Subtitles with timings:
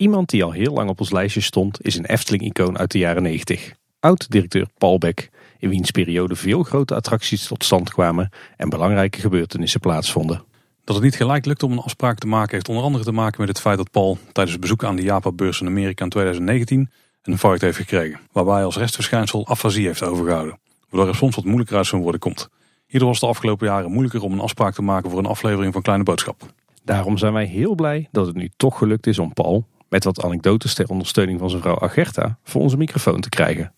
[0.00, 3.22] Iemand die al heel lang op ons lijstje stond is een Efteling-icoon uit de jaren
[3.22, 3.72] 90.
[3.98, 9.80] Oud-directeur Paul Beck, in wiens periode veel grote attracties tot stand kwamen en belangrijke gebeurtenissen
[9.80, 10.44] plaatsvonden.
[10.84, 13.40] Dat het niet gelijk lukt om een afspraak te maken heeft onder andere te maken
[13.40, 16.78] met het feit dat Paul tijdens het bezoek aan de Japan-beurs in Amerika in 2019
[16.78, 18.20] een infarct heeft gekregen.
[18.32, 20.58] Waarbij hij als restverschijnsel afasie heeft overgehouden.
[20.88, 22.48] Waardoor er soms wat moeilijker uit zijn woorden komt.
[22.86, 25.72] Hierdoor was het de afgelopen jaren moeilijker om een afspraak te maken voor een aflevering
[25.72, 26.52] van Kleine Boodschap.
[26.84, 30.22] Daarom zijn wij heel blij dat het nu toch gelukt is om Paul, met wat
[30.22, 33.74] anekdotes ter ondersteuning van zijn vrouw Agerta, voor onze microfoon te krijgen.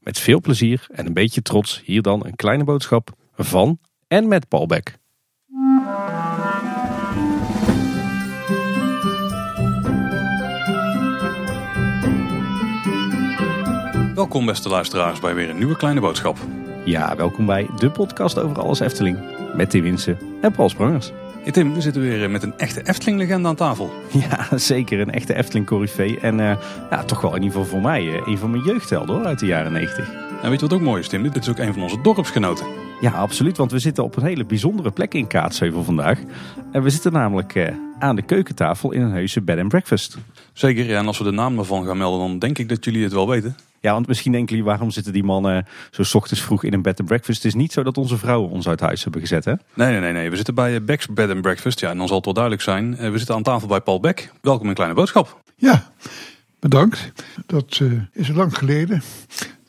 [0.00, 3.78] Met veel plezier en een beetje trots hier dan een kleine boodschap van
[4.08, 4.98] en met Paul Beck.
[14.14, 16.38] Welkom beste luisteraars bij weer een nieuwe Kleine Boodschap.
[16.84, 19.18] Ja, welkom bij de podcast over alles Efteling.
[19.54, 21.12] Met Tim Winsen en Paul Sprangers.
[21.46, 23.90] Hey Tim, we zitten weer met een echte Efteling-legende aan tafel.
[24.28, 26.20] Ja, zeker een echte Efteling-corrivee.
[26.20, 26.56] En eh,
[26.90, 29.38] ja, toch wel in ieder geval voor mij eh, een van mijn jeugdhelden hoor, uit
[29.38, 30.10] de jaren 90.
[30.42, 31.22] En weet je wat ook mooi is Tim?
[31.22, 32.66] Dit is ook een van onze dorpsgenoten.
[33.00, 33.56] Ja, absoluut.
[33.56, 36.18] Want we zitten op een hele bijzondere plek in Kaatsheuvel vandaag.
[36.72, 40.18] En we zitten namelijk eh, aan de keukentafel in een heuse bed and breakfast.
[40.52, 43.02] Zeker, ja, en als we de naam ervan gaan melden, dan denk ik dat jullie
[43.02, 43.56] het wel weten.
[43.80, 46.82] Ja, want misschien denken jullie, waarom zitten die mannen zo 's ochtends vroeg in een
[46.82, 47.42] bed and breakfast?
[47.42, 49.52] Het is niet zo dat onze vrouwen ons uit huis hebben gezet, hè?
[49.74, 50.30] Nee, nee, nee, nee.
[50.30, 51.80] We zitten bij eh, Beck's Bed and Breakfast.
[51.80, 52.96] Ja, en dan zal het wel duidelijk zijn.
[52.98, 54.32] Eh, We zitten aan tafel bij Paul Beck.
[54.40, 55.42] Welkom in Kleine Boodschap.
[55.56, 55.92] Ja,
[56.60, 57.12] bedankt.
[57.46, 59.02] Dat eh, is lang geleden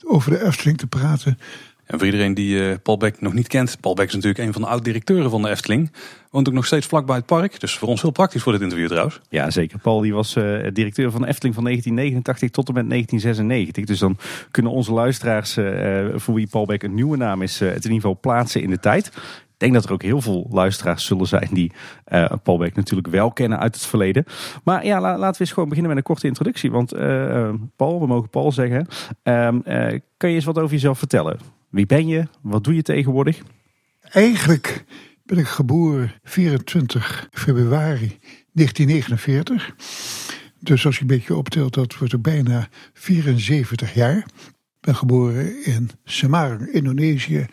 [0.06, 1.40] over de Efteling te praten.
[1.88, 3.78] En voor iedereen die eh, Paul Beck nog niet kent.
[3.82, 5.92] Paul Beck is natuurlijk een van de oud-directeuren van de Efteling.
[6.30, 7.60] Woont ook nog steeds vlak bij het park.
[7.60, 9.22] Dus voor ons heel praktisch voor dit interview trouwens.
[9.30, 9.80] Ja, zeker.
[9.80, 13.86] Paul die was eh, directeur van de Efteling van 1989 tot en met 1996.
[13.86, 14.18] Dus dan
[14.52, 17.92] kunnen onze luisteraars, eh, voor wie Paul Beck een nieuwe naam is, het in ieder
[17.92, 19.06] geval plaatsen in de tijd.
[19.08, 21.72] Ik denk dat er ook heel veel luisteraars zullen zijn die
[22.04, 24.24] eh, Paul Beck natuurlijk wel kennen uit het verleden.
[24.64, 26.72] Maar ja, la- laten we eens gewoon beginnen met een korte introductie.
[26.72, 28.88] Want eh, Paul, we mogen Paul zeggen.
[29.24, 31.38] Ehm, eh, kan je eens wat over jezelf vertellen?
[31.70, 32.28] Wie ben je?
[32.42, 33.42] Wat doe je tegenwoordig?
[34.02, 34.84] Eigenlijk
[35.24, 38.18] ben ik geboren 24 februari
[38.52, 39.76] 1949.
[40.60, 44.18] Dus als je een beetje optelt, dat wordt er bijna 74 jaar.
[44.18, 47.46] Ik ben geboren in Semarang, Indonesië.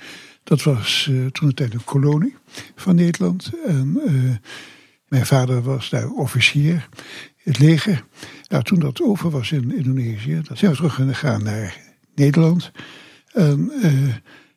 [0.44, 2.36] Dat was eh, toen een tijd een kolonie
[2.75, 3.50] van Nederland.
[3.66, 4.50] En eh,
[5.08, 6.88] mijn vader was daar officier
[7.36, 8.04] het leger.
[8.48, 11.76] Nou, toen dat over was in Indonesië, dan zijn we terug gegaan naar
[12.14, 12.72] Nederland.
[13.34, 13.92] En eh,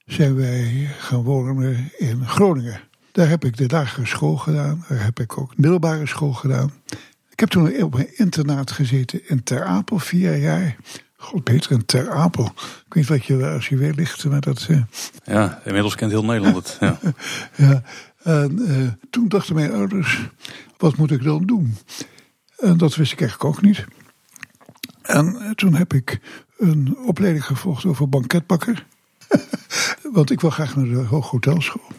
[0.06, 2.80] zijn wij gaan wonen in Groningen.
[3.12, 4.86] Daar heb ik de lagere school gedaan.
[4.90, 6.72] Daar heb ik ook middelbare school gedaan.
[7.30, 10.76] Ik heb toen op een internaat gezeten in Ter Apel, vier jaar.
[11.18, 12.46] God, beter in Ter Apel.
[12.46, 14.66] Ik weet niet wat je als je weer ligt, maar dat...
[14.70, 14.82] eh,
[15.24, 16.78] Ja, inmiddels kent heel Nederland het.
[16.80, 17.00] Ja.
[17.68, 17.82] ja.
[18.24, 20.30] En eh, toen dachten mijn ouders,
[20.78, 21.76] wat moet ik dan doen?
[22.58, 23.86] En dat wist ik eigenlijk ook niet.
[25.02, 26.20] En toen heb ik
[26.58, 28.86] een opleiding gevolgd over banketbakker.
[30.14, 31.92] Want ik wil graag naar de hooghotelschool.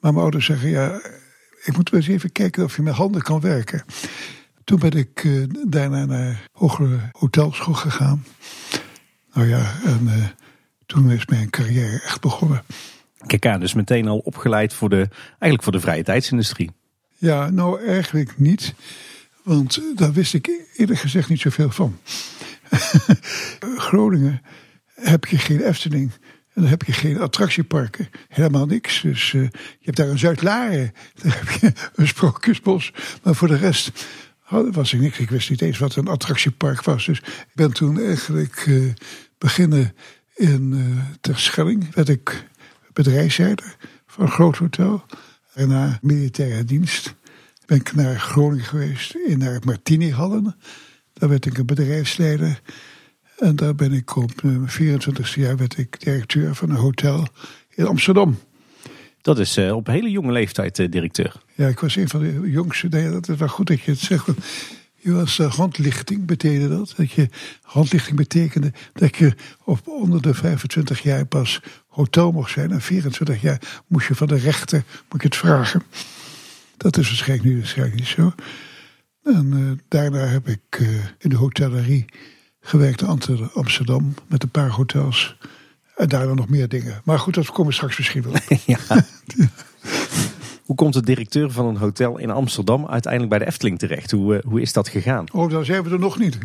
[0.00, 1.00] Maar mijn ouders zeggen, ja,
[1.64, 3.84] ik moet wel eens even kijken of je met handen kan werken.
[4.64, 8.24] Toen ben ik eh, daarna naar hogere hotelschool gegaan.
[9.32, 10.24] Nou ja, en eh,
[10.86, 12.62] toen is mijn carrière echt begonnen.
[13.26, 16.70] Kijk aan, dus meteen al opgeleid voor de, eigenlijk voor de vrije tijdsindustrie.
[17.18, 18.74] Ja, nou eigenlijk niet.
[19.42, 21.98] Want daar wist ik eerlijk gezegd niet zoveel van.
[23.88, 24.42] Groningen
[24.94, 26.12] heb je geen Efteling.
[26.54, 28.08] En dan heb je geen attractieparken.
[28.28, 29.00] Helemaal niks.
[29.00, 29.50] Dus eh, je
[29.80, 30.92] hebt daar een Zuid-Laren.
[31.22, 32.92] Daar heb je een Sprookjesbos.
[33.22, 34.06] Maar voor de rest
[34.40, 35.18] had- was ik niks.
[35.18, 37.06] Ik wist niet eens wat een attractiepark was.
[37.06, 38.82] Dus ik ben toen eigenlijk eh,
[39.38, 39.94] beginnen
[40.34, 41.94] in uh, Terschelling.
[41.94, 42.44] Werd ik
[42.92, 45.04] bedrijfsleider van een groot hotel.
[45.54, 47.14] En na militaire dienst
[47.66, 49.14] ben ik naar Groningen geweest.
[49.14, 50.56] In naar Martini-hallen.
[51.18, 52.60] Daar werd ik een bedrijfsleider.
[53.38, 57.26] En daar ben ik op mijn 24e jaar werd ik directeur van een hotel
[57.74, 58.38] in Amsterdam.
[59.20, 61.32] Dat is eh, op hele jonge leeftijd eh, directeur.
[61.54, 62.88] Ja, ik was een van de jongste.
[62.88, 64.26] Nee, dat is wel goed dat je het zegt.
[64.94, 66.94] Je was eh, handlichting, betekende dat.
[66.96, 67.28] dat je,
[67.62, 69.34] handlichting betekende dat je
[69.64, 72.70] op onder de 25 jaar pas hotel mocht zijn.
[72.70, 75.82] En 24 jaar moest je van de rechter moet je het vragen.
[76.76, 78.32] Dat is waarschijnlijk nu waarschijnlijk niet zo.
[79.26, 80.88] En eh, daarna heb ik eh,
[81.18, 82.04] in de hotellerie
[82.60, 85.36] gewerkt in Amsterdam met een paar hotels.
[85.96, 87.00] En daarna nog meer dingen.
[87.04, 88.32] Maar goed, dat komen we straks misschien wel.
[88.66, 88.78] ja.
[90.66, 94.10] Hoe komt de directeur van een hotel in Amsterdam uiteindelijk bij de Efteling terecht?
[94.10, 95.32] Hoe, eh, hoe is dat gegaan?
[95.32, 96.38] Oh, dan zijn we er nog niet.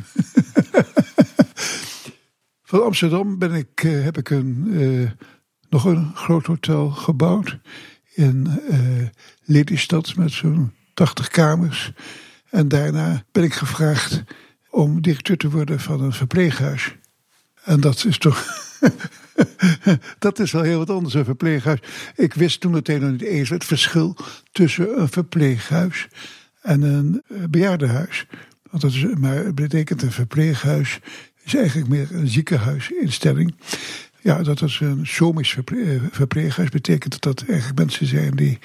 [2.64, 4.74] Van Amsterdam ben ik, heb ik een,
[5.70, 7.58] nog een groot hotel gebouwd.
[8.14, 8.62] In
[9.44, 11.94] Lelystad met zo'n 80 kamers.
[12.52, 14.24] En daarna ben ik gevraagd
[14.70, 16.96] om directeur te worden van een verpleeghuis.
[17.64, 18.46] En dat is toch.
[20.20, 21.80] dat is wel heel wat anders, een verpleeghuis.
[22.16, 24.16] Ik wist toen meteen nog niet eens het verschil
[24.52, 26.08] tussen een verpleeghuis
[26.62, 28.26] en een eh, bejaardenhuis.
[28.70, 31.00] Want dat is, maar het betekent een verpleeghuis
[31.44, 33.56] is eigenlijk meer een ziekenhuisinstelling.
[34.22, 36.70] Ja, dat is een somisch eh, verpleeghuis.
[36.70, 38.60] Betekent dat dat eigenlijk mensen zijn die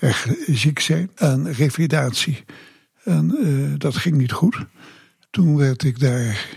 [0.00, 2.44] echt ziek zijn aan revalidatie.
[3.04, 4.56] En uh, dat ging niet goed.
[5.30, 6.48] Toen werd ik daar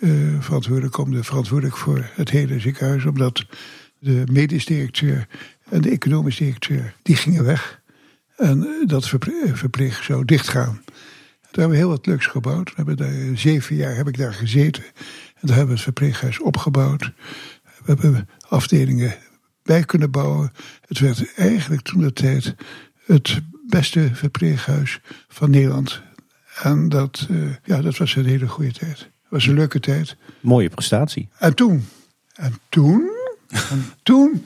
[0.00, 3.04] uh, verantwoordelijk, om de, verantwoordelijk voor het hele ziekenhuis.
[3.04, 3.46] Omdat
[3.98, 5.26] de medisch directeur
[5.68, 7.82] en de economisch directeur, die gingen weg.
[8.36, 9.08] En dat
[9.52, 10.82] verpleeg zou dichtgaan.
[11.56, 12.68] Daar hebben we heel wat leuks gebouwd.
[12.68, 14.82] We hebben daar, zeven jaar heb ik daar gezeten.
[15.34, 17.12] En daar hebben we het verpleeghuis opgebouwd.
[17.84, 19.16] We hebben afdelingen
[19.62, 20.52] bij kunnen bouwen.
[20.86, 22.54] Het werd eigenlijk toen de tijd
[23.04, 26.02] het beste verpleeghuis van Nederland.
[26.62, 28.98] En dat, uh, ja, dat was een hele goede tijd.
[28.98, 30.16] Het was een leuke tijd.
[30.40, 31.28] Mooie prestatie.
[31.38, 31.84] En toen,
[32.34, 33.10] en toen,
[33.48, 34.44] en toen,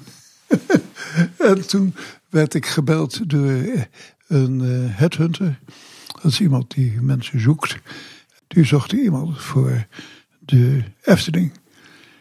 [1.50, 1.94] en toen
[2.28, 3.87] werd ik gebeld door
[4.26, 5.58] een uh, headhunter.
[6.22, 7.76] Dat is iemand die mensen zoekt.
[8.46, 9.87] Die zocht iemand voor
[10.38, 11.52] de Efteling.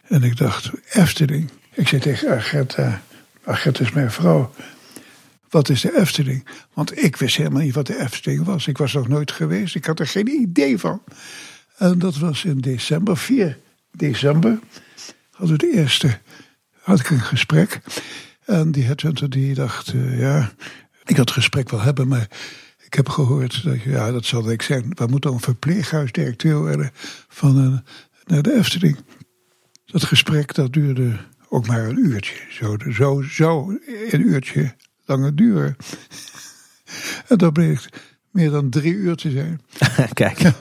[0.03, 1.49] En ik dacht, Efteling?
[1.73, 3.01] Ik zei tegen Agatha,
[3.43, 4.51] Agatha is mijn vrouw.
[5.49, 6.45] Wat is de Efteling?
[6.73, 8.67] Want ik wist helemaal niet wat de Efteling was.
[8.67, 9.75] Ik was nog nooit geweest.
[9.75, 11.01] Ik had er geen idee van.
[11.77, 13.57] En dat was in december, 4
[13.91, 14.59] december.
[15.31, 16.19] Hadden we de eerste,
[16.81, 17.81] had ik een gesprek.
[18.45, 20.51] En die headhunter die dacht, uh, ja,
[21.03, 22.27] ik had het gesprek wel hebben, maar
[22.85, 24.91] ik heb gehoord dat, ja, dat zal ik zijn.
[24.93, 26.91] We moeten een verpleeghuisdirecteur worden
[27.27, 27.83] van een,
[28.25, 28.97] naar de Efteling.
[29.85, 31.19] Dat gesprek dat duurde
[31.49, 32.35] ook maar een uurtje.
[32.49, 33.77] Zo, zo, zo
[34.09, 34.75] een uurtje
[35.09, 35.75] langer duren.
[37.27, 37.89] En dat bleek
[38.31, 39.61] meer dan drie uur te zijn.
[40.13, 40.39] Kijk.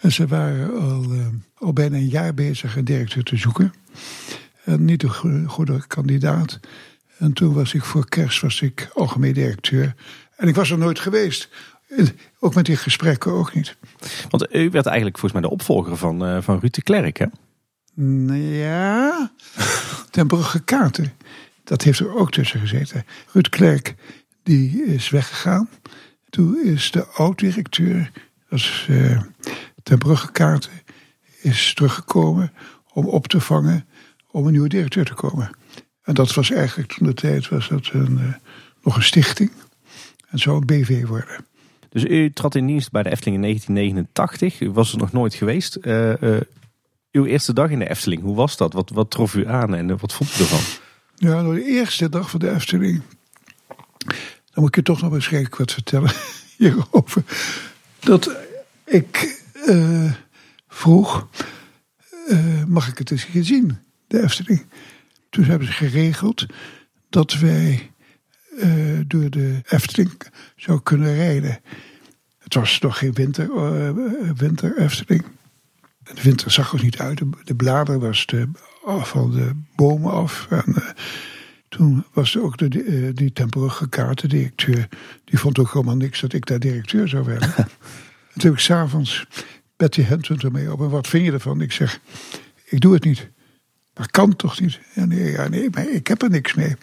[0.00, 3.72] En ze waren al, uh, al bijna een jaar bezig een directeur te zoeken.
[4.64, 6.60] En niet een goede kandidaat.
[7.18, 9.94] En toen was ik voor kerst was ik algemeen directeur.
[10.36, 11.48] En ik was er nooit geweest.
[12.38, 13.76] Ook met die gesprekken ook niet.
[14.28, 17.26] Want u werd eigenlijk volgens mij de opvolger van, uh, van Ruud de Klerk, hè?
[18.60, 19.30] Ja,
[20.10, 21.12] ten Brugge Kaarten.
[21.68, 23.04] Dat heeft er ook tussen gezeten.
[23.32, 23.94] Ruud Klerk,
[24.42, 25.68] die is weggegaan.
[26.30, 28.10] Toen is de oud-directeur,
[28.48, 29.22] dat is uh,
[29.82, 30.72] ten Brugge Kaarten,
[31.40, 32.52] is teruggekomen
[32.92, 33.86] om op te vangen
[34.30, 35.50] om een nieuwe directeur te komen.
[36.02, 38.02] En dat was eigenlijk toen de tijd was dat uh,
[38.82, 39.50] nog een stichting.
[40.28, 41.46] En zou een BV worden.
[41.88, 44.60] Dus u trad in dienst bij de Efteling in 1989.
[44.60, 45.78] U was er nog nooit geweest.
[45.82, 46.12] Uh,
[47.12, 48.72] uw eerste dag in de Efteling, hoe was dat?
[48.72, 50.86] Wat, wat trof u aan en wat vond u ervan?
[51.20, 53.02] Ja, nou, de eerste dag van de Efteling.
[54.06, 54.16] Dan
[54.54, 56.12] moet ik je toch nog waarschijnlijk wat vertellen
[56.58, 57.22] hierover.
[57.98, 58.36] Dat
[58.84, 60.12] ik uh,
[60.68, 61.28] vroeg,
[62.28, 64.66] uh, mag ik het eens hier zien, de Efteling?
[65.30, 66.46] Toen hebben ze geregeld
[67.08, 67.90] dat wij
[68.56, 70.12] uh, door de Efteling
[70.56, 71.60] zou kunnen rijden.
[72.38, 73.50] Het was nog geen winter,
[74.34, 75.24] winter Efteling.
[76.02, 77.22] De winter zag er niet uit.
[77.44, 78.48] De bladeren was de,
[78.96, 80.46] van de bomen af.
[80.50, 80.88] En uh,
[81.68, 84.88] toen was er ook de, uh, die temporige kaartendirecteur.
[85.24, 87.54] Die vond ook helemaal niks dat ik daar directeur zou werden.
[87.56, 87.66] en
[88.32, 89.26] toen heb ik s'avonds
[89.76, 90.80] Betty Henson ermee op.
[90.80, 91.60] En wat vind je ervan?
[91.60, 92.00] Ik zeg,
[92.64, 93.30] ik doe het niet.
[93.92, 94.80] Dat kan toch niet?
[94.94, 96.76] Ja, nee, ja, nee, maar ik heb er niks mee.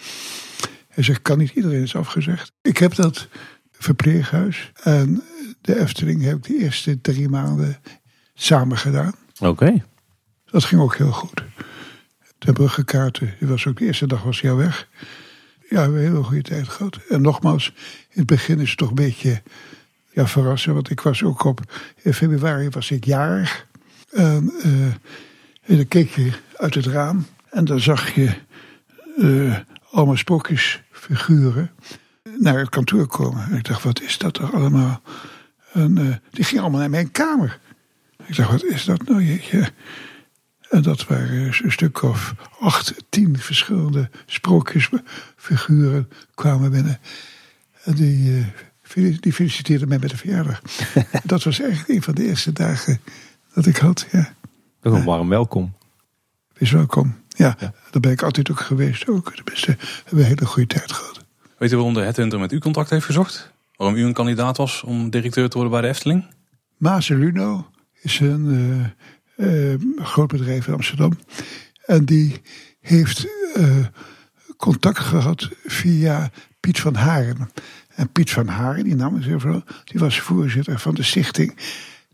[0.88, 2.52] Hij zegt, kan niet iedereen is afgezegd.
[2.62, 3.28] Ik heb dat
[3.72, 5.24] verpleeghuis en
[5.62, 7.78] de Efteling heb ik de eerste drie maanden
[8.34, 9.16] samen gedaan.
[9.40, 9.48] Oké.
[9.48, 9.84] Okay.
[10.46, 11.44] Dat ging ook heel goed.
[12.46, 14.88] De Bruggekaarten, die was ook de eerste dag was hij weg.
[15.70, 17.00] Ja, we hebben een hele goede tijd gehad.
[17.10, 17.74] En nogmaals,
[18.10, 19.42] in het begin is het toch een beetje
[20.12, 20.74] ja, verrassen.
[20.74, 23.68] Want ik was ook op, in februari was ik jarig.
[24.12, 24.54] En,
[25.62, 28.34] en dan keek je uit het raam en dan zag je
[29.18, 29.58] uh,
[29.92, 31.72] allemaal sprookjesfiguren
[32.38, 33.46] naar het kantoor komen.
[33.46, 35.02] En ik dacht, wat is dat toch allemaal?
[35.72, 37.60] En uh, die gingen allemaal naar mijn kamer.
[38.26, 39.72] Ik dacht, wat is dat nou jeetje?
[40.70, 47.00] En dat waren een stuk of acht, tien verschillende sprookjesfiguren kwamen binnen.
[47.84, 48.46] En die,
[48.96, 50.62] uh, die feliciteerden mij met de verjaardag.
[51.24, 53.00] dat was eigenlijk een van de eerste dagen
[53.54, 54.08] dat ik had.
[54.12, 54.34] Ja.
[54.82, 55.74] Dat een warm welkom.
[56.54, 57.16] Wees welkom.
[57.30, 59.08] Ja, ja, daar ben ik altijd ook geweest.
[59.08, 59.36] Ook.
[59.36, 61.26] De beste, hebben een hele goede tijd gehad.
[61.58, 63.52] Weet u waarom de Headhunter met u contact heeft gezocht?
[63.76, 66.26] Waarom u een kandidaat was om directeur te worden bij de Efteling?
[66.78, 67.70] Mazeluno
[68.02, 68.86] is een uh,
[69.38, 71.12] uh, groot bedrijf in Amsterdam.
[71.86, 72.42] En die
[72.80, 73.28] heeft
[73.58, 73.86] uh,
[74.58, 77.50] contact gehad via Piet van Haren.
[77.96, 81.54] En Piet van Haren, die naam is even, die was voorzitter van de stichting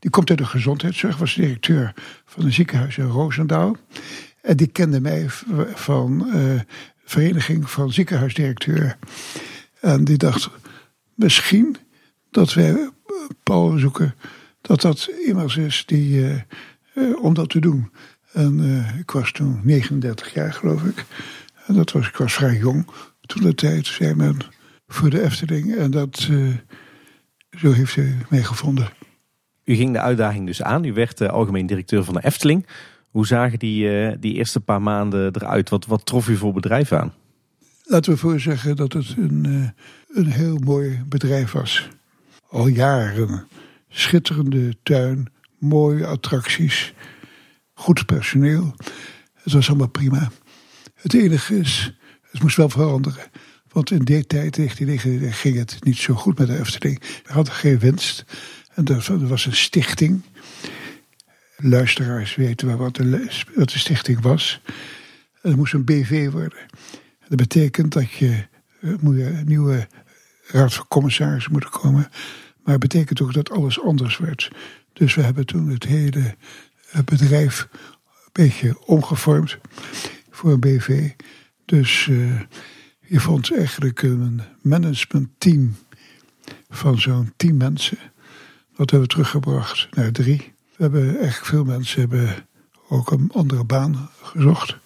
[0.02, 1.94] Die komt uit de gezondheidszorg, was directeur
[2.26, 3.76] van een ziekenhuis in Roosendaal.
[4.42, 5.26] En die kende mij
[5.74, 6.60] van uh,
[7.04, 8.98] Vereniging van Ziekenhuisdirecteuren.
[9.80, 10.50] En die dacht,
[11.16, 11.78] misschien
[12.32, 12.90] dat wij
[13.44, 14.16] Paul zoeken,
[14.62, 16.44] dat dat iemand is die,
[17.22, 17.92] om dat te doen.
[18.34, 21.06] En ik was toen 39 jaar, geloof ik.
[21.68, 22.88] En dat was, ik was vrij jong.
[23.26, 24.38] Toen de tijd zei men
[24.88, 25.76] voor de Efteling.
[25.76, 26.30] En dat,
[27.58, 28.90] zo heeft hij mij gevonden.
[29.64, 30.86] U ging de uitdaging dus aan.
[30.86, 32.68] U werd algemeen directeur van de Efteling.
[33.10, 35.70] Hoe zagen die, die eerste paar maanden eruit?
[35.70, 37.14] Wat, wat trof u voor bedrijf aan?
[37.84, 39.74] Laten we voor zeggen dat het een,
[40.14, 41.90] een heel mooi bedrijf was.
[42.50, 43.48] Al jaren.
[43.90, 45.28] Schitterende tuin,
[45.62, 46.94] mooie attracties,
[47.74, 48.76] goed personeel.
[49.34, 50.32] Het was allemaal prima.
[50.94, 51.94] Het enige is,
[52.32, 53.24] het moest wel veranderen.
[53.68, 57.00] Want in die tijd, 1999, ging het niet zo goed met de Efteling.
[57.00, 58.26] We hadden geen winst.
[58.74, 60.24] En er was een stichting.
[61.58, 64.62] Luisteraars weten wat de, wat de stichting was.
[65.42, 66.66] Het moest een BV worden.
[67.28, 68.48] Dat betekent dat je,
[68.82, 69.88] eh, moet je een nieuwe
[70.48, 72.10] raad van commissarissen moeten komen.
[72.64, 74.52] Maar het betekent ook dat alles anders werd.
[74.94, 76.36] Dus we hebben toen het hele
[76.92, 79.58] eh, bedrijf een beetje omgevormd
[80.30, 81.10] voor een BV.
[81.66, 82.42] Dus uh,
[83.00, 85.76] je vond eigenlijk een managementteam
[86.70, 87.98] van zo'n tien mensen.
[88.76, 90.54] Dat hebben we teruggebracht naar drie.
[90.76, 92.46] We hebben echt veel mensen hebben
[92.90, 94.78] ook een andere baan gezocht.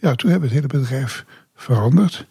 [0.00, 2.26] Ja, toen hebben we het hele bedrijf veranderd.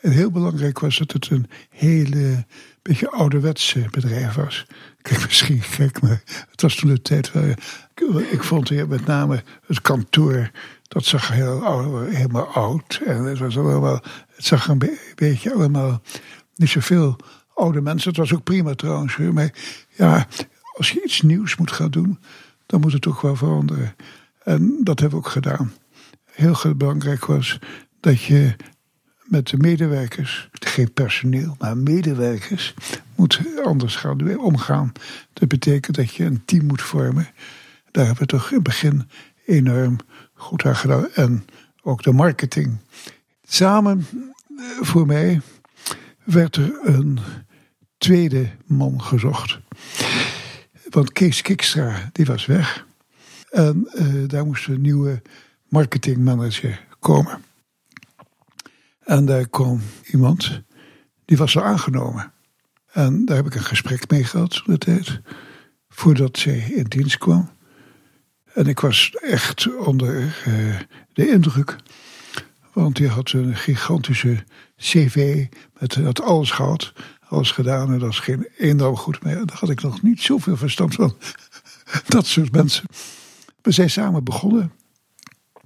[0.00, 2.46] En heel belangrijk was dat het een hele
[2.82, 4.66] beetje ouderwetse bedrijf was.
[5.02, 7.58] Kijk, misschien gek, maar het was toen de tijd waar
[8.30, 10.50] ik vond hier met name het kantoor.
[10.82, 13.00] Dat zag heel helemaal oud.
[13.06, 14.02] En het, was allemaal,
[14.34, 16.02] het zag een beetje allemaal
[16.54, 17.16] niet zoveel
[17.54, 18.08] oude mensen.
[18.08, 19.16] Het was ook prima trouwens.
[19.16, 19.52] Maar
[19.88, 20.26] ja,
[20.76, 22.18] als je iets nieuws moet gaan doen,
[22.66, 23.94] dan moet het toch wel veranderen.
[24.44, 25.72] En dat hebben we ook gedaan.
[26.24, 27.58] Heel belangrijk was
[28.00, 28.56] dat je
[29.30, 32.74] met de medewerkers, geen personeel, maar medewerkers,
[33.14, 34.92] moet anders gaan omgaan.
[35.32, 37.28] Dat betekent dat je een team moet vormen.
[37.90, 39.08] Daar hebben we toch in het begin
[39.46, 39.96] enorm
[40.34, 41.08] goed aan gedaan.
[41.14, 41.44] En
[41.82, 42.78] ook de marketing.
[43.42, 44.06] Samen
[44.56, 45.40] eh, voor mij
[46.24, 47.18] werd er een
[47.98, 49.58] tweede man gezocht.
[50.88, 52.86] Want Kees Kikstra, die was weg.
[53.50, 55.22] En uh, daar moest een nieuwe
[55.68, 57.48] marketingmanager komen.
[59.10, 60.62] En daar kwam iemand,
[61.24, 62.32] die was al aangenomen.
[62.92, 65.20] En daar heb ik een gesprek mee gehad de tijd,
[65.88, 67.50] voordat zij in dienst kwam.
[68.54, 70.78] En ik was echt onder uh,
[71.12, 71.76] de indruk.
[72.72, 74.44] Want die had een gigantische
[74.76, 75.46] cv,
[75.78, 76.92] met had alles gehad,
[77.28, 77.92] alles gedaan.
[77.92, 79.46] En dat is geen enorm goed meer.
[79.46, 81.16] Daar had ik nog niet zoveel verstand van.
[82.08, 82.84] dat soort mensen.
[83.62, 84.72] We zijn samen begonnen.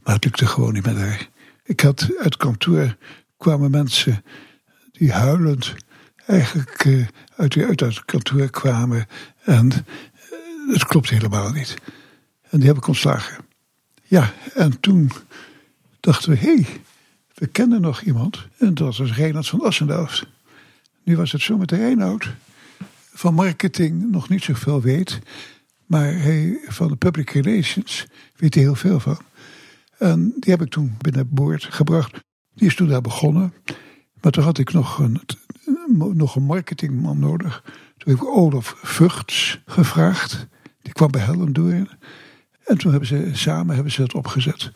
[0.03, 1.29] Maar het lukte gewoon niet met haar.
[1.65, 2.97] Ik had uit kantoor
[3.37, 4.25] kwamen mensen
[4.93, 5.75] die huilend
[6.27, 9.07] eigenlijk uh, uit, uit het kantoor kwamen.
[9.43, 11.75] En uh, het klopt helemaal niet.
[12.51, 13.45] En die heb ik ontslagen.
[14.03, 15.11] Ja, en toen
[16.01, 16.67] dachten we, hé, hey,
[17.35, 18.47] we kennen nog iemand.
[18.59, 20.27] En dat was Reinhard van Assendelft.
[21.03, 22.35] Nu was het zo met Reinhard.
[23.13, 25.19] Van marketing nog niet zoveel weet.
[25.87, 29.19] Maar hij, van de public relations weet hij heel veel van.
[29.99, 32.23] En die heb ik toen binnen boord gebracht.
[32.55, 33.55] Die is toen daar begonnen.
[34.21, 35.21] Maar toen had ik nog een,
[36.13, 37.63] nog een marketingman nodig.
[37.97, 40.47] Toen heb ik Olaf Vugts gevraagd.
[40.83, 41.89] Die kwam bij Hellendoorn.
[42.65, 44.73] En toen hebben ze samen hebben ze dat opgezet.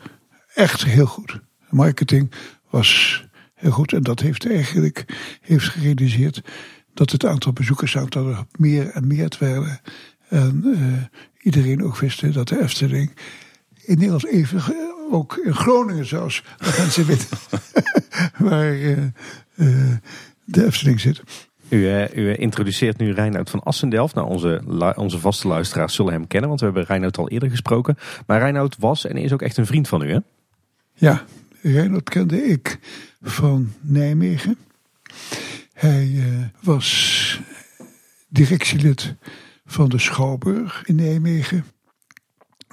[0.53, 1.39] Echt heel goed.
[1.69, 2.31] Marketing
[2.69, 3.93] was heel goed.
[3.93, 5.05] En dat heeft eigenlijk
[5.41, 6.41] heeft gerealiseerd
[6.93, 9.81] dat het aantal bezoekersaantallen meer en meer werden.
[10.29, 11.03] En uh,
[11.41, 13.11] iedereen ook wist dat de Efteling
[13.85, 14.61] in Nederland even
[15.11, 17.27] ook in Groningen zelfs, dat mensen weten
[18.49, 18.97] waar uh,
[19.55, 19.93] uh,
[20.43, 21.21] de Efteling zit.
[21.69, 24.15] U, uh, u, introduceert nu Reinoud van Assendelft.
[24.15, 24.61] Nou, onze,
[24.95, 27.97] onze vaste luisteraars zullen hem kennen, want we hebben Reinoud al eerder gesproken.
[28.25, 30.19] Maar Reinoud was en is ook echt een vriend van u, hè?
[30.93, 31.25] Ja,
[31.61, 32.79] Reinoud kende ik
[33.21, 34.57] van Nijmegen.
[35.73, 36.23] Hij
[36.61, 37.39] was
[38.27, 39.15] directielid
[39.65, 41.65] van de Schouwburg in Nijmegen.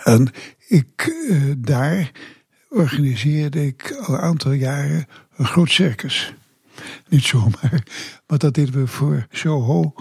[0.05, 0.31] En
[0.69, 2.11] ik, uh, daar
[2.69, 6.35] organiseerde ik al een aantal jaren een groot circus.
[7.09, 7.83] Niet zomaar,
[8.27, 9.95] maar dat deden we voor Soho.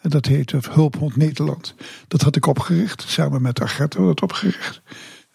[0.00, 1.74] En dat heette Hulphond Nederland.
[2.08, 4.82] Dat had ik opgericht, samen met Agatha dat opgericht.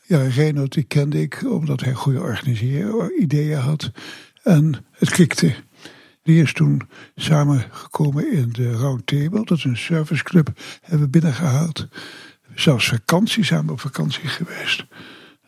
[0.07, 3.91] Ja, Reinhard die kende ik omdat hij goede organiseren ideeën had.
[4.43, 5.55] En het klikte.
[6.24, 6.81] Die is toen
[7.15, 9.45] samengekomen in de Round Table.
[9.45, 10.50] Dat is een serviceclub,
[10.81, 11.88] hebben we binnengehaald.
[12.55, 14.85] Zelfs vakantie samen op vakantie geweest.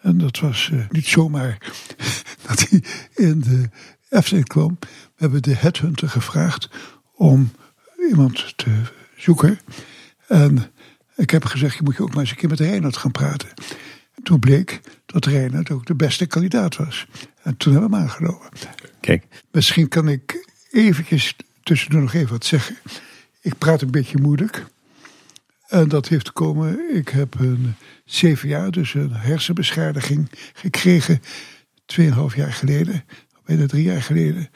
[0.01, 1.57] En dat was uh, niet zomaar
[2.47, 2.83] dat hij
[3.15, 3.69] in de
[4.09, 4.77] Efteling kwam.
[4.79, 6.69] We hebben de headhunter gevraagd
[7.13, 7.51] om
[8.09, 8.81] iemand te
[9.15, 9.59] zoeken.
[10.27, 10.71] En
[11.15, 13.49] ik heb gezegd, je moet je ook maar eens een keer met Reinhard gaan praten.
[14.15, 17.07] En toen bleek dat Reinhard ook de beste kandidaat was.
[17.41, 18.49] En toen hebben we hem aangenomen.
[18.99, 19.25] Kijk.
[19.51, 22.77] Misschien kan ik eventjes tussendoor nog even wat zeggen.
[23.41, 24.65] Ik praat een beetje moeilijk.
[25.67, 27.75] En dat heeft komen, ik heb een
[28.41, 31.21] jaar, dus een hersenbeschadiging gekregen.
[31.85, 33.03] Tweeënhalf jaar geleden,
[33.45, 34.49] bijna drie jaar geleden,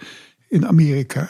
[0.48, 1.30] in Amerika.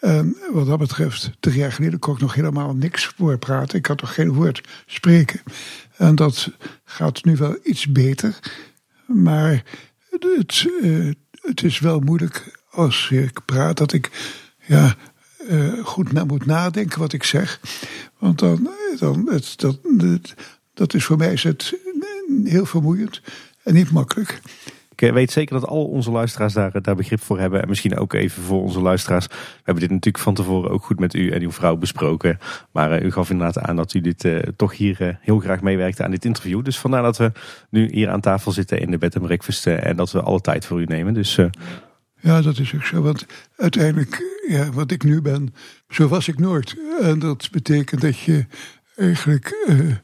[0.00, 3.78] En wat dat betreft, drie jaar geleden kon ik nog helemaal niks voor praten.
[3.78, 5.40] Ik had nog geen woord spreken.
[5.96, 6.50] En dat
[6.84, 8.38] gaat nu wel iets beter.
[9.06, 9.62] Maar
[10.10, 14.10] het, uh, het is wel moeilijk als ik praat dat ik
[14.66, 14.96] ja,
[15.50, 17.60] uh, goed moet nadenken wat ik zeg.
[18.18, 19.78] Want dan, dan het, dat,
[20.74, 21.78] dat is voor mij is het
[22.44, 23.20] heel vermoeiend
[23.62, 24.40] en niet makkelijk.
[24.94, 27.62] Ik weet zeker dat al onze luisteraars daar, daar begrip voor hebben.
[27.62, 29.26] En misschien ook even voor onze luisteraars.
[29.26, 32.38] We hebben dit natuurlijk van tevoren ook goed met u en uw vrouw besproken.
[32.72, 36.24] Maar u gaf inderdaad aan dat u dit toch hier heel graag meewerkte aan dit
[36.24, 36.64] interview.
[36.64, 37.32] Dus vandaar dat we
[37.70, 39.66] nu hier aan tafel zitten in de bed en breakfast.
[39.66, 41.14] en dat we alle tijd voor u nemen.
[41.14, 41.38] Dus...
[42.20, 43.02] Ja, dat is ook zo.
[43.02, 45.54] Want uiteindelijk, ja, wat ik nu ben,
[45.88, 46.76] zo was ik nooit.
[47.00, 48.46] En dat betekent dat je
[48.96, 49.94] eigenlijk, uh,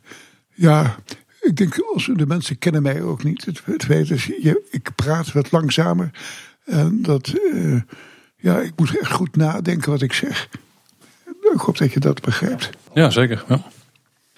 [0.55, 0.97] ja,
[1.41, 1.75] ik denk,
[2.17, 3.45] de mensen kennen mij ook niet.
[3.45, 6.11] Het, het feit is, je, ik praat wat langzamer.
[6.65, 7.81] En dat, uh,
[8.37, 10.49] ja, ik moet echt goed nadenken wat ik zeg.
[11.53, 12.71] Ik hoop dat je dat begrijpt.
[12.95, 13.45] Ja, zeker.
[13.49, 13.63] Ja.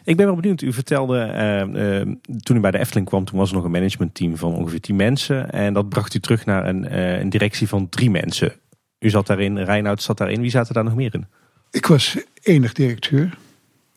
[0.06, 0.60] Ik ben wel benieuwd.
[0.60, 1.32] U vertelde
[1.74, 4.54] uh, uh, toen u bij de Efteling kwam, toen was er nog een managementteam van
[4.54, 5.50] ongeveer 10 mensen.
[5.50, 8.52] En dat bracht u terug naar een, uh, een directie van drie mensen.
[8.98, 10.40] U zat daarin, Reinoud zat daarin.
[10.40, 11.26] Wie zaten daar nog meer in?
[11.70, 13.38] Ik was enig directeur.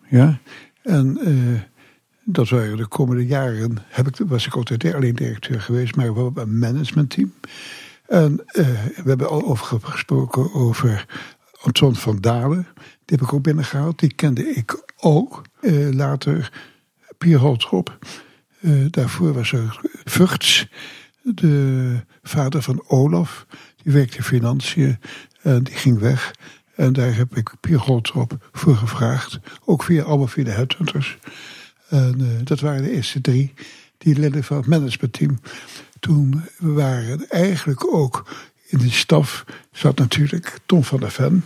[0.07, 0.39] Ja.
[0.83, 1.19] En
[2.23, 6.21] dat waren de komende jaren, heb ik, was ik altijd alleen directeur geweest, maar we
[6.21, 7.33] hebben een managementteam.
[8.07, 11.05] En we hebben al over gesproken over
[11.61, 12.67] Anton van Dalen.
[12.75, 13.99] Die heb ik ook binnengehaald.
[13.99, 15.41] Die kende ik ook.
[15.61, 16.51] Uh, later
[17.17, 17.97] Pier Holtrop.
[18.59, 20.67] Uh, daarvoor was er Vugts,
[21.21, 23.45] de vader van Olaf.
[23.83, 24.97] Die werkte financiën
[25.41, 26.33] en die ging weg.
[26.75, 29.39] En daar heb ik Pier Holtrop voor gevraagd.
[29.65, 31.17] Ook via, allemaal via de headhunters.
[31.89, 33.53] En uh, dat waren de eerste drie.
[33.97, 35.39] Die leden van het managementteam.
[35.99, 38.25] Toen waren eigenlijk ook
[38.67, 41.43] in de staf zat natuurlijk Tom van der Ven.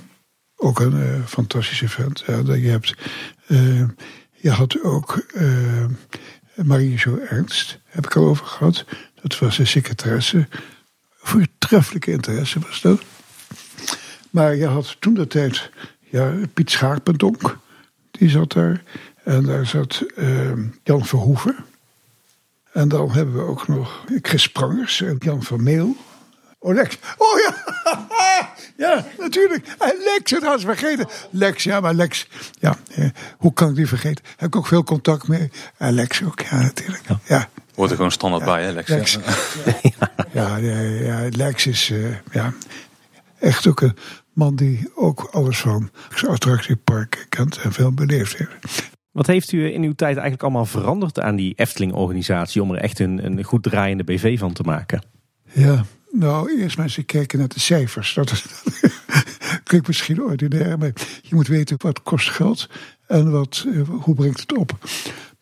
[0.56, 2.24] Ook een fantastische vent.
[2.28, 2.96] Ja, je, hebt,
[3.48, 3.84] uh,
[4.32, 5.86] je had ook uh,
[6.56, 8.86] Marie Jo Ernst, heb ik al over gehad.
[9.22, 10.48] Dat was de secretaresse.
[11.18, 13.02] Voortreffelijke interesse was dat.
[14.30, 17.58] Maar je had toen de tijd ja, Piet Schaarpendonk.
[18.12, 18.84] Die zat daar.
[19.24, 20.06] En daar zat
[20.84, 21.56] Jan Verhoeven.
[22.74, 25.96] En dan hebben we ook nog Chris Prangers en Jan van Meel.
[26.60, 26.98] Oh, Lex.
[27.18, 27.56] Oh ja.
[28.78, 29.76] ja, natuurlijk.
[29.80, 31.08] Lex, het was vergeten.
[31.30, 32.28] Lex, ja, maar Lex.
[32.60, 32.78] Ja,
[33.38, 34.26] hoe kan ik die vergeten?
[34.38, 35.52] Heb ik ook veel contact mee.
[35.78, 37.04] En Lex ook, ja, natuurlijk.
[37.28, 37.50] Ja.
[37.76, 38.90] Wordt er gewoon standaard bij, hè, Lex?
[38.90, 39.18] Lex.
[40.32, 42.54] Ja, ja, ja, Lex is uh, ja,
[43.40, 43.98] echt ook een
[44.34, 45.90] man die ook alles van
[46.28, 48.92] attractiepark kent en veel beleefd heeft.
[49.12, 53.00] Wat heeft u in uw tijd eigenlijk allemaal veranderd aan die Efteling-organisatie om er echt
[53.00, 55.06] een, een goed draaiende BV van te maken?
[55.52, 58.14] Ja, nou, eerst maar eens kijken naar de cijfers.
[58.14, 58.46] Dat,
[59.64, 62.70] klinkt misschien ordinair, maar je moet weten wat kost geld
[63.08, 64.78] en wat, eh, hoe brengt het op.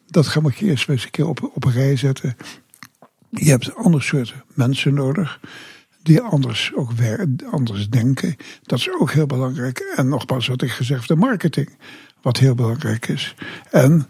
[0.08, 2.38] Dat ga moet je eerst eens een keer op, op een rij zetten.
[3.30, 5.40] Je hebt een ander soort mensen nodig
[6.04, 6.92] die anders ook
[7.52, 8.36] anders denken.
[8.62, 9.94] Dat is ook heel belangrijk.
[9.96, 11.70] En nogmaals wat ik gezegd heb, de marketing,
[12.22, 13.36] wat heel belangrijk is.
[13.72, 14.08] En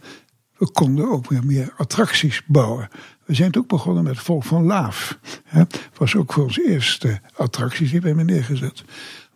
[0.61, 2.89] we konden ook weer meer attracties bouwen.
[3.25, 5.19] We zijn ook begonnen met Volk van Laaf.
[5.45, 8.83] Het was ook voor onze eerste attracties die we hebben neergezet.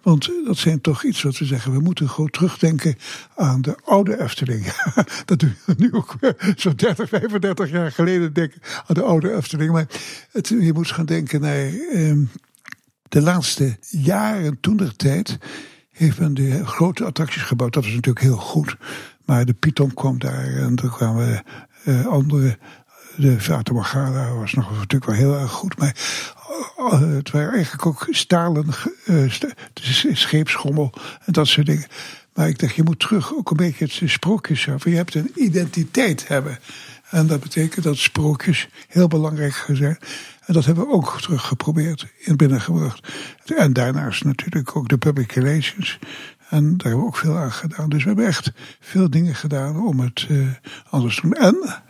[0.02, 1.72] Want dat zijn toch iets wat we zeggen.
[1.72, 2.96] We moeten gewoon terugdenken
[3.36, 4.66] aan de oude Efteling.
[5.26, 6.16] dat doen we nu ook
[6.56, 9.72] zo'n 30, 35 jaar geleden denken aan de oude Efteling.
[9.72, 9.88] Maar
[10.32, 12.18] het, je moet gaan denken naar eh,
[13.10, 15.38] de laatste jaren, toen tijd,
[15.92, 17.74] heeft men de grote attracties gebouwd.
[17.74, 18.78] Dat was natuurlijk heel goed.
[19.26, 21.44] Maar de Python kwam daar en er kwamen
[21.86, 22.58] uh, andere
[23.16, 25.78] de Fata Morgana was nog natuurlijk wel heel erg goed.
[25.78, 25.96] Maar
[26.80, 28.66] uh, het waren eigenlijk ook stalen,
[29.06, 29.34] uh,
[30.14, 30.94] scheepschommel
[31.26, 31.88] en dat soort dingen.
[32.34, 34.84] Maar ik dacht, je moet terug ook een beetje het sprookjes af.
[34.84, 36.60] Je hebt een identiteit hebben.
[37.10, 39.98] En dat betekent dat sprookjes heel belangrijk zijn.
[40.46, 43.08] En dat hebben we ook terug geprobeerd in binnengebracht.
[43.56, 46.00] En daarnaast natuurlijk ook de public relations.
[46.56, 47.90] En daar hebben we ook veel aan gedaan.
[47.90, 50.48] Dus we hebben echt veel dingen gedaan om het uh,
[50.90, 51.34] anders te doen.
[51.34, 51.84] En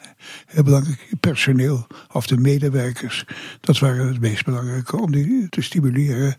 [0.45, 3.25] heel belangrijk, personeel of de medewerkers.
[3.59, 6.35] Dat waren het meest belangrijke om die te stimuleren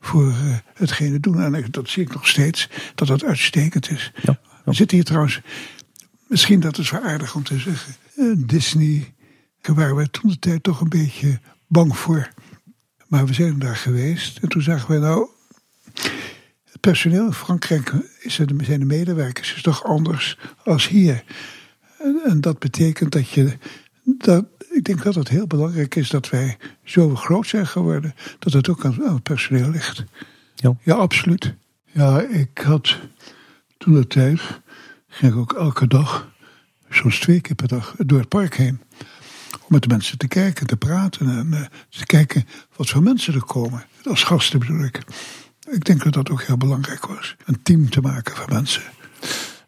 [0.00, 1.42] voor uh, hetgene doen.
[1.42, 4.12] En dat zie ik nog steeds, dat dat uitstekend is.
[4.22, 5.40] Ja, We zitten hier trouwens,
[6.26, 9.14] misschien dat is wel aardig om te zeggen, uh, Disney,
[9.62, 12.28] waar we toen de tijd toch een beetje bang voor.
[13.06, 15.28] Maar we zijn daar geweest en toen zagen we nou,
[16.76, 21.24] het personeel in Frankrijk zijn de medewerkers is toch anders als hier.
[21.98, 23.56] En, en dat betekent dat je,
[24.02, 28.52] dat, ik denk dat het heel belangrijk is dat wij zo groot zijn geworden, dat
[28.52, 30.04] het ook aan, aan het personeel ligt.
[30.54, 30.76] Ja.
[30.82, 31.54] ja, absoluut.
[31.92, 32.98] Ja, ik had
[33.78, 34.40] toen de tijd,
[35.08, 36.32] ging ik ook elke dag,
[36.90, 38.80] soms twee keer per dag, door het park heen
[39.52, 43.34] om met de mensen te kijken, te praten en uh, te kijken wat voor mensen
[43.34, 43.84] er komen.
[44.04, 45.00] Als gasten bedoel ik.
[45.70, 47.36] Ik denk dat dat ook heel belangrijk was.
[47.44, 48.82] Een team te maken van mensen.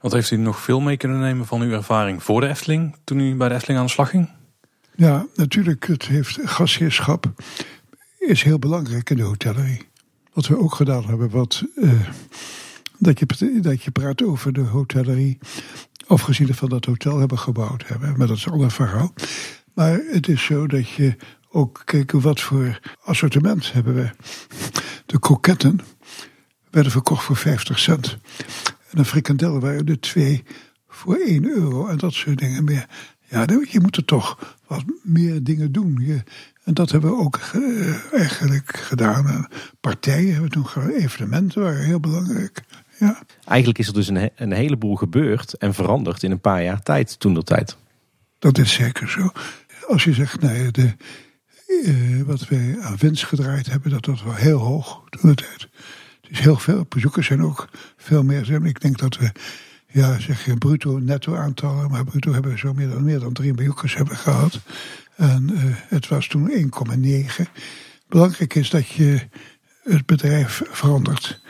[0.01, 3.21] Wat heeft u nog veel mee kunnen nemen van uw ervaring voor de Efteling, toen
[3.21, 4.29] u bij de Efteling aan de slag ging?
[4.95, 5.87] Ja, natuurlijk.
[5.87, 7.33] Het heeft gastheerschap
[8.29, 9.89] is heel belangrijk in de hotellerie.
[10.33, 12.09] Wat we ook gedaan hebben, wat, uh,
[12.99, 15.39] dat, je, dat je praat over de hotellerie.
[16.07, 18.15] Afgezien van dat hotel hebben gebouwd hebben.
[18.17, 19.13] Maar dat is een verhaal.
[19.75, 21.17] Maar het is zo dat je
[21.51, 24.11] ook kijkt wat voor assortiment hebben we.
[25.07, 25.81] De kroketten
[26.71, 28.19] werden verkocht voor 50 cent.
[28.91, 30.45] En de frikandellen waren er twee
[30.89, 32.87] voor 1 euro en dat soort dingen meer.
[33.29, 35.99] Ja, je moet er toch wat meer dingen doen.
[36.01, 36.23] Je,
[36.65, 39.27] en dat hebben we ook uh, eigenlijk gedaan.
[39.27, 39.49] En
[39.81, 40.91] partijen hebben toen gedaan.
[40.91, 42.63] Evenementen waren heel belangrijk.
[42.99, 43.23] Ja.
[43.45, 47.19] Eigenlijk is er dus een, een heleboel gebeurd en veranderd in een paar jaar tijd
[47.19, 47.77] toen dat tijd.
[48.39, 49.31] Dat is zeker zo
[49.89, 50.95] als je zegt, nee, de,
[51.69, 55.69] uh, wat wij aan winst gedraaid hebben, dat was wel heel hoog toen de tijd.
[56.29, 58.67] Dus heel veel bezoekers zijn ook veel meer.
[58.67, 59.33] Ik denk dat we,
[59.87, 63.33] ja, zeg je bruto, netto aantallen, maar bruto hebben we zo meer dan, meer dan
[63.33, 64.61] drie bezoekers hebben gehad.
[65.17, 67.43] En uh, het was toen 1,9.
[68.09, 69.29] Belangrijk is dat je
[69.83, 71.41] het bedrijf verandert.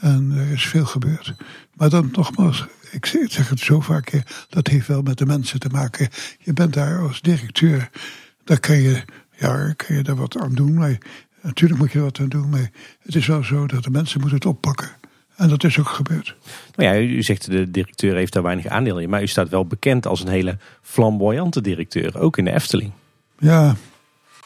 [0.00, 1.34] En er is veel gebeurd.
[1.74, 5.68] Maar dan nogmaals, ik zeg het zo vaak, dat heeft wel met de mensen te
[5.68, 6.08] maken.
[6.38, 7.90] Je bent daar als directeur,
[8.44, 9.04] daar kan je,
[9.36, 10.74] ja, kan je daar wat aan doen.
[10.74, 10.98] Maar
[11.42, 12.70] natuurlijk moet je er wat aan doen, maar
[13.02, 14.90] het is wel zo dat de mensen moeten het oppakken.
[15.36, 16.36] En dat is ook gebeurd.
[16.74, 19.66] Nou ja, u zegt de directeur heeft daar weinig aandeel in, maar u staat wel
[19.66, 22.92] bekend als een hele flamboyante directeur, ook in de Efteling.
[23.38, 23.76] Ja,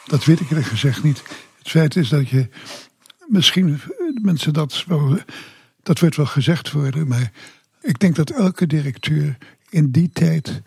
[0.05, 1.23] dat weet ik eerlijk gezegd niet.
[1.57, 2.47] Het feit is dat je
[3.27, 3.81] misschien
[4.21, 5.17] mensen dat wel,
[5.83, 7.31] dat wordt wel gezegd worden, maar
[7.81, 9.37] ik denk dat elke directeur
[9.69, 10.61] in die tijd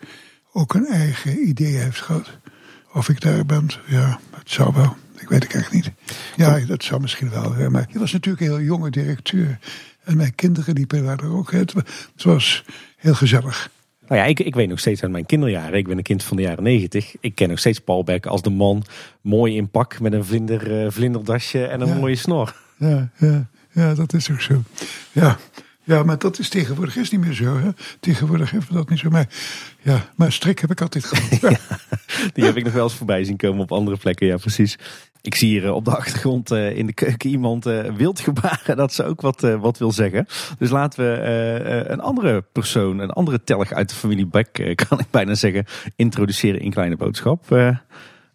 [0.51, 2.37] ook een eigen idee heeft gehad.
[2.93, 4.95] Of ik daar ben, ja, het zou wel.
[5.19, 5.91] Ik weet het echt niet.
[6.35, 7.69] Ja, dat zou misschien wel.
[7.69, 9.59] Maar je was natuurlijk een heel jonge directeur.
[10.03, 11.51] En mijn kinderen liepen daar ook.
[11.51, 12.63] Het, het was
[12.97, 13.69] heel gezellig.
[14.07, 15.77] Nou ja, ik, ik weet nog steeds uit mijn kinderjaren.
[15.77, 17.15] Ik ben een kind van de jaren negentig.
[17.19, 18.83] Ik ken nog steeds Paul Beck als de man.
[19.21, 22.55] Mooi in pak met een vlinder, uh, vlinderdasje en een mooie snor.
[22.77, 24.63] Ja, ja, ja, dat is ook zo.
[25.11, 25.37] Ja,
[25.83, 27.57] ja, maar dat is tegenwoordig is niet meer zo.
[27.57, 27.69] Hè?
[27.99, 29.09] Tegenwoordig hebben we dat niet zo.
[29.09, 29.27] Maar,
[29.81, 31.59] ja, maar strik heb ik altijd gehad.
[32.33, 34.27] die heb ik nog wel eens voorbij zien komen op andere plekken.
[34.27, 34.77] Ja, precies.
[35.23, 38.77] Ik zie hier eh, op de achtergrond eh, in de keuken iemand uh, wild gebaren
[38.77, 40.25] dat ze ook wat, wat wil zeggen.
[40.57, 45.09] Dus laten we een andere persoon, een andere telg uit de familie Beck, kan ik
[45.09, 45.65] bijna zeggen,
[45.95, 47.71] introduceren in Kleine Boodschap.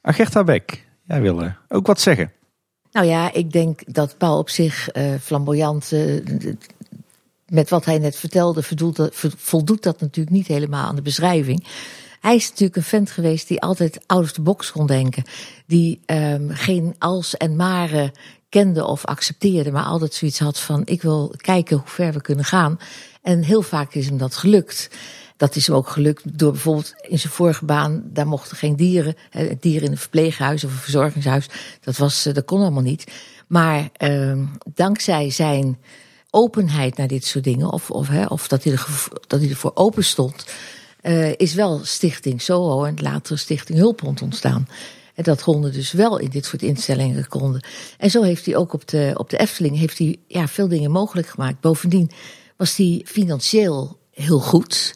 [0.02, 2.32] Agerta Beck, jij wil ook wat zeggen.
[2.92, 4.88] Nou ja, ik denk dat Paul op zich
[5.20, 5.92] flamboyant
[7.48, 8.62] met wat hij net vertelde,
[9.36, 11.66] voldoet dat natuurlijk niet helemaal aan de beschrijving.
[12.20, 15.24] Hij is natuurlijk een vent geweest die altijd out of the box kon denken.
[15.66, 18.12] Die um, geen als en maren
[18.48, 22.44] kende of accepteerde, maar altijd zoiets had van: ik wil kijken hoe ver we kunnen
[22.44, 22.78] gaan.
[23.22, 24.90] En heel vaak is hem dat gelukt.
[25.36, 29.14] Dat is hem ook gelukt door bijvoorbeeld in zijn vorige baan, daar mochten geen dieren,
[29.60, 31.46] dieren in een verpleeghuis of een verzorgingshuis.
[31.80, 33.12] Dat, was, eh, dat kon allemaal niet.
[33.46, 35.78] Maar um, dankzij zijn
[36.30, 38.86] openheid naar dit soort dingen, of, of, hè, of dat, hij er,
[39.26, 40.44] dat hij ervoor open stond,
[41.02, 44.68] uh, is wel Stichting SOHO en later Stichting Hulphond ontstaan.
[45.14, 47.64] En dat konden dus wel in dit soort instellingen konden.
[47.98, 50.90] En zo heeft hij ook op de, op de Efteling heeft hij, ja, veel dingen
[50.90, 51.60] mogelijk gemaakt.
[51.60, 52.10] Bovendien
[52.56, 54.94] was hij financieel heel goed.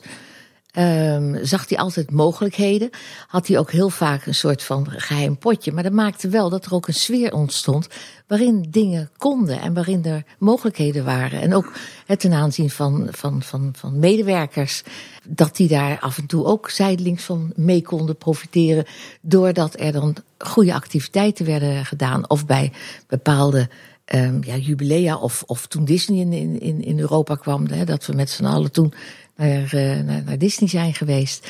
[0.79, 2.91] Um, zag hij altijd mogelijkheden.
[3.27, 5.73] Had hij ook heel vaak een soort van geheim potje.
[5.73, 7.89] Maar dat maakte wel dat er ook een sfeer ontstond.
[8.27, 11.41] waarin dingen konden en waarin er mogelijkheden waren.
[11.41, 11.73] En ook
[12.07, 14.83] het ten aanzien van, van, van, van medewerkers.
[15.29, 18.85] dat die daar af en toe ook zijdelings van mee konden profiteren.
[19.21, 22.31] doordat er dan goede activiteiten werden gedaan.
[22.31, 22.73] of bij
[23.07, 23.69] bepaalde
[24.05, 27.85] ehm, ja, jubilea of, of toen Disney in, in, in Europa kwam.
[27.85, 28.95] Dat we met z'n allen toen
[29.37, 31.49] naar, uh, naar, naar, Disney zijn geweest.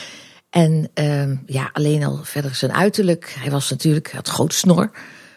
[0.51, 3.35] En ehm, ja, alleen al verder zijn uiterlijk.
[3.39, 4.91] Hij was natuurlijk, hij had grote snor.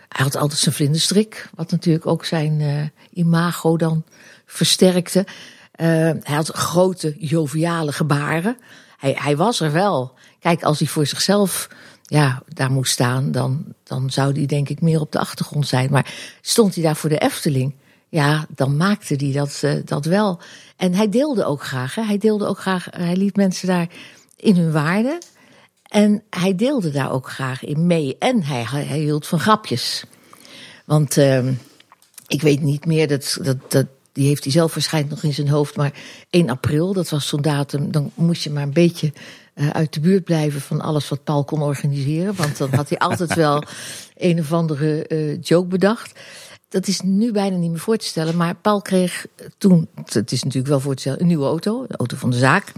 [0.07, 2.81] Hij had altijd zijn vlinderstrik, wat natuurlijk ook zijn uh,
[3.13, 4.03] imago dan
[4.45, 5.19] versterkte.
[5.19, 5.87] Uh,
[6.21, 8.57] hij had grote joviale gebaren.
[8.97, 10.13] Hij, hij was er wel.
[10.39, 11.67] Kijk, als hij voor zichzelf
[12.01, 15.91] ja, daar moest staan, dan, dan zou hij denk ik meer op de achtergrond zijn.
[15.91, 17.75] Maar stond hij daar voor de Efteling,
[18.09, 20.41] ja, dan maakte hij dat, uh, dat wel.
[20.75, 21.95] En hij deelde ook graag.
[21.95, 22.01] Hè?
[22.01, 23.87] Hij deelde ook graag, hij liet mensen daar
[24.35, 25.21] in hun waarde.
[25.83, 28.15] En hij deelde daar ook graag in mee.
[28.19, 30.03] En hij, hij hield van grapjes.
[30.85, 31.47] Want uh,
[32.27, 35.49] ik weet niet meer, dat, dat, dat, die heeft hij zelf waarschijnlijk nog in zijn
[35.49, 35.75] hoofd.
[35.75, 35.93] Maar
[36.29, 39.13] 1 april, dat was zo'n datum, dan moest je maar een beetje
[39.55, 42.35] uh, uit de buurt blijven van alles wat Paul kon organiseren.
[42.35, 43.63] Want dan had hij altijd wel
[44.15, 46.19] een of andere uh, joke bedacht.
[46.75, 48.37] Dat is nu bijna niet meer voor te stellen.
[48.37, 49.25] Maar Paul kreeg
[49.57, 51.85] toen, het is natuurlijk wel voor te stellen, een nieuwe auto.
[51.87, 52.71] De auto van de zaak.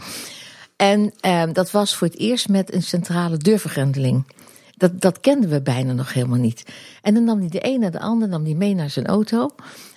[0.75, 4.23] En uh, dat was voor het eerst met een centrale deurvergrendeling.
[4.75, 6.63] Dat, dat kenden we bijna nog helemaal niet.
[7.01, 9.49] En dan nam hij de een naar de ander nam hij mee naar zijn auto.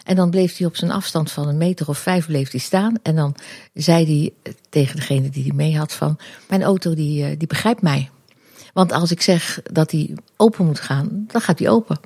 [0.05, 2.95] En dan bleef hij op zijn afstand van een meter of vijf bleef hij staan.
[3.03, 3.35] En dan
[3.75, 6.19] zei hij tegen degene die hij mee had van...
[6.49, 8.11] mijn auto die, die begrijpt mij.
[8.73, 12.01] Want als ik zeg dat hij open moet gaan, dan gaat hij open.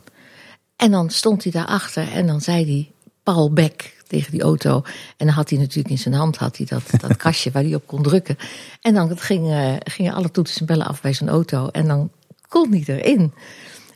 [0.76, 2.94] En dan stond hij daarachter en dan zei hij...
[3.24, 4.82] Paul Beck tegen die auto.
[5.16, 7.74] En dan had hij natuurlijk in zijn hand had hij dat, dat kastje waar hij
[7.74, 8.37] op kon drukken.
[8.80, 11.68] En dan gingen, gingen alle toetsen en bellen af bij zijn auto.
[11.68, 12.10] En dan
[12.48, 13.32] kon hij erin.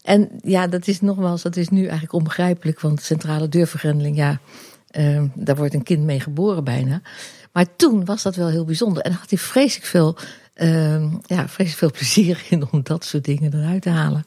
[0.02, 2.80] En ja, dat is nogmaals, dat is nu eigenlijk onbegrijpelijk.
[2.80, 4.40] Want centrale deurvergrendeling, ja,
[4.90, 7.02] uh, daar wordt een kind mee geboren bijna.
[7.52, 9.02] Maar toen was dat wel heel bijzonder.
[9.02, 10.16] En had hij vreselijk veel,
[10.56, 14.24] uh, ja, vreselijk veel plezier in om dat soort dingen eruit te halen.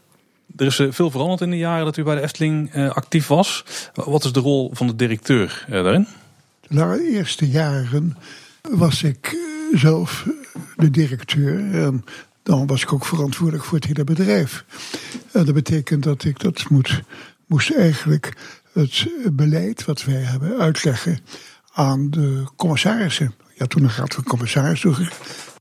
[0.55, 3.63] Er is veel veranderd in de jaren dat u bij de Efteling uh, actief was.
[3.93, 6.07] Wat is de rol van de directeur uh, daarin?
[6.67, 8.17] De eerste jaren
[8.61, 9.37] was ik
[9.73, 10.27] zelf
[10.75, 11.83] de directeur.
[11.83, 12.05] En
[12.43, 14.65] dan was ik ook verantwoordelijk voor het hele bedrijf.
[15.31, 17.01] En dat betekent dat ik dat moet,
[17.45, 18.33] moest eigenlijk
[18.73, 21.19] het beleid wat wij hebben uitleggen
[21.73, 23.33] aan de commissarissen.
[23.55, 24.95] Ja, toen een raad van commissarissen.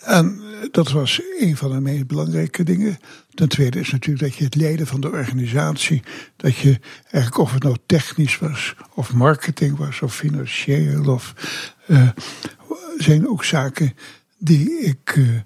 [0.04, 2.98] En dat was een van de meest belangrijke dingen.
[3.34, 6.02] Ten tweede is natuurlijk dat je het leiden van de organisatie,
[6.36, 11.34] dat je eigenlijk of het nou technisch was, of marketing was, of financieel, of
[11.86, 12.08] uh,
[12.98, 13.92] zijn ook zaken
[14.38, 15.40] die ik uh,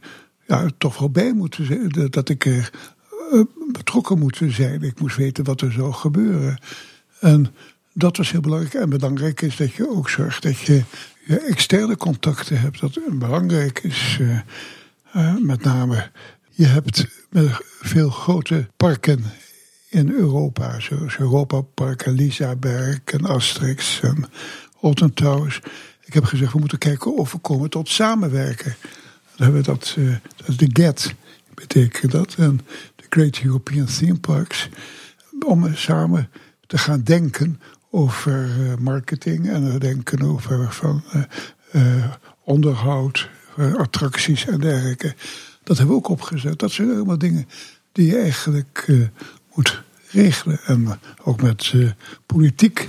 [0.47, 2.65] ja, toch wel bij moeten zijn, dat ik uh,
[3.73, 4.83] betrokken moet zijn.
[4.83, 6.59] Ik moest weten wat er zou gebeuren.
[7.21, 7.55] En
[7.93, 8.75] dat was heel belangrijk.
[8.75, 10.83] En belangrijk is dat je ook zorgt dat je,
[11.25, 12.81] je externe contacten hebt.
[12.81, 14.19] Dat belangrijk is.
[14.21, 14.39] Uh,
[15.39, 16.11] met name,
[16.51, 17.07] je hebt
[17.81, 19.25] veel grote parken
[19.89, 24.25] in Europa, zoals Europa Park, Lisaberg en Asterix en
[24.81, 25.13] Alton.
[26.05, 28.77] Ik heb gezegd, we moeten kijken of we komen tot samenwerken.
[29.37, 29.97] Dan hebben we dat,
[30.47, 31.15] is de GET,
[31.55, 32.61] betekent dat, en
[32.97, 34.69] de Great European Theme Parks.
[35.47, 36.31] Om samen
[36.67, 41.03] te gaan denken over uh, marketing en denken over van,
[42.45, 45.15] onderhoud, attracties en dergelijke.
[45.63, 46.59] Dat hebben we ook opgezet.
[46.59, 47.49] Dat zijn allemaal dingen
[47.93, 49.07] die je eigenlijk uh,
[49.55, 50.61] moet regelen.
[50.65, 51.73] En ook met
[52.27, 52.89] politiek.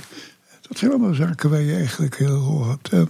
[0.62, 2.90] Dat zijn allemaal zaken waar je eigenlijk heel rol hebt.
[2.90, 3.10] En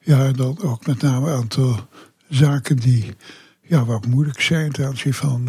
[0.00, 1.88] ja, dan ook met name een aantal
[2.28, 3.16] zaken die
[3.60, 5.48] ja, wat moeilijk zijn ten aanzien van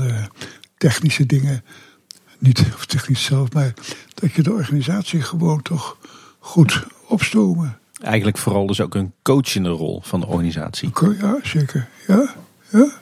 [0.78, 1.64] technische dingen.
[2.40, 3.74] Niet of technisch zelf, maar
[4.14, 5.98] dat je de organisatie gewoon toch
[6.40, 7.80] goed opstomen.
[8.02, 10.90] Eigenlijk vooral dus ook een coachende rol van de organisatie.
[11.20, 11.88] Ja, zeker.
[12.08, 12.34] Ja,
[12.70, 13.00] ja.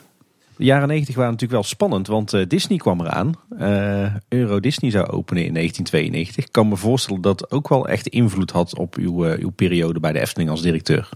[0.60, 3.34] De jaren 90 waren natuurlijk wel spannend, want uh, Disney kwam eraan.
[3.58, 6.44] Uh, Euro Disney zou openen in 1992.
[6.44, 9.50] Ik kan me voorstellen dat het ook wel echt invloed had op uw, uh, uw
[9.50, 11.08] periode bij de Efteling als directeur.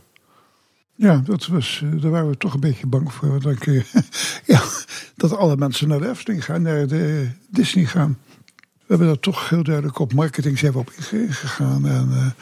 [0.95, 3.41] Ja, dat was, daar waren we toch een beetje bang voor.
[3.41, 3.65] Dat, ik,
[4.55, 4.63] ja,
[5.17, 8.19] dat alle mensen naar de Efteling gaan, naar de Disney gaan.
[8.57, 11.87] We hebben daar toch heel duidelijk op marketing zijn we op ingegaan.
[11.87, 12.35] En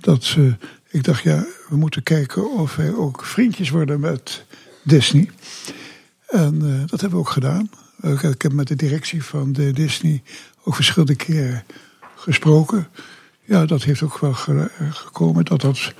[0.00, 0.36] dat
[0.96, 4.44] ik dacht, ja, we moeten kijken of wij ook vriendjes worden met
[4.82, 5.30] Disney.
[6.26, 7.70] En uh, dat hebben we ook gedaan.
[8.02, 10.22] Ik heb met de directie van de Disney
[10.64, 11.64] ook verschillende keren
[12.16, 12.88] gesproken.
[13.44, 15.94] Ja, dat heeft ook wel ge gekomen dat dat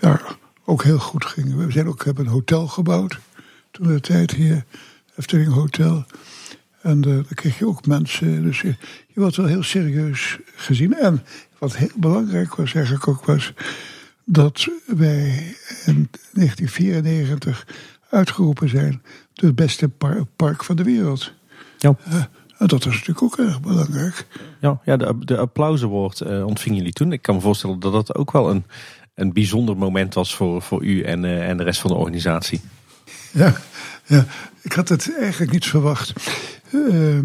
[0.00, 0.20] ja,
[0.64, 1.56] ook heel goed ging.
[1.56, 3.18] We zijn ook, hebben een hotel gebouwd
[3.70, 4.64] toen de tijd hier,
[5.16, 6.04] Efteling Hotel.
[6.80, 8.42] En uh, dan kreeg je ook mensen.
[8.42, 10.94] Dus je, je wordt wel heel serieus gezien.
[10.94, 11.24] En
[11.58, 13.52] wat heel belangrijk was, eigenlijk ook was
[14.24, 17.66] dat wij in 1994
[18.10, 21.32] uitgeroepen zijn tot het beste par park van de wereld.
[21.78, 21.96] Ja.
[22.58, 24.26] En dat is natuurlijk ook erg belangrijk.
[24.60, 27.12] Ja, ja de, de applausenwoord uh, ontvingen jullie toen.
[27.12, 28.64] Ik kan me voorstellen dat dat ook wel een,
[29.14, 32.60] een bijzonder moment was voor, voor u en, uh, en de rest van de organisatie.
[33.32, 33.54] Ja,
[34.06, 34.26] ja,
[34.62, 36.12] ik had het eigenlijk niet verwacht.
[36.70, 37.18] Uh,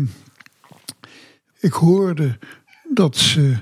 [1.60, 2.38] ik hoorde
[2.94, 3.56] dat, ze,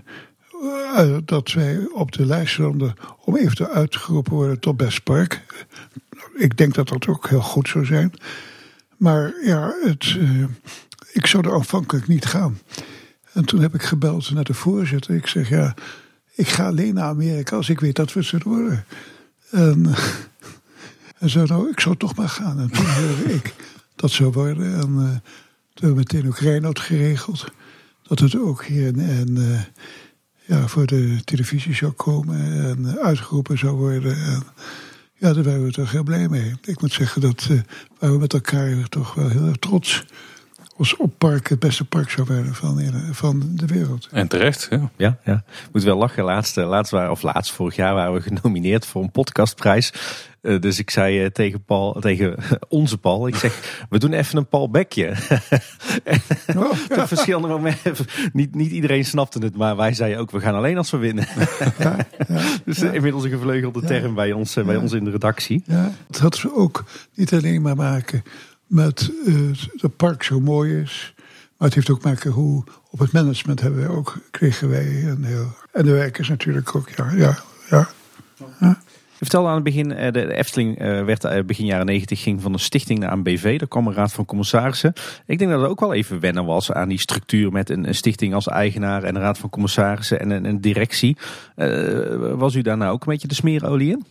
[1.25, 5.65] dat wij op de lijst stonden om eventueel uitgeroepen worden tot best park.
[6.35, 8.13] Ik denk dat dat ook heel goed zou zijn.
[8.97, 10.45] Maar ja, het, uh,
[11.11, 12.59] ik zou er aanvankelijk niet gaan.
[13.33, 15.15] En toen heb ik gebeld naar de voorzitter.
[15.15, 15.73] Ik zeg ja,
[16.35, 18.85] ik ga alleen naar Amerika als ik weet dat we het zullen worden.
[19.51, 19.95] En,
[21.19, 22.59] en zei nou, ik zou toch maar gaan.
[22.59, 23.53] En toen hoorde ik
[23.95, 24.73] dat zou worden.
[24.73, 25.19] En uh,
[25.73, 27.51] toen hebben we meteen ook Reinoud geregeld.
[28.03, 29.37] Dat het ook hier en,
[30.45, 34.23] ja, voor de televisie zou komen en uitgeroepen zou worden.
[34.23, 34.43] En,
[35.15, 36.53] ja, daar waren we toch heel blij mee.
[36.65, 37.59] Ik moet zeggen dat uh,
[37.99, 40.05] we met elkaar toch wel heel erg trots
[40.77, 44.07] ons oppark het beste park zou worden van, van de wereld.
[44.11, 44.89] En terecht, ja.
[44.95, 45.43] Ja, ja.
[45.71, 46.23] Moet wel lachen.
[46.23, 49.93] Laatst, laatst waren, of laatst vorig jaar waren we genomineerd voor een podcastprijs.
[50.41, 52.35] Uh, dus ik zei uh, tegen Paul, tegen
[52.69, 55.09] onze Paul, ik zeg, we doen even een Paul Bekje.
[56.55, 57.01] oh, ja.
[57.01, 57.95] Op verschillende momenten,
[58.33, 61.27] niet, niet iedereen snapte het, maar wij zeiden ook, we gaan alleen als we winnen.
[61.59, 65.63] ja, ja, dus uh, inmiddels een gevleugelde term bij ons, bij ons in de redactie.
[65.65, 66.83] Ja, dat hadden we ook
[67.13, 68.23] niet alleen maar maken
[68.67, 69.11] met
[69.75, 71.13] het park zo mooi is.
[71.57, 75.23] Maar het heeft ook maken hoe op het management hebben wij ook, kregen wij een
[75.23, 75.55] heel.
[75.71, 77.11] En de werkers natuurlijk ook, ja.
[77.11, 77.37] ja,
[77.69, 77.89] ja.
[78.59, 78.79] ja.
[79.17, 82.99] Je vertelde aan het begin, de Efteling werd begin jaren 90 ging van een stichting
[82.99, 83.59] naar een BV.
[83.59, 84.93] Daar kwam een raad van commissarissen.
[85.25, 88.33] Ik denk dat het ook wel even wennen was aan die structuur met een, stichting
[88.33, 91.17] als eigenaar en een raad van commissarissen en een, directie.
[92.35, 94.05] Was u daar nou ook een beetje de smeerolie in?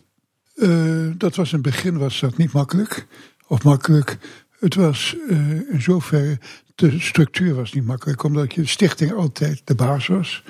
[0.55, 3.07] Uh, dat was in het begin was dat niet makkelijk.
[3.47, 4.17] Of makkelijk.
[4.59, 5.37] Het was uh,
[5.71, 6.39] in zoverre,
[6.75, 10.43] de structuur was niet makkelijk, omdat je de stichting altijd de baas was.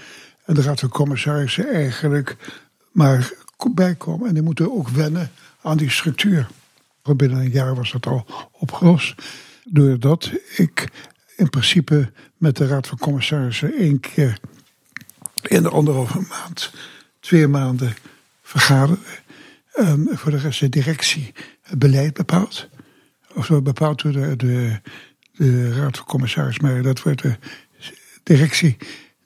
[0.46, 2.36] En de raad van commissarissen eigenlijk
[2.92, 3.32] maar
[3.74, 4.28] bijkomen.
[4.28, 6.48] En die moeten ook wennen aan die structuur.
[7.16, 9.14] Binnen een jaar was dat al opgelost.
[9.64, 10.90] Doordat ik
[11.36, 14.40] in principe met de raad van commissarissen één keer
[15.42, 16.72] in de anderhalve maand,
[17.20, 17.96] twee maanden
[18.42, 19.02] vergaderde.
[19.74, 22.68] En voor de rest de directie het beleid bepaalt
[23.36, 24.82] of zo bepaald door de, de,
[25.32, 27.36] de raad van commissaris, maar dat wordt de
[28.24, 28.78] directie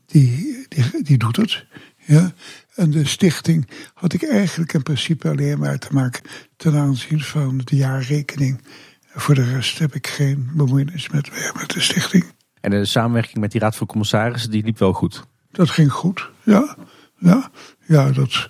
[0.06, 1.66] die, die, die doet het.
[2.06, 2.34] Ja.
[2.76, 6.22] En de stichting had ik eigenlijk in principe alleen maar te maken
[6.56, 8.62] ten aanzien van de jaarrekening.
[9.08, 12.26] Voor de rest heb ik geen bemoeienis met, met de stichting.
[12.62, 15.26] En de samenwerking met die raad van commissarissen, die liep wel goed?
[15.52, 16.78] Dat ging goed, ja.
[17.18, 17.52] Ja,
[17.86, 18.50] ja, dat,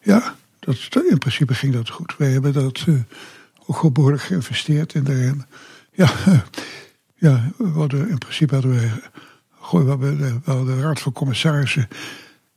[0.00, 2.14] ja dat, in principe ging dat goed.
[2.16, 2.84] Wij hebben dat...
[2.88, 3.00] Uh,
[3.92, 5.36] behoorlijk geïnvesteerd in de.
[5.92, 6.12] Ja,
[7.26, 8.90] ja we hadden, in principe hadden we.
[9.60, 11.88] Gooi, we hadden de, we hadden de Raad van Commissarissen.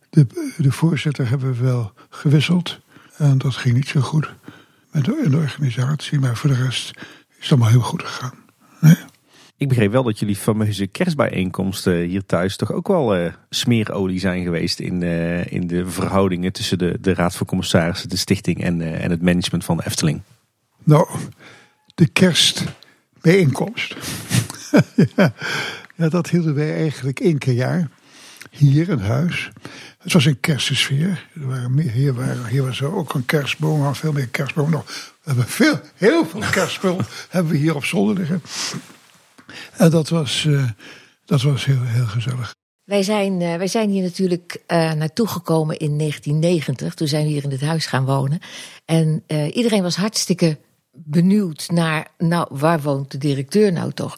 [0.09, 2.79] De, de voorzitter hebben we wel gewisseld.
[3.17, 4.33] En dat ging niet zo goed
[4.91, 6.19] met de, organisatie.
[6.19, 7.03] Maar voor de rest is
[7.39, 8.45] het allemaal heel goed gegaan.
[9.57, 14.43] Ik begreep wel dat jullie fameuze kerstbijeenkomsten hier thuis toch ook wel uh, smeerolie zijn
[14.43, 18.81] geweest in, uh, in de verhoudingen tussen de, de Raad van Commissarissen, de stichting en,
[19.01, 20.21] en het management van de Efteling.
[20.87, 21.07] Nou,
[21.95, 23.95] de kerstbijeenkomst.
[25.95, 27.89] ja, dat hielden wij eigenlijk één keer jaar.
[28.49, 29.51] Hier in huis.
[29.99, 31.27] Het was een kerstsfeer.
[31.33, 34.85] Er waren meer, hier, waren, hier was er ook een kerstboom, veel meer kerstboom nog.
[34.85, 38.41] We hebben veel, heel veel kerstspul hebben we hier op zolder liggen.
[39.71, 40.69] En dat was, uh,
[41.25, 42.55] dat was heel, heel gezellig.
[42.83, 46.93] Wij zijn, uh, wij zijn hier natuurlijk uh, naartoe gekomen in 1990.
[46.93, 48.39] Toen zijn we hier in het huis gaan wonen.
[48.85, 50.57] En uh, iedereen was hartstikke
[51.05, 54.17] benieuwd naar, nou, waar woont de directeur nou toch?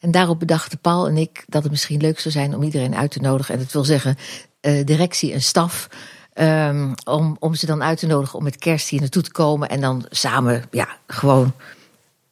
[0.00, 3.10] En daarop bedachten Paul en ik dat het misschien leuk zou zijn om iedereen uit
[3.10, 3.54] te nodigen.
[3.54, 4.16] En dat wil zeggen,
[4.60, 5.88] uh, directie en staf.
[6.34, 9.68] Um, om, om ze dan uit te nodigen om met kerst hier naartoe te komen.
[9.68, 11.52] En dan samen, ja, gewoon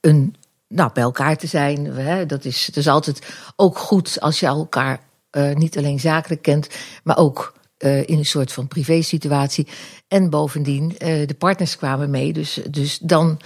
[0.00, 0.34] een,
[0.68, 1.84] nou, bij elkaar te zijn.
[1.84, 2.26] Hè?
[2.26, 5.00] Dat, is, dat is altijd ook goed als je elkaar
[5.32, 6.68] uh, niet alleen zakelijk kent,
[7.04, 9.66] maar ook uh, in een soort van privé situatie.
[10.08, 12.32] En bovendien, de partners kwamen mee.
[12.32, 13.40] Dus, dus dan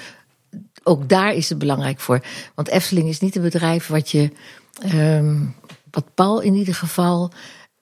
[0.82, 2.20] ook daar is het belangrijk voor.
[2.54, 4.30] Want Efteling is niet een bedrijf wat je,
[4.94, 5.54] um,
[5.90, 7.30] wat Paul in ieder geval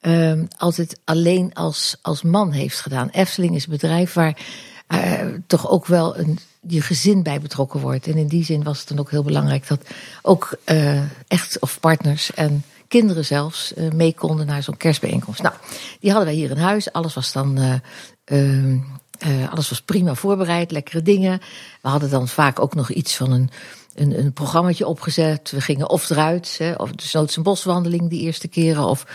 [0.01, 3.09] um, altijd alleen als, als man heeft gedaan.
[3.09, 4.39] Efteling is een bedrijf waar
[4.89, 6.39] uh, toch ook wel een,
[6.69, 8.07] je gezin bij betrokken wordt.
[8.07, 9.81] En in die zin was het dan ook heel belangrijk dat
[10.23, 15.43] ook uh, echt of partners en kinderen zelfs uh, mee konden naar zo'n kerstbijeenkomst.
[15.43, 15.55] Nou,
[16.01, 16.93] die hadden wij hier in huis.
[16.93, 17.81] Alles was dan
[19.27, 21.41] uh, alles was prima voorbereid, lekkere dingen.
[21.83, 23.51] We hadden dan vaak ook nog iets van een
[23.95, 25.51] een, een programmaatje opgezet.
[25.51, 28.85] We gingen of eruit, hè, of dus noods een boswandeling die eerste keren.
[28.85, 29.07] Of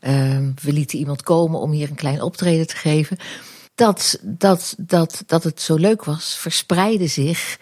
[0.00, 3.16] ehm, we lieten iemand komen om hier een klein optreden te geven.
[3.74, 7.58] Dat, dat, dat, dat het zo leuk was, verspreidde zich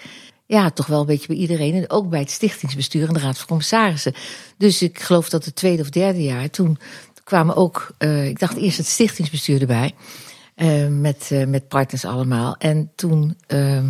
[0.46, 1.74] ja, toch wel een beetje bij iedereen.
[1.74, 4.14] En ook bij het stichtingsbestuur en de Raad van Commissarissen.
[4.56, 6.78] Dus ik geloof dat het tweede of derde jaar, toen
[7.24, 9.94] kwamen ook, uh, ik dacht eerst het stichtingsbestuur erbij.
[10.62, 12.56] Uh, met, uh, met partners allemaal.
[12.56, 13.84] En toen, uh,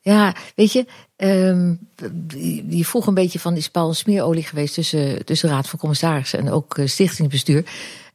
[0.00, 0.86] ja, weet je,
[1.16, 1.78] um,
[2.68, 6.50] je vroeg een beetje van, is Paul smeerolie geweest tussen, tussen Raad van Commissarissen en
[6.50, 7.64] ook stichtingsbestuur?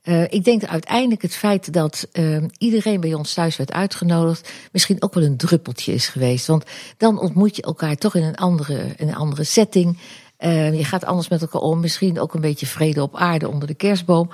[0.03, 5.01] Uh, ik denk uiteindelijk het feit dat uh, iedereen bij ons thuis werd uitgenodigd, misschien
[5.01, 6.47] ook wel een druppeltje is geweest.
[6.47, 6.63] Want
[6.97, 9.97] dan ontmoet je elkaar toch in een andere, in een andere setting.
[10.43, 11.79] Uh, je gaat anders met elkaar om.
[11.79, 14.29] Misschien ook een beetje vrede op aarde onder de kerstboom.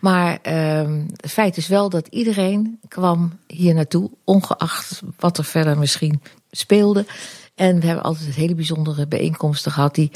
[0.00, 6.22] Maar het feit is wel dat iedereen kwam hier naartoe, ongeacht wat er verder misschien
[6.50, 7.06] speelde.
[7.54, 10.10] En we hebben altijd hele bijzondere bijeenkomsten gehad die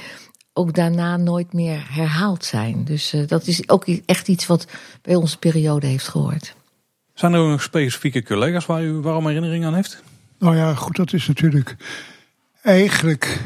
[0.53, 2.85] ook daarna nooit meer herhaald zijn.
[2.85, 4.67] Dus uh, dat is ook echt iets wat
[5.03, 6.55] bij onze periode heeft gehoord.
[7.15, 10.03] Zijn er ook nog specifieke collega's waar u waarom herinnering aan heeft?
[10.39, 11.77] Nou ja, goed, dat is natuurlijk
[12.63, 13.41] eigenlijk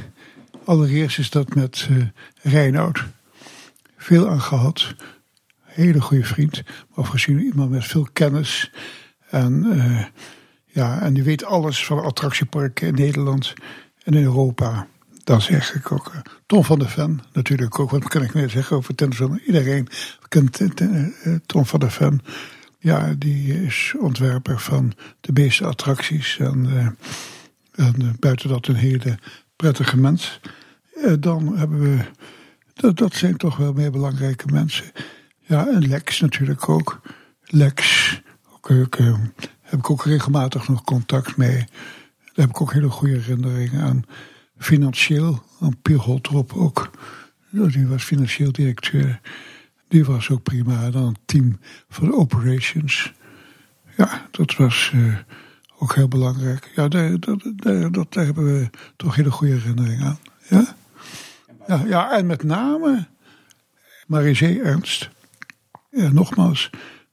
[0.70, 2.04] allereerst is dat met uh,
[2.42, 3.04] Reinoud
[3.96, 4.94] veel aan gehad.
[5.62, 6.62] Hele goede vriend,
[6.94, 8.70] maar gezien iemand met veel kennis.
[9.30, 10.04] En, uh,
[10.64, 13.52] ja, en die weet alles van attractieparken in Nederland
[14.04, 14.86] en in Europa.
[15.24, 16.10] Dat zeg ik ook.
[16.14, 17.90] Eh, Tom van der Ven natuurlijk ook.
[17.90, 19.20] Wat kan ik meer zeggen over tennis?
[19.46, 19.88] Iedereen
[20.28, 21.04] kent eh,
[21.46, 22.20] Tom van der Ven.
[22.78, 26.38] Ja, die is ontwerper van de meeste attracties.
[26.38, 26.88] En, uh,
[27.86, 29.18] en buiten dat een hele
[29.56, 30.40] prettige mens.
[31.20, 32.04] Dan hebben we...
[32.74, 34.92] Dat, dat zijn toch wel meer belangrijke mensen.
[35.38, 37.00] Ja, en Lex natuurlijk ook.
[37.44, 38.20] Lex,
[38.52, 38.96] ook, ook,
[39.60, 41.56] heb ik ook regelmatig nog contact mee.
[41.56, 44.04] Daar heb ik ook hele goede herinneringen aan
[44.58, 46.90] financieel, aan Pier Holtrop ook.
[47.50, 49.20] Die was financieel directeur.
[49.88, 50.90] Die was ook prima.
[50.90, 53.12] Dan een team van operations.
[53.96, 55.16] Ja, dat was uh,
[55.78, 56.70] ook heel belangrijk.
[56.74, 57.18] Ja, daar,
[58.08, 60.18] daar, hebben we toch hele goede herinneringen aan.
[60.48, 60.76] Ja,
[61.70, 63.06] ja, ja en met name
[64.06, 65.10] Marie Ernst.
[65.90, 66.70] Ja, nogmaals,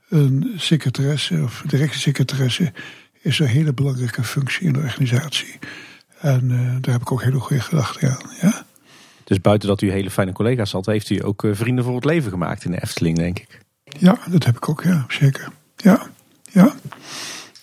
[0.10, 2.74] een secretaresse of directiesecretaresse
[3.22, 5.60] is een hele belangrijke functie in de organisatie.
[6.20, 8.30] En uh, daar heb ik ook hele goede gedachten aan.
[8.42, 8.66] Ja?
[9.24, 12.06] Dus buiten dat u hele fijne collega's had, heeft u ook uh, vrienden voor het
[12.06, 13.60] leven gemaakt in de Efteling, denk ik.
[13.84, 15.52] Ja, dat heb ik ook, ja, zeker.
[15.76, 16.08] Ja,
[16.52, 16.74] ja,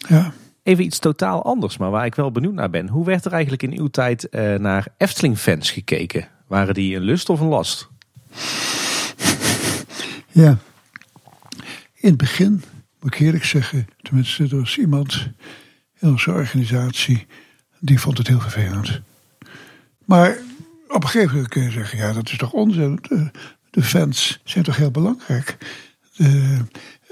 [0.09, 0.33] ja.
[0.63, 2.89] Even iets totaal anders, maar waar ik wel benieuwd naar ben.
[2.89, 6.29] Hoe werd er eigenlijk in uw tijd uh, naar Efteling-fans gekeken?
[6.55, 7.89] Waren die een lust of een last?
[10.29, 10.59] Ja,
[11.95, 12.63] in het begin,
[13.01, 15.29] moet ik eerlijk zeggen, tenminste, er was iemand
[15.99, 17.27] in onze organisatie
[17.79, 19.01] die vond het heel vervelend.
[20.05, 20.37] Maar
[20.89, 22.99] op een gegeven moment kun je zeggen, ja, dat is toch onzin.
[23.03, 23.31] De,
[23.71, 25.57] de fans zijn toch heel belangrijk.
[26.17, 26.59] De,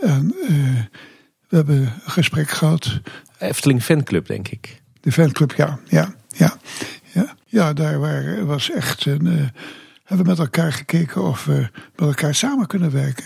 [0.01, 0.83] en uh,
[1.49, 3.01] we hebben een gesprek gehad.
[3.39, 4.83] Efteling Fanclub, denk ik.
[5.01, 5.79] De fanclub, ja.
[5.89, 6.57] Ja, ja,
[7.53, 7.73] ja.
[7.73, 9.27] daar waren, was echt een...
[9.27, 9.49] Uh,
[10.05, 13.25] hebben we met elkaar gekeken of we met elkaar samen kunnen werken.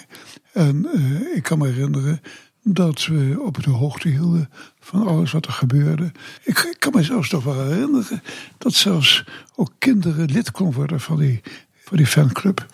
[0.53, 2.21] En uh, ik kan me herinneren
[2.63, 4.51] dat we op de hoogte hielden
[4.81, 6.13] van alles wat er gebeurde.
[6.43, 8.23] Ik, kan me zelfs toch wel herinneren
[8.59, 9.25] dat zelfs
[9.55, 11.41] ook kinderen lid kon worden van die,
[11.85, 12.67] van die fanclub.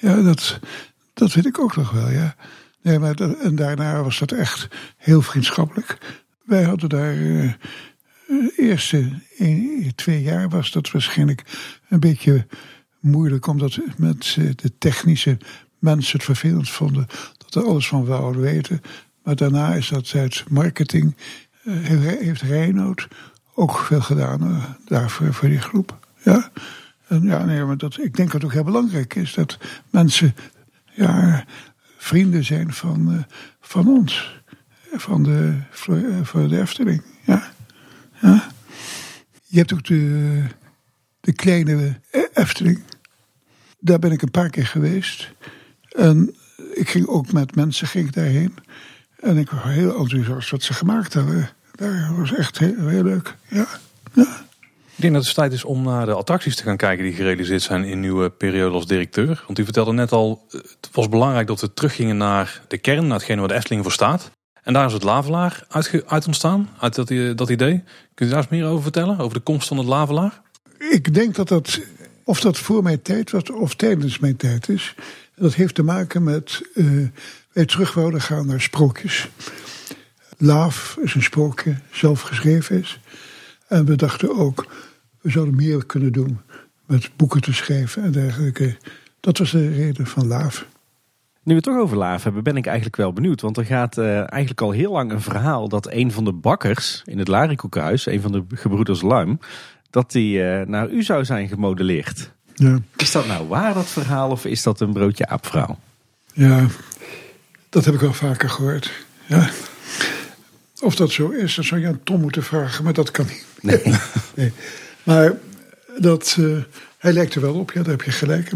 [0.00, 0.58] Ja, dat,
[1.14, 2.36] dat weet ik ook nog wel, ja.
[2.82, 5.98] Nee, maar en daarna was dat echt heel vriendschappelijk.
[6.44, 7.14] Wij hadden daar.
[7.14, 7.52] Uh,
[8.56, 11.42] eerste een, twee jaar was dat waarschijnlijk
[11.88, 12.46] een beetje
[13.00, 15.38] moeilijk, omdat met de technische
[15.78, 17.06] mensen het vervelend vonden
[17.38, 18.80] dat er alles van wouden weten.
[19.22, 21.16] Maar daarna is dat uit marketing,
[21.64, 23.08] uh, heeft Reinoud
[23.54, 26.08] ook veel gedaan daarvoor voor die groep.
[26.24, 26.50] Ja?
[27.08, 29.58] Ja, nee, maar dat, ik denk dat het ook heel belangrijk is dat
[29.90, 30.34] mensen
[30.92, 31.44] ja,
[31.96, 33.26] vrienden zijn van,
[33.60, 34.36] van ons.
[34.92, 35.54] Van de,
[36.22, 37.02] voor de Efteling.
[37.24, 37.50] Ja.
[38.20, 38.48] Ja.
[39.46, 40.42] Je hebt ook de,
[41.20, 42.00] de kleine
[42.34, 42.82] Efteling.
[43.78, 45.30] Daar ben ik een paar keer geweest.
[45.88, 46.34] En
[46.72, 48.54] ik ging ook met mensen ging daarheen.
[49.20, 51.50] En ik was heel enthousiast wat ze gemaakt hebben.
[51.72, 53.34] Dat was echt heel, leuk.
[53.48, 53.66] Ja.
[54.94, 57.62] Ik denk dat het tijd is om naar de attracties te gaan kijken die gerealiseerd
[57.62, 59.44] zijn in uw periode als directeur.
[59.46, 63.16] Want u vertelde net al, het was belangrijk dat we teruggingen naar de kern, naar
[63.16, 64.30] hetgene waar de Efteling voor staat.
[64.68, 67.82] En daar is het Lavelaar uit, uit ontstaan, uit dat, dat idee.
[68.14, 70.40] Kunt u daar eens meer over vertellen, over de komst van het Lavelaar?
[70.78, 71.80] Ik denk dat dat,
[72.24, 74.94] of dat voor mijn tijd was of tijdens mijn tijd is.
[75.34, 77.08] Dat heeft te maken met uh,
[77.52, 79.28] wij terug wouden gaan naar sprookjes.
[80.36, 83.00] Laaf is een sprookje, zelf geschreven is.
[83.68, 84.66] En we dachten ook,
[85.20, 86.40] we zouden meer kunnen doen
[86.86, 88.76] met boeken te schrijven en dergelijke.
[89.20, 90.66] Dat was de reden van Laaf.
[91.48, 93.40] Nu we het toch over Laaf hebben, ben ik eigenlijk wel benieuwd.
[93.40, 97.02] Want er gaat uh, eigenlijk al heel lang een verhaal dat een van de bakkers
[97.04, 99.38] in het Larikoekhuis, een van de gebroeders Luim,
[99.90, 102.30] dat die uh, naar u zou zijn gemodelleerd.
[102.54, 102.78] Ja.
[102.96, 105.78] Is dat nou waar, dat verhaal, of is dat een broodje aapvrouw?
[106.32, 106.66] Ja,
[107.68, 108.92] dat heb ik al vaker gehoord.
[109.26, 109.50] Ja.
[110.80, 113.46] Of dat zo is, dat zou je aan Tom moeten vragen, maar dat kan niet.
[113.60, 113.94] Nee.
[114.34, 114.52] nee.
[115.02, 115.32] Maar
[115.98, 116.56] dat, uh,
[116.98, 118.50] hij lijkt er wel op, ja, daar heb je gelijk.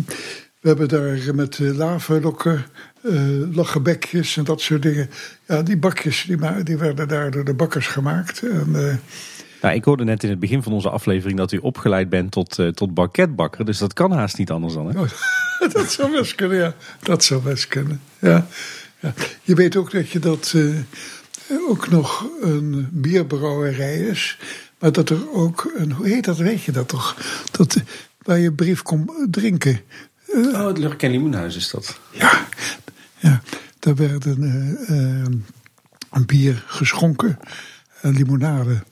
[0.63, 2.65] We hebben daar met uh, lavalokken,
[3.03, 5.11] uh, lachenbekjes en dat soort dingen.
[5.47, 8.43] Ja, die bakjes die, die werden daar door de bakkers gemaakt.
[8.43, 8.95] En, uh,
[9.63, 12.59] nou, ik hoorde net in het begin van onze aflevering dat u opgeleid bent tot,
[12.59, 13.65] uh, tot banketbakker.
[13.65, 14.87] Dus dat kan haast niet anders dan.
[14.87, 15.01] Hè?
[15.01, 15.09] Oh,
[15.73, 16.75] dat zou best kunnen, ja.
[17.03, 18.01] Dat zou best kunnen.
[18.19, 18.47] Ja.
[19.01, 19.15] ja.
[19.43, 20.55] Je weet ook dat je dat
[21.69, 24.39] ook nog een bierbrouwerij is.
[24.79, 27.17] Maar dat er ook een, hoe heet dat, weet je dat toch?
[27.51, 27.83] Dat,
[28.19, 29.81] waar je brief kon drinken.
[30.35, 32.01] Uh, oh, het Lurk en Limoenhuis is dat.
[32.11, 32.47] Ja,
[33.19, 33.43] ja.
[33.79, 35.45] daar werd een,
[36.11, 37.39] een bier geschonken.
[38.01, 38.83] Een limonade.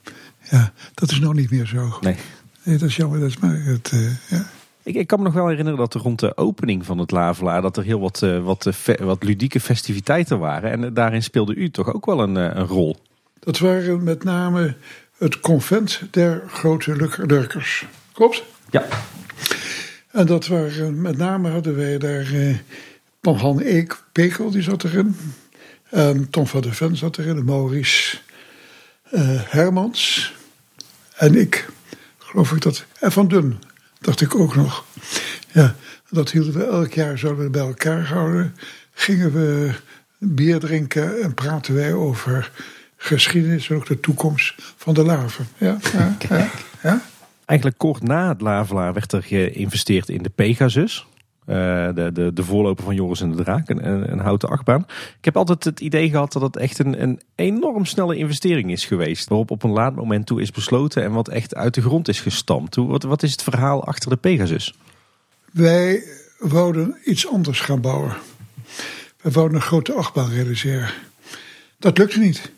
[0.49, 1.97] Ja, dat is nou niet meer zo.
[2.01, 2.15] Nee.
[2.63, 3.19] nee dat is jammer.
[3.19, 4.45] Dat is maar het, uh, ja.
[4.83, 7.61] Ik, ik, kan me nog wel herinneren dat er rond de opening van het Lavelaar...
[7.61, 8.69] dat er heel wat, wat,
[8.99, 10.71] wat ludieke festiviteiten waren.
[10.71, 12.97] En daarin speelde u toch ook wel een, een rol?
[13.39, 14.75] Dat waren met name
[15.17, 17.85] het convent der grote Lurkers.
[18.13, 18.43] Klopt?
[18.69, 18.85] Ja.
[20.11, 22.27] En dat waren, met name hadden wij daar...
[23.21, 25.15] Han Eek Pekel, die zat erin.
[25.89, 27.45] En Tom van der Ven zat erin.
[27.45, 28.17] Maurice
[29.49, 30.33] Hermans...
[31.21, 31.67] En ik,
[32.17, 32.85] geloof ik dat.
[32.99, 33.59] En Van Dun,
[33.99, 34.85] dacht ik ook nog.
[35.51, 35.75] Ja,
[36.09, 38.55] dat hielden we elk jaar, zouden we bij elkaar houden.
[38.93, 39.71] Gingen we
[40.17, 42.51] bier drinken en praten wij over
[42.97, 45.47] geschiedenis en ook de toekomst van de laven.
[45.57, 46.49] Ja, ja, ja,
[46.83, 47.01] ja.
[47.51, 51.07] Eigenlijk kort na het Lavelaar werd er geïnvesteerd in de Pegasus.
[51.47, 51.55] Uh,
[51.93, 54.85] de, de, de voorloper van Joris en de Draak, een, een houten achtbaan.
[55.17, 58.85] Ik heb altijd het idee gehad dat het echt een, een enorm snelle investering is
[58.85, 59.29] geweest.
[59.29, 62.19] Waarop op een laat moment toe is besloten en wat echt uit de grond is
[62.19, 62.75] gestampt.
[62.75, 64.73] Wat, wat is het verhaal achter de Pegasus?
[65.51, 66.03] Wij
[66.39, 68.15] wouden iets anders gaan bouwen.
[69.21, 70.89] Wij wouden een grote achtbaan realiseren.
[71.79, 72.51] Dat lukte niet.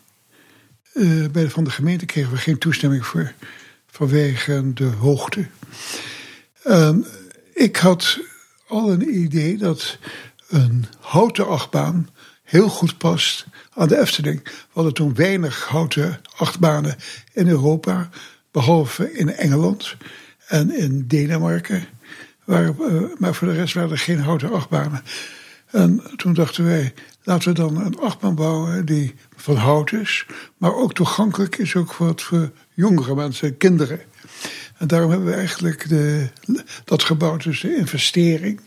[0.94, 3.32] Uh, bij van de gemeente kregen we geen toestemming voor.
[3.94, 5.46] Vanwege de hoogte.
[6.64, 6.96] Uh,
[7.52, 8.18] ik had
[8.68, 9.98] al een idee dat
[10.48, 12.08] een houten achtbaan
[12.42, 14.42] heel goed past aan de Efteling.
[14.44, 16.96] We hadden toen weinig houten achtbanen
[17.32, 18.08] in Europa,
[18.50, 19.96] behalve in Engeland
[20.46, 21.84] en in Denemarken.
[22.44, 22.74] Waar,
[23.18, 25.02] maar voor de rest waren er geen houten achtbanen.
[25.66, 26.94] En toen dachten wij,
[27.24, 31.92] laten we dan een achtbaan bouwen die van hout is, maar ook toegankelijk is ook
[31.92, 34.00] voor, voor jongere mensen, kinderen.
[34.78, 36.28] En daarom hebben we eigenlijk de,
[36.84, 37.42] dat gebouwd.
[37.42, 38.60] Dus de investering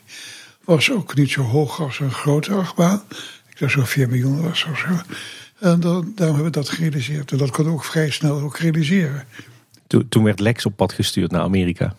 [0.63, 3.01] was ook niet zo hoog als een grote achtbaan.
[3.49, 5.15] Ik dacht zo 4 miljoen was of zo.
[5.59, 7.31] En dan, daarom hebben we dat gerealiseerd.
[7.31, 9.25] En dat kon ook vrij snel ook realiseren.
[9.87, 11.95] Toen, toen werd Lex op pad gestuurd naar Amerika.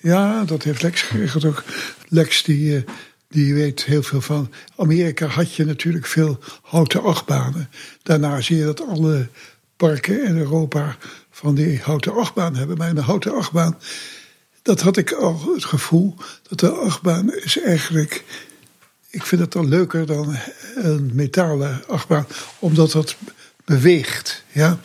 [0.00, 1.64] Ja, dat heeft Lex geregeld ook.
[2.08, 2.84] Lex die,
[3.36, 4.52] die weet heel veel van.
[4.76, 7.70] Amerika had je natuurlijk veel houten achtbanen.
[8.02, 9.28] Daarna zie je dat alle
[9.76, 10.96] parken in Europa
[11.30, 12.76] van die houten achtbaan hebben.
[12.76, 13.78] Maar de houten achtbaan,
[14.62, 16.14] dat had ik al het gevoel
[16.48, 18.24] dat de achtbaan is eigenlijk.
[19.10, 20.36] Ik vind het dan leuker dan
[20.74, 22.26] een metalen achtbaan,
[22.58, 23.16] omdat dat
[23.64, 24.44] beweegt.
[24.52, 24.78] Ja?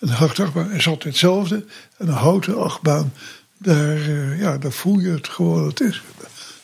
[0.00, 1.64] Een houten achtbaan is altijd hetzelfde.
[1.96, 3.12] En een houten achtbaan,
[3.56, 3.98] daar,
[4.36, 5.66] ja, daar voel je het gewoon.
[5.66, 6.02] Het is.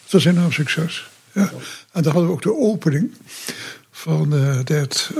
[0.02, 1.12] Het was een enorm succes.
[1.34, 1.52] Ja.
[1.92, 3.12] En dan hadden we ook de opening
[3.90, 5.10] van uh, dat.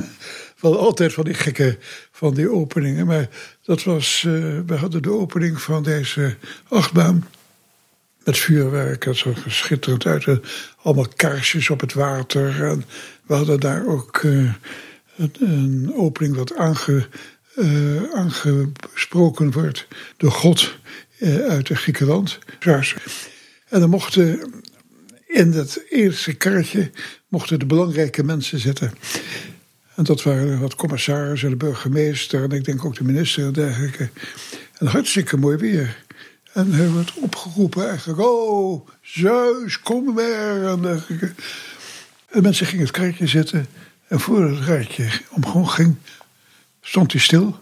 [0.60, 1.78] wel altijd van die gekke
[2.12, 3.06] van die openingen.
[3.06, 3.28] Maar
[3.62, 6.36] dat was, uh, we hadden de opening van deze
[6.68, 7.28] achtbaan.
[8.24, 10.24] Met vuurwerk, zag er schitterend uit.
[10.24, 10.42] En
[10.82, 12.64] allemaal kaarsjes op het water.
[12.64, 12.84] En
[13.26, 14.52] we hadden daar ook uh,
[15.16, 17.06] een, opening wat aange,
[17.56, 19.86] uh, aangesproken wordt
[20.16, 20.78] door God
[21.48, 22.38] uit de Griekenland.
[23.68, 24.52] En dan mochten
[25.32, 26.90] in dat eerste kaartje
[27.28, 28.92] mochten de belangrijke mensen zitten.
[29.94, 34.08] En dat waren wat commissarissen, de burgemeester en ik denk ook de minister en dergelijke.
[34.78, 36.04] En hartstikke mooi weer.
[36.52, 41.32] En hij werd opgeroepen eigenlijk, oh, Zeus, kom weer en dergelijke.
[42.26, 43.66] En mensen gingen het krijtje zitten.
[44.08, 45.96] En voor het rijtje omhoog ging,
[46.80, 47.60] stond hij stil.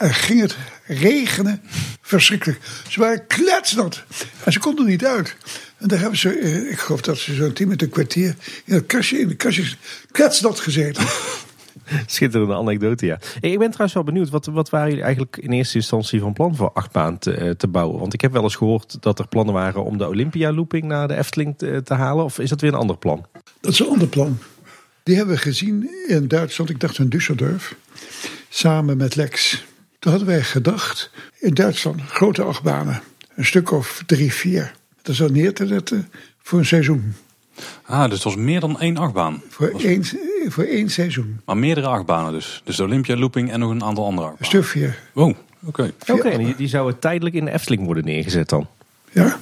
[0.00, 1.60] En ging het regenen.
[2.00, 2.60] Verschrikkelijk.
[2.88, 4.02] Ze waren kletsnat.
[4.44, 5.36] En ze konden er niet uit.
[5.78, 8.34] En daar hebben ze, ik geloof dat ze zo'n tien met een kwartier
[8.64, 9.64] in het kastje, in de kastje
[10.10, 11.04] kletsnat gezeten.
[12.06, 13.18] Schitterende anekdote, ja.
[13.40, 16.56] Ik ben trouwens wel benieuwd, wat, wat waren jullie eigenlijk in eerste instantie van plan
[16.56, 17.98] voor achtbaan te, eh, te bouwen?
[17.98, 21.08] Want ik heb wel eens gehoord dat er plannen waren om de Olympia looping naar
[21.08, 22.24] de Efteling te, te halen.
[22.24, 23.26] Of is dat weer een ander plan?
[23.60, 24.38] Dat is een ander plan.
[25.02, 27.74] Die hebben we gezien in Duitsland, ik dacht in Düsseldorf,
[28.48, 29.68] samen met Lex.
[30.00, 33.02] Toen hadden wij gedacht, in Duitsland grote achtbanen,
[33.34, 34.72] een stuk of drie, vier.
[35.02, 36.08] Dat zou neer te zetten
[36.42, 37.14] voor een seizoen.
[37.82, 39.42] Ah, dus het was meer dan één achtbaan.
[39.48, 40.04] Voor, Was- één,
[40.48, 41.40] voor één seizoen.
[41.44, 42.60] Maar meerdere achtbanen dus.
[42.64, 44.64] Dus de Olympia Looping en nog een aantal andere Een achtbanen.
[44.64, 44.98] stuk vier.
[45.14, 45.34] Oh,
[45.64, 45.92] oké.
[46.08, 48.68] Oké, en die, die zouden tijdelijk in de Efteling worden neergezet dan?
[49.12, 49.38] Ja.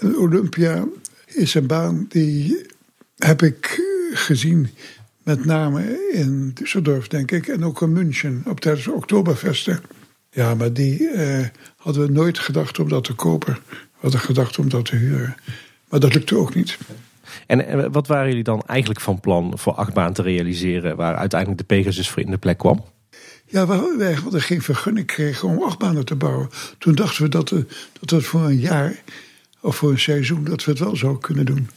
[0.00, 0.84] Olympia
[1.26, 2.66] is een baan die
[3.16, 3.80] heb ik
[4.12, 4.70] gezien
[5.24, 7.46] met name in Düsseldorf, denk ik.
[7.46, 9.80] En ook in München op tijdens de Oktoberfesten.
[10.30, 11.46] Ja, maar die eh,
[11.76, 13.58] hadden we nooit gedacht om dat te kopen.
[13.68, 15.34] We hadden gedacht om dat te huren.
[15.88, 16.78] Maar dat lukte ook niet.
[17.46, 21.60] En eh, wat waren jullie dan eigenlijk van plan voor achtbaan te realiseren, waar uiteindelijk
[21.60, 22.84] de Pegasus voor in de plek kwam?
[23.46, 26.48] Ja, we- wij hadden geen vergunning gekregen om achtbanen te bouwen.
[26.78, 27.66] Toen dachten we dat we,
[28.00, 29.02] dat het voor een jaar
[29.60, 31.68] of voor een seizoen dat we het wel zouden kunnen doen.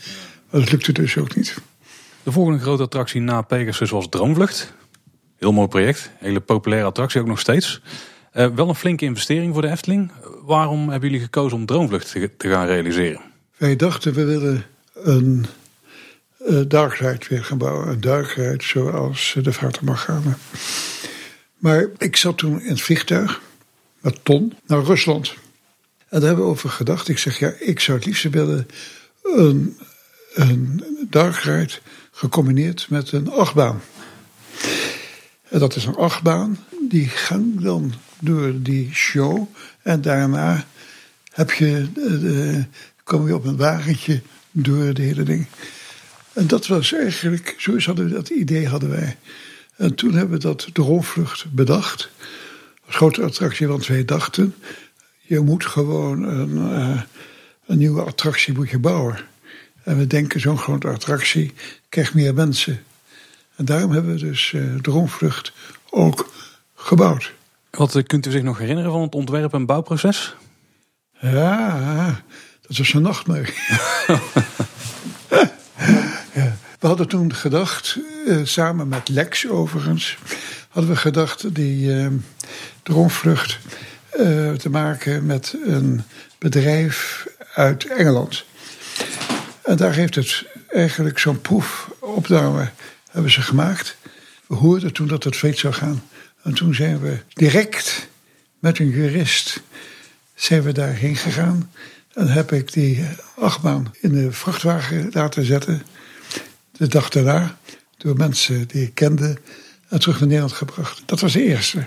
[0.49, 1.55] Maar dat lukte dus ook niet.
[2.25, 4.73] De volgende grote attractie na Pegasus was Droomvlucht.
[5.37, 6.11] Heel mooi project.
[6.17, 7.81] Hele populaire attractie ook nog steeds.
[8.31, 10.11] Eh, wel een flinke investering voor de Efteling.
[10.41, 13.21] Waarom hebben jullie gekozen om Droomvlucht te, gaan realiseren?
[13.57, 15.45] Wij dachten we willen een
[16.47, 17.87] uh, dark ride weer gaan bouwen.
[17.87, 20.37] Een dark ride zoals de Vater Morgana.
[21.57, 23.41] Maar ik zat toen in het vliegtuig
[23.99, 25.29] met Ton naar Rusland.
[25.29, 27.07] En daar hebben we over gedacht.
[27.07, 28.67] Ik zeg ja, ik zou het liefst willen
[29.23, 29.77] een,
[30.33, 30.83] een
[32.15, 33.81] gecombineerd met een achtbaan.
[35.49, 36.57] En dat is een achtbaan.
[36.89, 39.55] Die gang dan door die show.
[39.81, 40.65] En daarna
[41.31, 42.65] heb je de, de,
[43.03, 45.45] kom je op een wagentje door de hele ding.
[46.33, 49.17] En dat was eigenlijk, zo hadden we dat idee hadden wij.
[49.75, 52.09] En toen hebben we dat droomvlucht bedacht.
[52.85, 54.55] Als grote attractie, want wij dachten,
[55.21, 57.01] je moet gewoon een, uh,
[57.65, 59.17] een nieuwe attractie moet je bouwen.
[59.83, 61.53] En we denken, zo'n grote attractie
[61.95, 62.83] krijgt meer mensen.
[63.55, 65.51] En daarom hebben we dus uh, Droomvlucht
[65.89, 66.29] ook
[66.75, 67.33] gebouwd.
[67.69, 70.35] Wat kunt u zich nog herinneren van het ontwerp- en bouwproces?
[71.19, 72.23] Ja,
[72.67, 73.53] dat was een nachtmerrie.
[76.33, 76.57] ja.
[76.79, 80.17] We hadden toen gedacht, uh, samen met Lex overigens,
[80.69, 82.07] hadden we gedacht die uh,
[82.83, 83.59] droomvlucht
[84.19, 86.03] uh, te maken met een
[86.37, 88.45] bedrijf uit Engeland.
[89.63, 92.69] En daar heeft het eigenlijk zo'n proefopname
[93.11, 93.97] hebben ze gemaakt.
[94.47, 96.03] We hoorden toen dat het feest zou gaan.
[96.43, 98.07] En toen zijn we direct
[98.59, 99.61] met een jurist
[100.35, 101.71] zijn we daarheen gegaan.
[102.13, 103.05] En heb ik die
[103.35, 105.81] achtbaan in de vrachtwagen laten zetten.
[106.71, 107.57] De dag daarna.
[107.97, 109.37] Door mensen die ik kende.
[109.89, 111.03] En terug naar Nederland gebracht.
[111.05, 111.85] Dat was de eerste.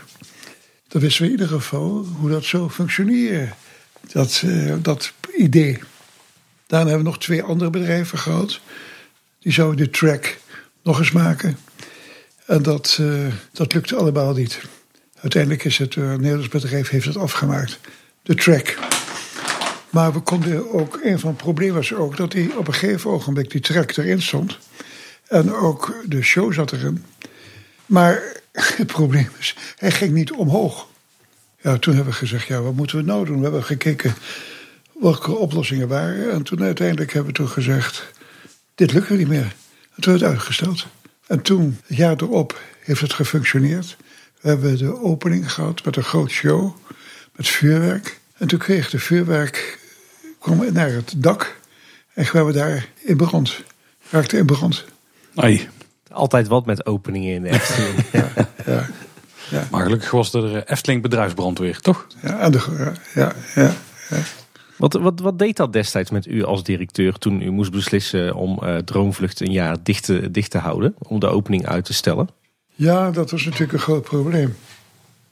[0.89, 3.49] Dan wisten we in ieder geval hoe dat zo functioneerde.
[4.13, 5.79] Dat, uh, dat idee.
[6.69, 8.61] Daarna hebben we nog twee andere bedrijven gehad.
[9.39, 10.37] Die zouden de track
[10.83, 11.59] nog eens maken.
[12.47, 14.61] En dat, uh, dat lukte allemaal niet.
[15.21, 17.79] Uiteindelijk is het een Nederlands bedrijf heeft het afgemaakt.
[18.23, 18.79] De track.
[19.91, 23.11] Maar we konden ook, een van het problemen was ook dat hij op een gegeven
[23.11, 24.59] ogenblik die track erin stond.
[25.27, 27.05] En ook de show zat erin.
[27.87, 28.23] Maar
[28.77, 30.87] het probleem is, hij ging niet omhoog.
[31.61, 33.37] Ja, toen hebben we gezegd, ja, wat moeten we nou doen?
[33.37, 34.15] We hebben gekeken
[35.01, 36.33] welke oplossingen waren.
[36.33, 38.13] En toen uiteindelijk hebben we toen gezegd,
[38.75, 39.55] dit lukt niet meer.
[39.95, 40.87] En toen hebben we het uitgesteld.
[41.27, 43.97] En toen, het jaar erop, heeft het gefunctioneerd.
[44.41, 46.77] We hebben de opening gehad met een groot show,
[47.33, 48.21] met vuurwerk.
[48.37, 49.79] En toen kreeg de vuurwerk,
[50.39, 51.57] kwam naar het dak.
[52.15, 53.63] En kwamen we daar in brand.
[54.11, 54.85] Raakte in brand.
[55.35, 55.69] Ai.
[56.11, 58.05] Altijd wat met openingen in de Efteling.
[58.13, 58.31] ja,
[58.67, 58.89] ja,
[59.51, 59.69] ja.
[59.71, 62.07] Maar gelukkig was er eh, Efteling bedrijfsbrandweer, toch?
[62.23, 63.75] Ja, en de, ja, ja,
[64.09, 64.23] ja.
[64.79, 68.59] Wat, wat, wat deed dat destijds met u als directeur toen u moest beslissen om
[68.63, 70.95] uh, Droomvlucht een jaar dicht te, houden?
[70.99, 72.29] Om de opening uit te stellen?
[72.75, 74.57] Ja, dat was natuurlijk een groot probleem.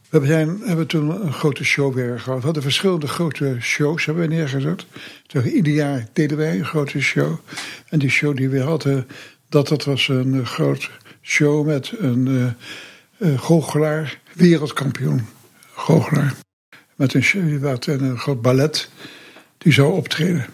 [0.09, 2.39] We zijn, hebben toen een grote show weer gehad.
[2.39, 4.87] We hadden verschillende grote shows hebben we neergezet.
[5.27, 7.39] Dus ieder jaar deden wij een grote show.
[7.89, 9.07] En die show die we hadden,
[9.49, 10.91] dat, dat was een uh, groot
[11.23, 12.55] show met een
[13.19, 15.27] uh, goochelaar, wereldkampioen
[15.75, 16.35] goochelaar.
[16.97, 18.91] Met een, wat, een groot ballet
[19.59, 20.47] die zou optreden.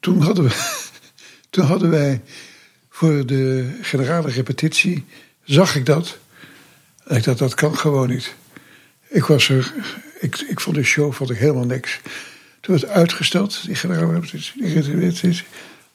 [0.00, 0.76] Toen hadden, we,
[1.50, 2.22] toen hadden wij
[2.90, 5.04] voor de generale repetitie,
[5.44, 6.18] zag ik dat.
[7.04, 8.34] En ik dacht, dat kan gewoon niet.
[9.08, 9.72] Ik was er,
[10.20, 12.00] ik, ik vond de show vond ik helemaal niks.
[12.60, 15.44] Toen werd het uitgesteld, die generale repetitie, die repetitie.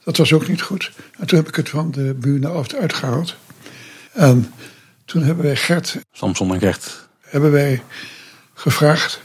[0.04, 0.92] Dat was ook niet goed.
[1.20, 3.36] En toen heb ik het van de bühne af uitgehaald.
[4.12, 4.54] En
[5.06, 7.08] Toen hebben wij Gert Samson en Gert.
[7.22, 7.84] hebben wij
[8.54, 9.22] gevraagd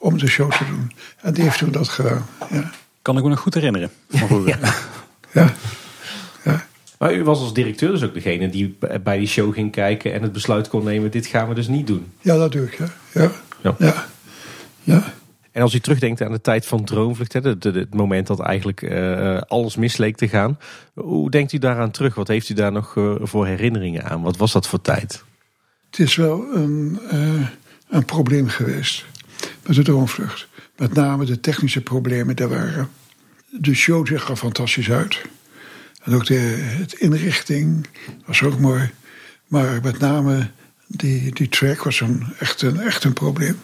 [0.00, 0.92] om de show te doen.
[1.20, 2.26] En die heeft toen dat gedaan.
[2.50, 2.70] Ja.
[3.02, 3.90] Kan ik me nog goed herinneren.
[4.08, 4.58] vroeger.
[5.32, 5.54] Ja.
[6.44, 6.66] ja.
[6.98, 10.22] Maar u was als directeur dus ook degene die bij die show ging kijken en
[10.22, 12.06] het besluit kon nemen, dit gaan we dus niet doen.
[12.20, 12.78] ja, dat doe ik.
[12.78, 12.88] Ja.
[13.12, 13.30] Ja.
[13.62, 13.74] Ja.
[13.78, 14.06] Ja.
[14.82, 15.12] ja.
[15.52, 19.38] En als u terugdenkt aan de tijd van Droomvlucht, hè, het moment dat eigenlijk eh,
[19.38, 20.58] alles misleek te gaan.
[20.94, 22.14] Hoe denkt u daaraan terug?
[22.14, 24.22] Wat heeft u daar nog eh, voor herinneringen aan?
[24.22, 25.24] Wat was dat voor tijd?
[25.90, 27.46] Het is wel een, eh,
[27.88, 29.04] een probleem geweest
[29.62, 30.48] met de droomvlucht.
[30.76, 32.90] Met name de technische problemen daar waren.
[33.50, 35.20] De show zag er fantastisch uit.
[36.02, 36.38] En ook de
[36.78, 37.86] het inrichting
[38.26, 38.90] was ook mooi.
[39.46, 40.50] Maar met name
[40.86, 43.60] die, die track was een, echt, een, echt een probleem.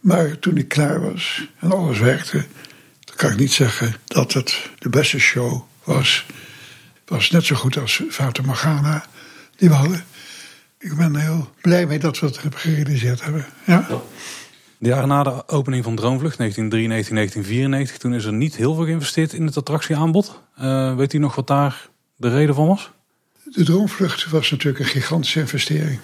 [0.00, 2.44] Maar toen ik klaar was en alles werkte,
[3.04, 6.26] dan kan ik niet zeggen dat het de beste show was.
[7.00, 9.06] Het was net zo goed als Fata Morgana
[9.56, 10.04] die we hadden.
[10.78, 13.46] Ik ben heel blij mee dat we het gerealiseerd hebben.
[13.66, 13.86] Ja.
[14.84, 18.84] De jaren na de opening van Droomvlucht, 1993, 1994, toen is er niet heel veel
[18.84, 20.40] geïnvesteerd in het attractieaanbod.
[20.56, 22.90] Eh, weet u nog wat daar de reden van was?
[23.44, 26.00] De droomvlucht was natuurlijk een gigantische investering.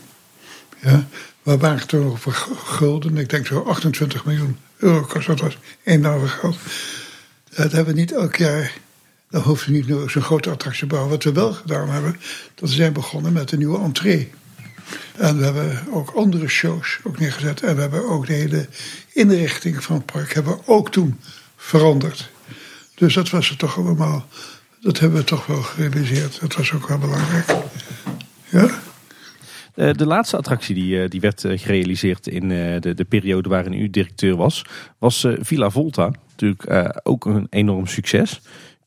[0.82, 1.06] Ja.
[1.42, 2.32] We waren toen over
[2.64, 6.56] gulden, ik denk zo 28 miljoen euro kost dat was enorm geld.
[7.54, 8.72] Dat hebben we niet elk jaar,
[9.30, 11.10] dan hoef je niet zo'n grote attractie te bouwen.
[11.10, 12.16] Wat we wel gedaan hebben,
[12.54, 14.30] dat we zijn begonnen met een nieuwe entree.
[15.16, 17.62] En we hebben ook andere shows ook neergezet.
[17.62, 18.68] En we hebben ook de hele
[19.12, 21.20] inrichting van het park hebben we ook toen
[21.56, 22.30] veranderd.
[22.94, 24.26] Dus dat was het toch allemaal,
[24.80, 26.40] dat hebben we toch wel gerealiseerd.
[26.40, 27.54] Dat was ook wel belangrijk.
[28.48, 28.70] Ja.
[29.74, 33.72] Eh, de laatste attractie die, eh, die werd eh, gerealiseerd in de, de periode waarin
[33.72, 34.64] u directeur was,
[34.98, 36.12] was Villa Volta.
[36.28, 38.40] Natuurlijk ook een enorm succes.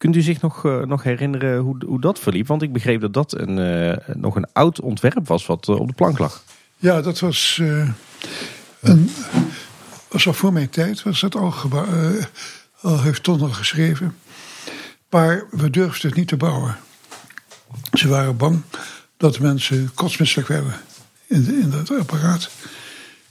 [0.04, 2.48] Kunt u zich nog, eh, nog herinneren hoe, hoe dat verliep?
[2.48, 5.88] Want ik begreep dat dat een, eh, nog een oud ontwerp was wat eh, op
[5.88, 6.44] de plank lag.
[6.78, 7.62] Ja, dat was,
[8.80, 9.10] een,
[10.08, 11.54] was al voor mijn tijd, was dat al,
[12.82, 14.16] al heeft Ton al geschreven.
[15.10, 16.76] Maar we durfden het niet te bouwen.
[17.92, 18.62] Ze waren bang
[19.18, 20.74] dat mensen kotsmisselijk werden
[21.28, 22.50] in, in dat apparaat.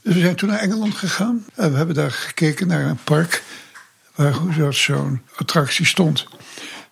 [0.03, 3.43] Dus we zijn toen naar Engeland gegaan en we hebben daar gekeken naar een park
[4.15, 6.27] waar zo'n attractie stond.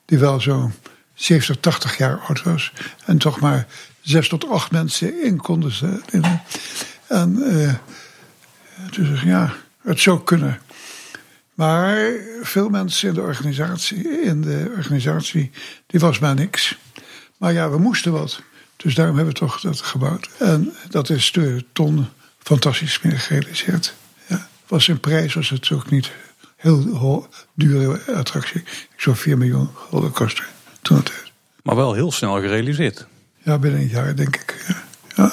[0.05, 0.73] Die wel zo'n
[1.15, 2.73] 70, 80 jaar oud was.
[3.05, 3.67] En toch maar
[4.01, 6.43] zes tot acht mensen in konden zetten.
[7.09, 7.35] En
[8.91, 9.53] toen zeg ik, ja,
[9.83, 10.61] het zou kunnen.
[11.55, 12.13] Maar
[12.43, 15.51] veel mensen in de organisatie, in de organisatie,
[15.87, 16.79] die was maar niks.
[17.37, 18.43] Maar ja, we moesten wat.
[18.77, 20.29] Dus daarom hebben we toch dat gebouwd.
[20.39, 22.07] En dat is de ton
[22.39, 23.95] fantastisch meer gerealiseerd.
[24.27, 24.49] Ja.
[24.67, 26.11] Was in prijs was het ook niet
[26.61, 28.61] heel dure attractie.
[28.61, 30.45] Ik zou 4 miljoen gulden kosten
[30.83, 31.33] toen het tijd.
[31.63, 33.07] Maar wel heel snel gerealiseerd.
[33.43, 34.75] Ja, binnen een jaar denk ik.
[35.17, 35.33] Ja.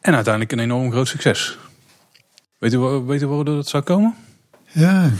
[0.00, 1.58] En uiteindelijk een enorm groot succes.
[2.58, 4.14] Weet u, weet u waardoor dat zou komen?
[4.72, 5.10] Ja,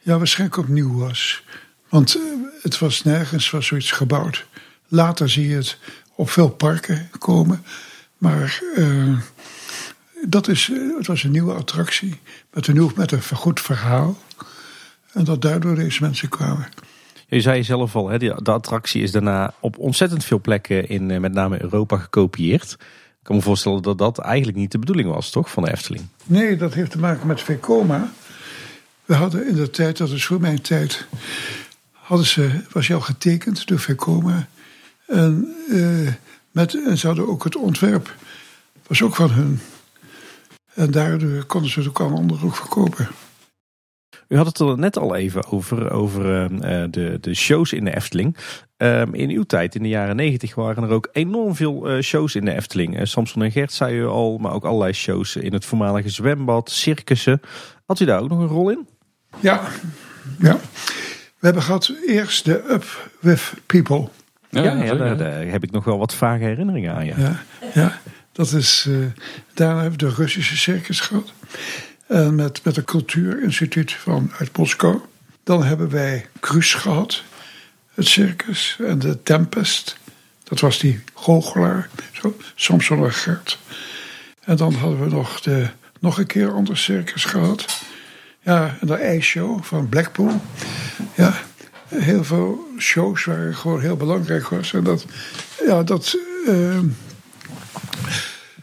[0.00, 1.44] ja waarschijnlijk opnieuw was.
[1.88, 2.22] Want eh,
[2.62, 4.46] het was nergens was zoiets gebouwd.
[4.88, 5.78] Later zie je het
[6.14, 7.64] op veel parken komen.
[8.18, 9.18] Maar eh,
[10.28, 12.20] dat is, eh, het was een nieuwe attractie.
[12.52, 14.16] Met een, nieuw, met een goed verhaal.
[15.12, 16.68] En dat daardoor deze mensen kwamen.
[17.28, 21.10] Je zei zelf al, hè, die- de attractie is daarna op ontzettend veel plekken in
[21.10, 22.70] eh, met name Europa gekopieerd.
[23.18, 26.04] Ik kan me voorstellen dat dat eigenlijk niet de bedoeling was, toch, van de Efteling?
[26.24, 28.12] Nee, dat heeft te maken met Vekoma.
[29.04, 31.06] We hadden in de tijd, dat is voor mijn tijd,
[31.92, 34.46] hadden ze, was al getekend door Vekoma.
[35.06, 36.12] En, eh,
[36.50, 38.14] met, en ze hadden ook het ontwerp,
[38.86, 39.60] was ook van hun.
[40.74, 43.08] En daardoor konden ze het ook aan anderen ook verkopen.
[44.28, 47.84] U had het er net al even over, over eh, eh, de, de shows in
[47.84, 48.36] de Efteling.
[48.76, 52.34] Ehm, in uw tijd, in de jaren negentig, waren er ook enorm veel eh, shows
[52.34, 53.08] in de Efteling.
[53.08, 57.40] Samson en Gert zei u al, maar ook allerlei shows in het voormalige zwembad, circussen.
[57.86, 58.86] Had u daar ook nog een rol in?
[59.40, 59.60] Ja,
[60.38, 60.58] ja.
[61.38, 64.08] We hebben gehad eerst de Up With People.
[64.48, 67.04] Ja, ja, daar, daar heb ik nog wel wat vage herinneringen aan.
[67.04, 67.14] Ja.
[67.18, 67.42] Ja,
[67.74, 68.00] ja
[68.34, 68.86] dat is.
[68.88, 68.94] eh,
[69.54, 71.32] daarna hebben we de Russische circus gehad.
[72.06, 75.00] En met, met het Cultuurinstituut van uit Moskou.
[75.44, 77.22] Dan hebben wij Cruis gehad,
[77.94, 78.76] het circus.
[78.86, 79.96] En de Tempest,
[80.42, 83.58] dat was die goochelaar, zo, Samson en Gert.
[84.40, 85.68] En dan hadden we nog, de,
[86.00, 87.82] nog een keer ander circus gehad.
[88.40, 90.40] Ja, en de ijsshow van Blackpool.
[91.14, 91.42] Ja,
[91.88, 94.72] heel veel shows waren gewoon heel belangrijk was.
[94.72, 95.06] En dat,
[95.66, 96.16] ja, dat,
[96.46, 96.78] eh,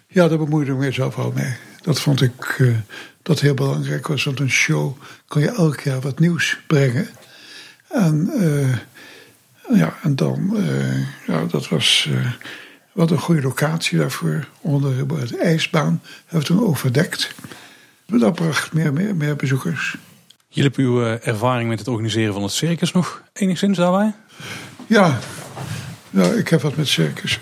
[0.08, 1.54] ja, daar bemoeide ik mezelf al mee.
[1.82, 2.68] Dat vond ik eh,
[3.22, 4.24] dat heel belangrijk was.
[4.24, 4.98] Want een show
[5.28, 7.10] kon je elk jaar wat nieuws brengen.
[7.88, 8.78] En, eh,
[9.78, 12.10] ja, en dan, eh, ja, dat was,
[12.92, 14.48] Wat een goede locatie daarvoor.
[14.62, 17.34] Onder de ijsbaan hebben we toen overdekt.
[18.06, 19.98] Dat bracht meer, meer, meer bezoekers.
[20.48, 24.14] Hielp uw eh, ervaring met het organiseren van het circus nog enigszins daarbij?
[24.88, 25.20] Ja,
[26.10, 27.40] nou, ik heb wat met circus.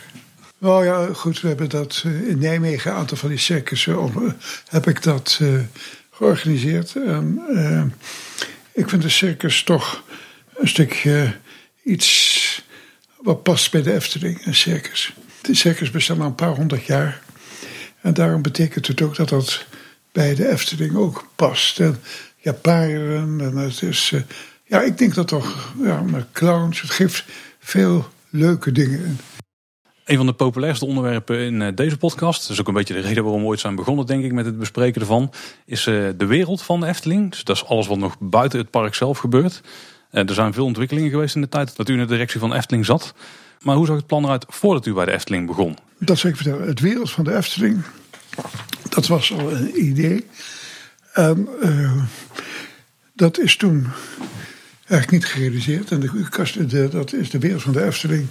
[0.59, 4.35] Nou ja, goed, we hebben dat eh, in Nijmegen, een aantal van die circussen, om,
[4.69, 5.59] heb ik dat uh,
[6.11, 6.95] georganiseerd.
[6.95, 7.83] En, uh,
[8.71, 10.03] ik vind de circus toch
[10.55, 11.35] een stukje
[11.83, 12.63] iets
[13.21, 15.13] wat past bij de Efteling, een circus.
[15.41, 17.21] De circus bestaat al een paar honderd jaar.
[18.01, 19.65] En daarom betekent het ook dat dat
[20.11, 21.79] bij de Efteling ook past.
[21.79, 21.99] En
[22.37, 24.13] ja, paarden en het is...
[24.63, 27.25] Ja, ik denk dat toch, ja, met clowns, het geeft
[27.59, 29.19] veel leuke dingen.
[30.09, 32.99] Een van de populairste onderwerpen in eh, deze podcast, dat is ook een beetje de
[32.99, 35.33] reden waarom we ooit zijn begonnen, denk ik, met het bespreken ervan,
[35.65, 37.31] is uh, de wereld van de Efteling.
[37.31, 39.61] Dus dat is alles wat nog buiten het park zelf gebeurt.
[40.11, 42.53] Uh, er zijn veel ontwikkelingen geweest in de tijd dat u in de directie van
[42.53, 43.13] Efteling zat.
[43.61, 45.77] Maar hoe zag het plan eruit voordat u bij de Efteling begon?
[45.97, 46.67] Dat zal ik vertellen.
[46.67, 47.81] Het wereld van de Efteling,
[48.89, 50.25] dat was al een idee.
[53.13, 53.87] Dat is toen
[54.87, 55.91] eigenlijk niet gerealiseerd.
[55.91, 58.27] En de, dat is de wereld van de Efteling.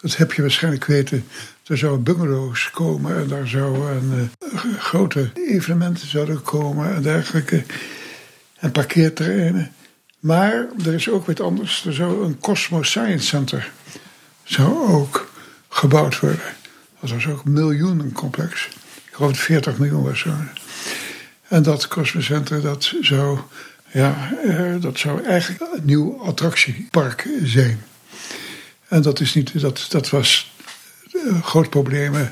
[0.00, 1.24] Dat heb je waarschijnlijk weten.
[1.66, 7.64] Er zouden bungalows komen en daar zouden uh, grote evenementen zouden komen en dergelijke.
[8.56, 9.72] En parkeerterreinen.
[10.20, 11.86] Maar er is ook wat anders.
[11.86, 13.70] Er zou een Cosmos Science Center
[14.44, 15.30] zou ook
[15.68, 16.54] gebouwd worden.
[17.00, 18.68] Dat was ook een miljoenencomplex.
[19.06, 20.30] Ik geloof dat 40 miljoen was zo.
[21.48, 23.38] En dat Cosmos Center dat zou
[23.92, 27.82] ja, uh, dat zou eigenlijk een nieuw attractiepark zijn.
[28.90, 30.52] En dat, is niet, dat, dat was
[31.12, 32.30] uh, groot probleem.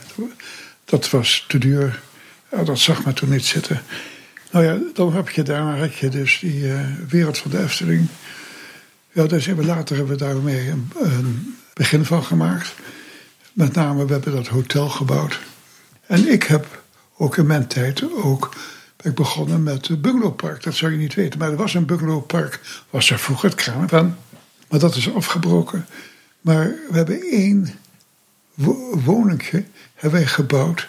[0.85, 2.01] Dat was te duur.
[2.65, 3.83] Dat zag me toen niet zitten.
[4.51, 8.09] Nou ja, dan heb je daar had je dus die uh, wereld van de Efteling.
[9.13, 12.75] Ja, dus hebben, later hebben we daarmee een, een begin van gemaakt.
[13.53, 15.41] Met name, we hebben dat hotel gebouwd.
[16.07, 16.83] En ik heb
[17.17, 18.55] ook in mijn tijd ook
[18.97, 20.63] ben ik begonnen met het bungalowpark.
[20.63, 21.39] Dat zou je niet weten.
[21.39, 24.17] Maar er was een bungalowpark, was er vroeger het van.
[24.69, 25.87] Maar dat is afgebroken.
[26.49, 27.75] Maar we hebben één
[29.05, 30.89] woningje hebben wij gebouwd.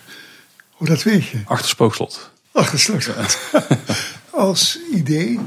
[0.70, 1.42] Hoe dat weet je?
[1.46, 2.32] Achter Spookslot.
[2.52, 3.38] Achter Spookslot.
[4.30, 5.40] Als idee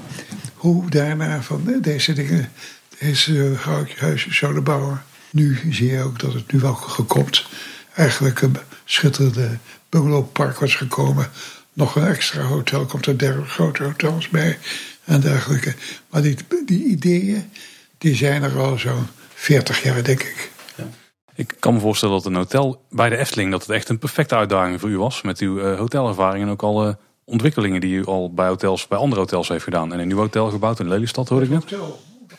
[0.55, 2.53] hoe daarna van deze dingen,
[2.99, 3.55] deze
[3.97, 5.03] huizen zouden bouwen.
[5.31, 7.47] Nu zie je ook dat het nu wel gekomt.
[7.95, 9.59] Eigenlijk een schitterende
[9.89, 11.31] bungalowpark was gekomen
[11.73, 14.59] nog een extra hotel, komt er derde grote hotels bij
[15.05, 15.75] en dergelijke.
[16.11, 16.37] Maar die,
[16.67, 17.51] die ideeën,
[17.99, 19.07] die zijn er al zo'n
[19.43, 20.51] 40 jaar, denk ik.
[20.77, 20.89] Ja.
[21.35, 24.35] Ik kan me voorstellen dat een hotel bij de Efteling, dat het echt een perfecte
[24.35, 25.23] uitdaging voor u was.
[25.23, 29.21] Met uw uh, hotelervaring en ook alle ontwikkelingen die u al bij hotels, bij andere
[29.21, 29.93] hotels heeft gedaan.
[29.93, 31.81] En een nieuw hotel gebouwd in Lelystad, hoorde ik net.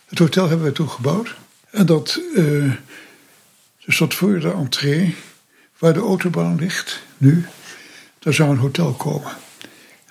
[0.06, 1.36] Het hotel hebben we toen gebouwd.
[1.70, 2.74] En dat, uh,
[3.86, 5.16] dus dat voor de entree,
[5.78, 7.45] waar de autobaan ligt, nu,
[8.20, 9.32] er zou een hotel komen.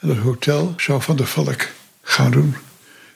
[0.00, 1.68] En dat hotel zou Van der Valk
[2.02, 2.54] gaan doen.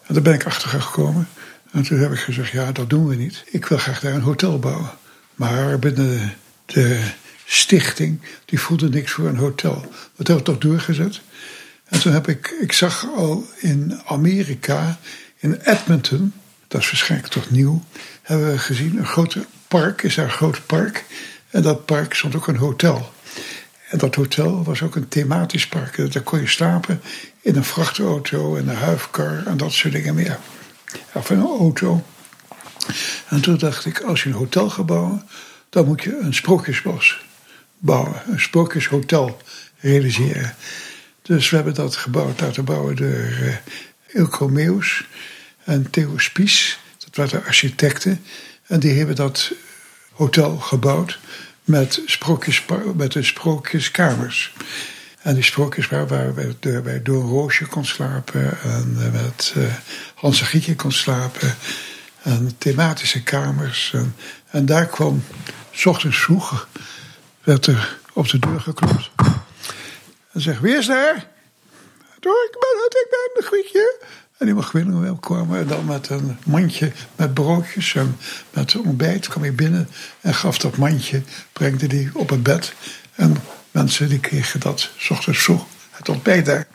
[0.06, 1.28] En daar ben ik achter gekomen.
[1.76, 3.44] En toen heb ik gezegd, ja, dat doen we niet.
[3.50, 4.90] Ik wil graag daar een hotel bouwen.
[5.34, 6.34] Maar binnen
[6.66, 7.02] de
[7.44, 9.74] stichting, die voelde niks voor een hotel.
[10.16, 11.20] Dat hebben we toch doorgezet.
[11.84, 14.98] En toen heb ik, ik zag al in Amerika,
[15.38, 16.32] in Edmonton,
[16.68, 17.84] dat is waarschijnlijk toch nieuw,
[18.22, 19.36] hebben we gezien een groot
[19.68, 21.04] park, is daar een groot park.
[21.50, 23.12] En dat park stond ook een hotel.
[23.88, 26.12] En dat hotel was ook een thematisch park.
[26.12, 27.00] Daar kon je slapen
[27.40, 30.38] in een vrachtauto en een huifkar en dat soort dingen meer.
[31.12, 32.04] Of een auto.
[33.28, 35.28] En toen dacht ik, als je een hotel gaat bouwen,
[35.68, 37.24] dan moet je een sprookjesbos
[37.78, 38.22] bouwen.
[38.26, 39.40] Een sprookjeshotel
[39.78, 40.54] realiseren.
[41.22, 43.54] Dus we hebben dat gebouwd, laten bouwen door uh,
[44.06, 45.04] Ilko Meus
[45.64, 46.78] en Theo Spies.
[46.98, 48.24] Dat waren architecten.
[48.66, 49.52] En die hebben dat
[50.12, 51.18] hotel gebouwd
[51.64, 52.64] met, sprookjes,
[52.94, 54.52] met de sprookjeskamers.
[55.26, 56.34] En die sprookjes waar, waar
[57.02, 59.74] door Roosje kon slapen en eh, met uh,
[60.14, 61.54] Hans en kon slapen.
[62.22, 63.94] En thematische kamers.
[64.50, 65.24] En, daar kwam,
[65.70, 66.68] s ochtends vroeg,
[67.42, 69.10] werd er op de deur geklopt.
[70.32, 71.26] En zeg, wie is daar?
[72.20, 73.98] Doe, ik ben het, ik de Gietje.
[74.38, 78.16] En die mag binnen kwamen en dan met een mandje met broodjes en
[78.50, 79.88] met ontbijt kwam hij binnen
[80.20, 81.22] en gaf dat mandje,
[81.52, 82.74] brengde die op het bed.
[83.14, 83.36] En
[83.76, 86.66] mensen die kregen dat s ochtends vroeg, het ontbijt daar.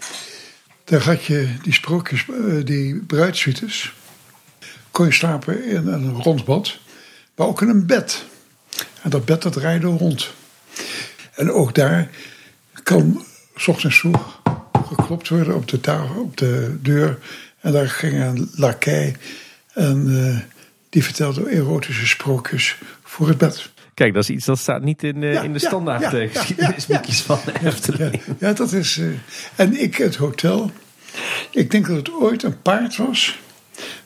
[0.84, 3.94] Daar had je die sprookjes, eh, die bruidsuites.
[4.92, 6.78] Kon je slapen in een rond bad,
[7.36, 8.26] maar ook in een bed.
[9.02, 10.34] En dat bed dat draaide rond.
[11.36, 12.10] En ook daar
[12.84, 13.26] kan
[13.56, 14.42] s ochtends vroeg
[14.88, 17.18] geklopt worden op de, tafel, op de deur
[17.60, 19.16] en daar ging een lakij
[19.74, 20.40] en uh,
[20.90, 23.70] die vertelde erotische sprookjes voor het bed.
[24.02, 26.36] Kijk, dat is iets dat staat niet in, uh, Ja, in de standaard ja, eh,
[26.36, 28.22] geschiedenisboekjes van de Efteling.
[28.40, 28.98] Ja, dat is.
[28.98, 29.06] eh,
[29.56, 30.72] en ik, het hotel.
[31.52, 33.40] Ik denk dat het ooit een paard was.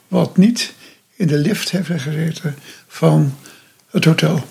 [0.07, 0.73] wat niet
[1.15, 2.55] in de lift heeft gezeten
[2.87, 3.37] van
[3.89, 4.45] het hotel.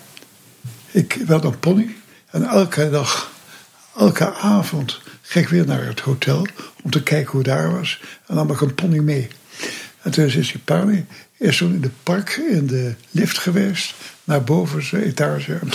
[0.91, 1.95] Ik werd een pony.
[2.31, 3.31] En elke dag,
[3.97, 6.47] elke avond ging ik weer naar het hotel.
[6.83, 7.99] om te kijken hoe het daar was.
[8.01, 9.27] En dan nam ik een pony mee.
[10.01, 11.05] En toen is die pony
[11.39, 13.93] eerst toen in de park in de lift geweest.
[14.25, 15.59] Naar bovenste etage.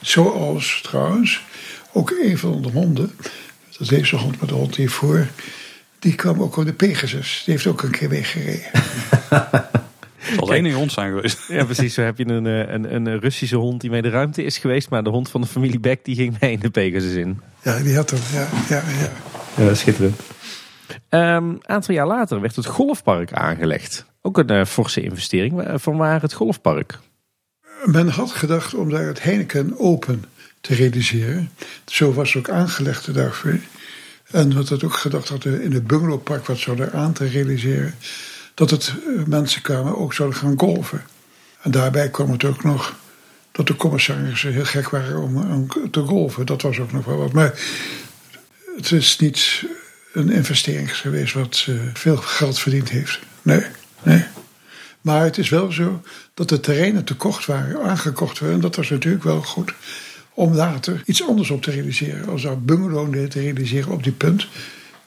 [0.00, 1.44] Zoals trouwens
[1.92, 3.12] ook een van de honden,
[3.70, 5.26] dat is deze hond met de hond hiervoor,
[5.98, 7.42] die kwam ook op de Pegasus.
[7.44, 8.14] Die heeft ook een keer
[10.36, 11.48] zal de enige hond zijn geweest.
[11.48, 11.94] Ja, precies.
[11.94, 14.90] Zo heb je een, eh, een, een Russische hond die mee de ruimte is geweest.
[14.90, 17.40] Maar de hond van de familie Beck die ging mee in de Pegasus in.
[17.62, 18.20] Ja, die had hem.
[18.32, 18.82] Ja, ja,
[19.56, 19.64] ja.
[19.64, 20.20] Ja, schitterend.
[21.08, 24.06] Een aantal jaar later werd het golfpark aangelegd.
[24.22, 25.64] Ook een eh, forse investering.
[25.74, 26.98] Van waar het golfpark?
[27.84, 30.24] Men had gedacht om daar het Heineken Open
[30.60, 31.50] te realiseren.
[31.84, 33.58] Zo was het ook aangelegd daarvoor.
[34.30, 37.26] En wat had ook gedacht dat er in het bungalowpark wat zou daar aan te
[37.26, 37.94] realiseren.
[38.54, 41.04] Dat het eh, mensen kwamen ook zouden gaan golven.
[41.62, 42.96] En daarbij kwam het ook nog
[43.52, 46.46] dat de commissarissen heel gek waren om, om te golven.
[46.46, 47.32] Dat was ook nog wel wat.
[47.32, 47.60] Maar
[48.76, 49.64] het is niet
[50.12, 53.18] een investering geweest wat eh, veel geld verdiend heeft.
[53.42, 53.62] Nee,
[54.02, 54.24] nee.
[55.06, 56.00] Maar het is wel zo
[56.34, 58.56] dat de terreinen te kort waren, aangekocht werden.
[58.56, 59.74] En dat was natuurlijk wel goed
[60.34, 62.28] om later iets anders op te realiseren.
[62.28, 64.46] Als daar bungalow te realiseren op die punt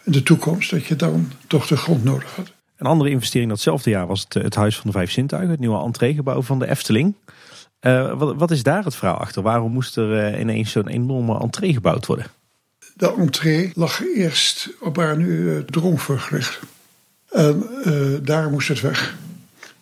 [0.04, 2.52] in de toekomst, dat je dan toch de grond nodig had.
[2.78, 5.52] Een andere investering datzelfde jaar was het, eh, het Huis van de Vijf Zintuigen.
[5.52, 7.14] Het nieuwe entreegebouw van de Efteling.
[7.80, 9.42] Eh, wat, wat is daar het verhaal achter?
[9.42, 12.26] Waarom moest er eh, ineens zo'n enorme entree gebouwd worden?
[12.94, 16.60] De entree lag eerst op waar nu het Droomvlucht ligt.
[17.32, 19.18] En eh, daar moest het weg.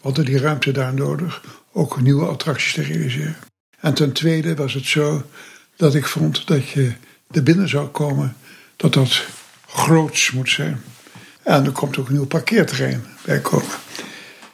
[0.08, 1.42] Hadden die ruimte daar nodig,
[1.72, 3.36] ook nieuwe attracties te realiseren.
[3.80, 5.24] En ten tweede was het zo
[5.76, 6.92] dat ik vond dat je
[7.32, 8.36] er binnen zou komen,
[8.76, 9.26] dat dat
[9.68, 10.82] groots moet zijn.
[11.44, 13.76] En er komt ook een nieuw parkeerterrein bij komen.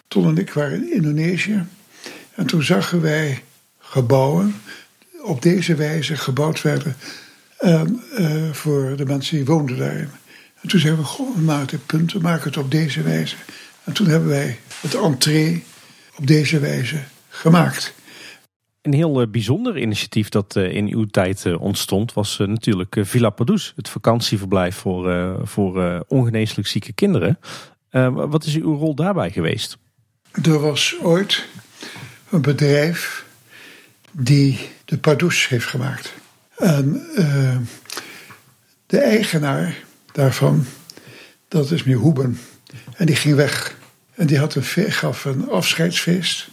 [0.08, 1.66] Ton en ik waren in Indonesië
[2.36, 3.44] en toen zagen wij
[3.80, 4.56] gebouwen
[5.22, 6.96] op deze wijze gebouwd werden
[7.58, 10.10] en, eh, voor de mensen die woonden daarin.
[10.62, 13.36] En toen zeiden we, goh, we maken het punt, we maken het op deze wijze.
[13.84, 15.64] En toen hebben wij het entree
[16.18, 17.94] op deze wijze gemaakt.
[18.82, 23.30] Een heel eh, bijzonder initiatief dat eh, in uw tijd eh, ontstond was natuurlijk Villa
[23.30, 23.74] Padus.
[23.76, 27.40] Het vakantieverblijf voor, voor ongeneeslijk zieke kinderen.
[28.12, 29.78] Wat is uw rol daarbij geweest?
[30.44, 31.46] Er was ooit
[32.30, 33.26] een bedrijf
[34.12, 36.14] die de Pardoes heeft gemaakt.
[36.58, 37.08] En
[38.86, 40.66] de eigenaar daarvan,
[41.48, 42.40] dat is meneer Hoeben.
[42.96, 43.82] En die ging weg.
[44.16, 46.48] En die had een, gaf een afscheidsfeest.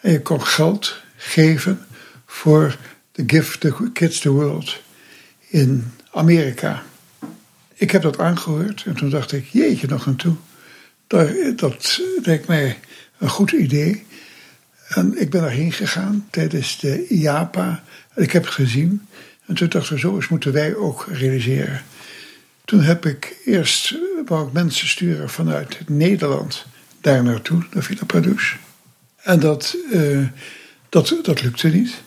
[0.00, 1.86] En je kon geld geven
[2.26, 2.76] voor
[3.12, 4.82] de Give the Kids the World
[5.48, 6.82] in Amerika.
[7.74, 10.34] Ik heb dat aangehoord en toen dacht ik, jeetje nog aan toe.
[11.06, 12.78] Daar, dat lijkt mij
[13.18, 14.06] een goed idee.
[14.88, 17.82] En ik ben daarheen gegaan tijdens de IAPA.
[18.14, 19.06] Ik heb het gezien.
[19.46, 21.82] En toen dachten we, zo eens moeten wij ook realiseren.
[22.64, 23.94] Toen heb ik eerst
[24.26, 26.66] wou ik mensen sturen vanuit Nederland
[27.00, 28.56] daar naartoe, naar Villa Padus.
[29.16, 30.26] En dat, eh,
[30.88, 32.02] dat, dat lukte niet.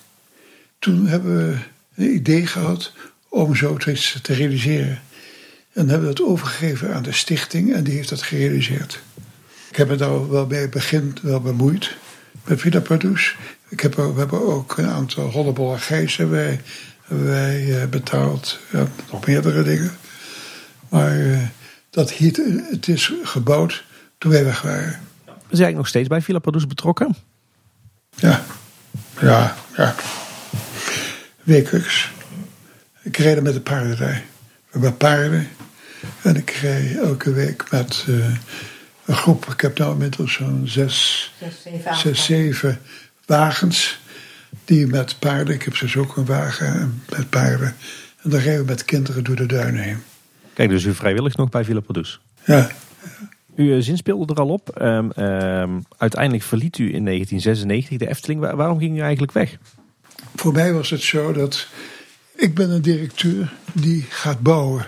[0.79, 1.57] Toen hebben we
[1.95, 2.93] een idee gehad
[3.29, 5.01] om zoiets te realiseren.
[5.73, 9.01] En hebben we dat overgegeven aan de stichting en die heeft dat gerealiseerd.
[9.69, 11.95] Ik heb me daar wel bij het begin wel bemoeid
[12.43, 13.35] met Villa Padus.
[13.69, 16.61] Ik heb, we hebben ook een aantal hollebolle gijs hebben wij,
[17.07, 18.59] wij eh, betaald.
[18.71, 19.91] Ja, nog meerdere dingen.
[20.89, 21.39] Maar eh,
[21.89, 23.83] dat hiet, het is gebouwd
[24.21, 24.99] toen wij weg waren.
[25.25, 27.15] We zijn eigenlijk nog steeds bij Villa Padus betrokken.
[28.15, 28.43] Ja,
[29.21, 29.95] ja, ja.
[31.43, 32.11] Wekelijks.
[33.01, 34.23] Ik rijd er met de paarden daar.
[34.65, 35.47] We hebben paarden.
[36.21, 38.15] En ik rijd elke week met eh,
[39.05, 39.45] een groep.
[39.45, 41.31] Ik heb nou inmiddels zo'n zes,
[41.93, 42.79] zes, zeven
[43.25, 43.99] wagens.
[44.65, 45.53] Die met paarden.
[45.53, 47.75] Ik heb dus ook een wagen met paarden.
[48.21, 50.03] En dan rijden we met kinderen door de duinen heen.
[50.53, 52.19] Kijk, dus u vrijwillig nog bij Villa Padus.
[52.45, 52.69] Ja,
[53.61, 54.69] U eh, zinspeelde er al op.
[54.69, 58.39] Ehm, ehm, uiteindelijk verliet u in 1996 de Efteling.
[58.39, 59.57] Waar- waarom ging u eigenlijk weg?
[60.35, 61.67] Voor mij was het zo dat
[62.35, 64.87] ik ben een directeur die gaat bouwen.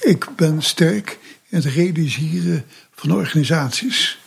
[0.00, 4.18] Ik ben sterk in het realiseren van organisaties.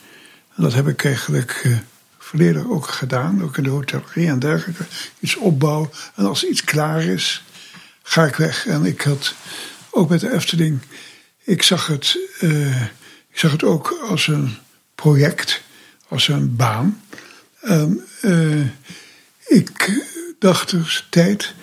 [0.56, 1.78] Dat heb ik eigenlijk eh,
[2.18, 4.84] volledig ook gedaan, ook in de hotellerie en dergelijke.
[5.20, 7.44] Iets opbouwen en als iets klaar is,
[8.04, 8.68] ga ik weg.
[8.68, 9.36] En ik had
[9.90, 10.80] ook met de Efteling,
[11.44, 12.82] ik zag het, eh,
[13.38, 14.50] ik zag het ook als een
[14.96, 15.64] project,
[16.08, 17.02] als een baan.
[17.62, 18.62] Eh,
[19.48, 20.02] ik
[20.40, 21.54] dacht dus tijd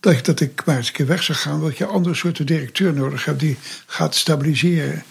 [0.00, 2.92] dat, dat ik maar eens een keer weg zou gaan, dat je andere soorten directeur
[2.92, 3.56] nodig hebt die
[3.86, 5.02] gaat stabiliseren.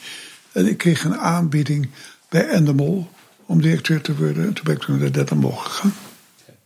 [0.52, 1.90] En ik kreeg een aanbieding
[2.30, 3.10] bij Endemol
[3.46, 4.46] om directeur te worden.
[4.46, 5.94] En toen ben ik toen naar Endemol gegaan.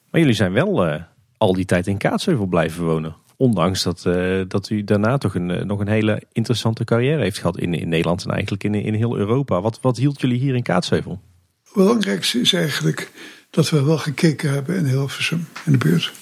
[0.09, 1.01] Maar jullie zijn wel uh,
[1.37, 3.15] al die tijd in Kaatsheuvel blijven wonen.
[3.37, 7.37] Ondanks dat, uh, dat u daarna toch een, uh, nog een hele interessante carrière heeft
[7.37, 9.61] gehad in, in Nederland en eigenlijk in, in heel Europa.
[9.61, 11.21] Wat, wat hield jullie hier in Kaatsheuvel?
[11.63, 13.11] Het belangrijkste is eigenlijk
[13.49, 16.13] dat we wel gekeken hebben in Hilversum, in de buurt.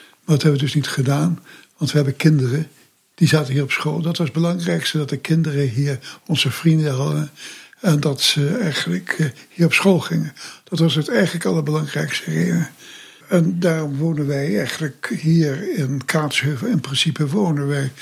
[0.00, 1.38] Maar dat hebben we dus niet gedaan,
[1.76, 2.68] want we hebben kinderen
[3.14, 4.00] die zaten hier op school.
[4.00, 7.30] Dat was het belangrijkste, dat de kinderen hier onze vrienden hadden.
[7.80, 10.32] En dat ze eigenlijk eh, hier op school gingen.
[10.64, 12.70] Dat was het eigenlijk allerbelangrijkste reden.
[13.32, 16.68] En daarom wonen wij eigenlijk hier in Kaatsheuvel.
[16.68, 17.92] In principe wonen wij.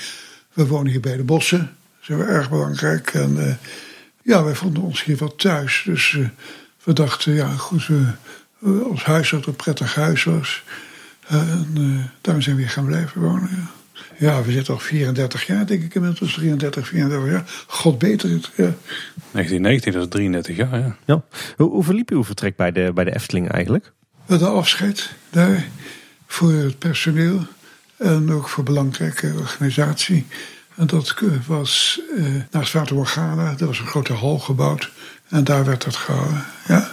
[0.53, 1.75] We wonen hier bij de bossen.
[2.07, 3.13] Dat is erg belangrijk.
[3.13, 3.53] En uh,
[4.21, 5.83] ja, wij vonden ons hier wat thuis.
[5.85, 6.27] Dus uh,
[6.83, 8.13] we dachten, ja goed, we,
[8.83, 10.63] ons huis dat een prettig huis was.
[11.27, 13.49] En uh, daarom zijn we hier gaan blijven wonen.
[13.51, 13.71] Ja.
[14.17, 16.33] Ja, we zitten al 34 jaar, denk ik inmiddels.
[16.33, 17.63] 33, 34 jaar.
[17.67, 18.51] God beter het.
[18.55, 18.73] Ja.
[19.31, 20.95] 1990, dat is 33 jaar, ja.
[21.05, 21.23] ja.
[21.57, 23.93] Hoe, hoe verliep uw vertrek bij de, bij de Efteling eigenlijk?
[24.25, 25.67] We hadden afscheid daar
[26.27, 27.45] voor het personeel.
[27.97, 30.25] En ook voor belangrijke organisatie.
[30.75, 31.15] En dat
[31.47, 33.55] was eh, naast Water Morgana.
[33.59, 34.91] Er was een grote hal gebouwd.
[35.29, 36.45] En daar werd dat gehouden.
[36.67, 36.91] Ja,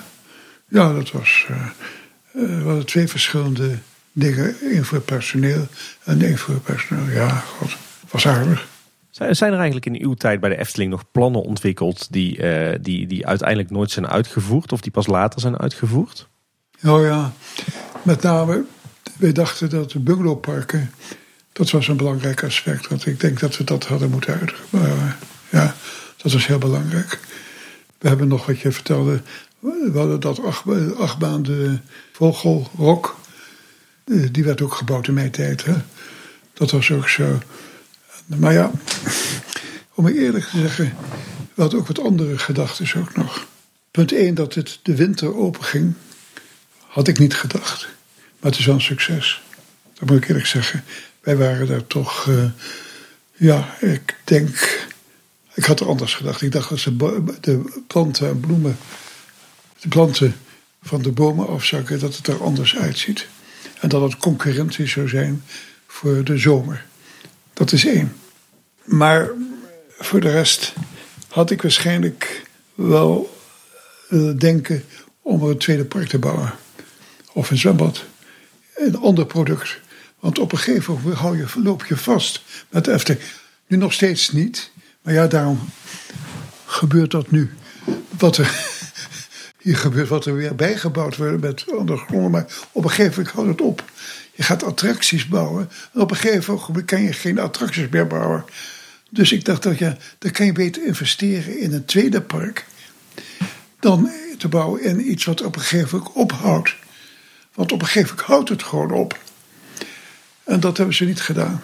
[0.69, 1.47] ja dat was...
[1.51, 3.79] Uh, uh, we hadden twee verschillende
[4.13, 4.57] dingen.
[4.61, 5.67] één voor personeel
[6.05, 7.11] en één voor personeel.
[7.11, 7.77] Ja, god,
[8.11, 8.67] was aardig.
[9.11, 12.43] Zijn er eigenlijk in uw tijd bij de Efteling nog plannen ontwikkeld die,
[12.81, 16.29] die, die uiteindelijk nooit zijn uitgevoerd of die pas later zijn uitgevoerd?
[16.85, 17.33] Oh ja,
[18.03, 18.65] met name,
[19.17, 20.91] wij dachten dat de bungalowparken,
[21.53, 22.89] dat was een belangrijk aspect.
[22.89, 25.17] Want ik denk dat we dat hadden moeten uitvoeren.
[25.51, 25.75] Ja,
[26.17, 27.19] dat was heel belangrijk.
[27.99, 29.23] We hebben nog wat je vertelde,
[29.61, 30.65] we hadden dat acht,
[30.99, 31.79] achtbaan de
[32.13, 33.17] Vogelrok.
[34.31, 35.65] Die werd ook gebouwd in mijn tijd.
[36.53, 37.39] Dat was ook zo.
[38.27, 38.71] Maar ja,
[39.95, 40.95] om eerlijk te zeggen,
[41.55, 43.47] we hadden ook wat andere gedachten ook nog.
[43.91, 45.95] Punt 1, dat het de winter open ging,
[46.99, 47.89] had ik niet gedacht.
[48.41, 49.43] Maar het is wel een succes.
[49.95, 50.85] Dat moet ik eerlijk zeggen.
[51.21, 52.45] Wij waren daar toch, uh,
[53.33, 54.87] ja, ik denk,
[55.55, 56.43] ik had er anders gedacht.
[56.43, 56.97] Ik dacht dat ze
[57.41, 58.79] de planten en bloemen,
[59.81, 60.37] de planten
[60.83, 63.27] van de bomen afzakken, dat het er anders uitziet.
[63.81, 65.43] En dat het concurrentie zou zijn
[65.87, 66.85] voor de zomer.
[67.53, 68.17] Dat is één.
[68.85, 69.31] Maar
[69.99, 70.73] voor de rest
[71.29, 72.43] had ik waarschijnlijk
[72.75, 73.39] wel
[74.09, 74.85] willen denken
[75.23, 76.55] om er een tweede park te bouwen.
[77.39, 78.05] Of een zwembad.
[78.75, 79.81] Een ander product.
[80.19, 83.25] Want op een gegeven moment hou je, loop je vast met de Efteling.
[83.67, 84.71] Nu nog steeds niet.
[85.03, 85.61] Maar ja, daarom
[86.65, 87.51] gebeurt dat nu.
[88.19, 88.61] Wat er
[89.63, 92.31] hier gebeurt, wat er weer bijgebouwd wordt met ondergronden.
[92.31, 93.85] Maar op een gegeven moment houdt het op.
[94.35, 95.71] Je gaat attracties bouwen.
[95.93, 98.45] En op een gegeven moment kan je geen attracties meer bouwen.
[99.11, 102.67] Dus ik dacht dat ja, dan kan je beter investeren in een tweede park.
[103.81, 106.75] Dan te bouwen in iets wat op een gegeven moment ophoudt.
[107.59, 109.19] Want op een gegeven moment houdt het gewoon op.
[110.45, 111.63] En dat hebben ze niet gedaan.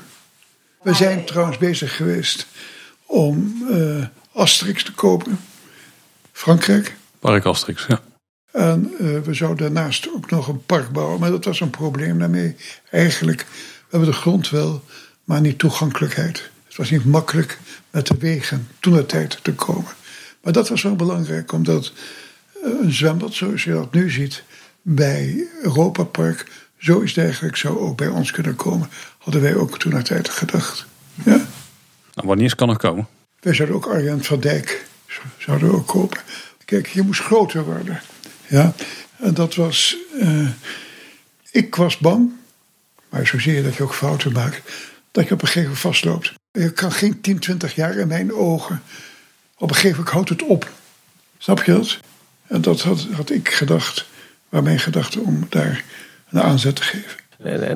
[0.82, 2.46] We zijn trouwens bezig geweest
[3.06, 5.40] om uh, Asterix te kopen.
[6.32, 6.96] Frankrijk.
[7.18, 8.00] Park Asterix, ja.
[8.52, 11.20] En uh, we zouden daarnaast ook nog een park bouwen.
[11.20, 12.56] Maar dat was een probleem daarmee.
[12.90, 14.84] Eigenlijk, we hebben de grond wel,
[15.24, 16.50] maar niet toegankelijkheid.
[16.66, 17.58] Het was niet makkelijk
[17.90, 19.92] met de wegen toen de tijd te komen.
[20.42, 21.92] Maar dat was wel belangrijk, omdat
[22.62, 24.44] een zwembad zoals je dat nu ziet
[24.86, 26.46] bij Europa Park,
[26.78, 28.88] zo is het eigenlijk zou ook bij ons kunnen komen.
[29.18, 30.86] Hadden wij ook toen de tijd gedacht.
[31.24, 31.36] Ja?
[32.14, 33.06] Nou, wanneer kan het komen?
[33.40, 34.86] Wij zouden ook Arjan van Dijk
[35.38, 36.20] zouden ook kopen.
[36.64, 38.00] Kijk, je moest groter worden.
[38.46, 38.74] Ja,
[39.16, 39.96] en dat was.
[40.20, 40.48] Uh,
[41.50, 42.30] ik was bang,
[43.08, 44.72] maar zo zie je dat je ook fouten maakt,
[45.10, 46.32] dat je op een gegeven moment vastloopt.
[46.52, 48.82] Je kan geen 10, 20 jaar in mijn ogen.
[49.56, 50.70] Op een gegeven moment houdt het op.
[51.38, 51.98] Snap je dat?
[52.46, 54.06] En dat had, had ik gedacht,
[54.62, 55.84] mijn gedachte om daar
[56.30, 57.22] een aanzet te geven.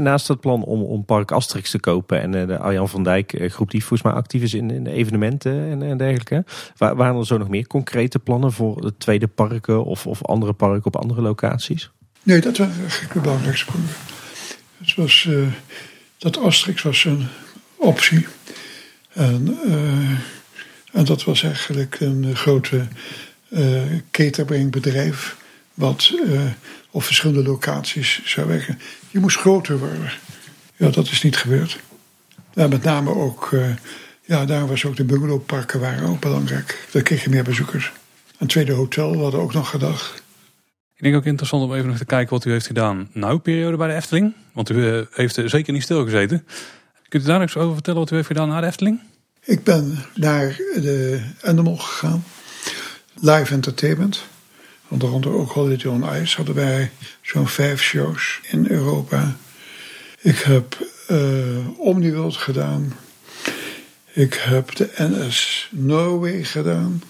[0.02, 3.70] Naast het plan om, om Park Asterix te kopen en de Arjan van Dijk groep
[3.70, 6.44] die volgens mij actief is in, in de evenementen en, en dergelijke.
[6.76, 10.86] waren er zo nog meer concrete plannen voor de tweede parken of, of andere parken
[10.86, 11.90] op andere locaties?
[12.22, 13.94] Nee, dat was eigenlijk de belangrijkste punten.
[14.78, 15.46] Het was, uh,
[16.18, 17.26] dat Asterix was een
[17.76, 18.26] optie.
[19.12, 20.10] En, uh,
[20.92, 22.86] en dat was eigenlijk een grote
[23.48, 25.36] uh, cateringbedrijf
[25.78, 26.40] wat uh,
[26.90, 28.78] op verschillende locaties zou werken.
[29.10, 30.12] Je moest groter worden.
[30.76, 31.78] Ja, dat is niet gebeurd.
[32.55, 33.70] Ja, met name ook, uh,
[34.24, 36.88] ja, daar was ook de bungalowparken waren ook belangrijk.
[36.92, 37.92] Daar kreeg je meer bezoekers.
[38.38, 40.22] Een tweede hotel, we hadden ook nog gedacht.
[40.96, 43.38] Ik denk ook interessant om even nog te kijken wat u heeft gedaan na uw
[43.38, 44.34] periode bij de Efteling.
[44.52, 46.46] Want u eh, heeft zeker niet stilgezeten.
[47.09, 49.00] Kunt u daar nog eens over vertellen wat u heeft gedaan na de Efteling?
[49.44, 52.24] Ik ben naar de Animal gegaan.
[53.14, 54.22] Live entertainment.
[54.89, 56.90] Onder andere ook Holiday on Ice hadden wij
[57.23, 59.36] zo'n vijf shows in Europa.
[60.20, 60.77] Ik heb
[61.10, 62.93] uh, Omniworld gedaan.
[64.12, 67.02] Ik heb de NS Norway gedaan.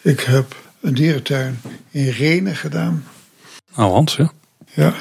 [0.00, 1.60] Ik heb een dierentuin
[1.90, 3.04] in Renen gedaan.
[3.76, 4.32] Oh, Hans, ja.
[4.74, 4.94] Ja,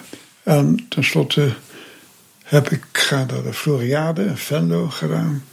[0.43, 1.53] en tenslotte
[2.43, 5.43] heb ik ga naar de Floriade in Venlo gedaan.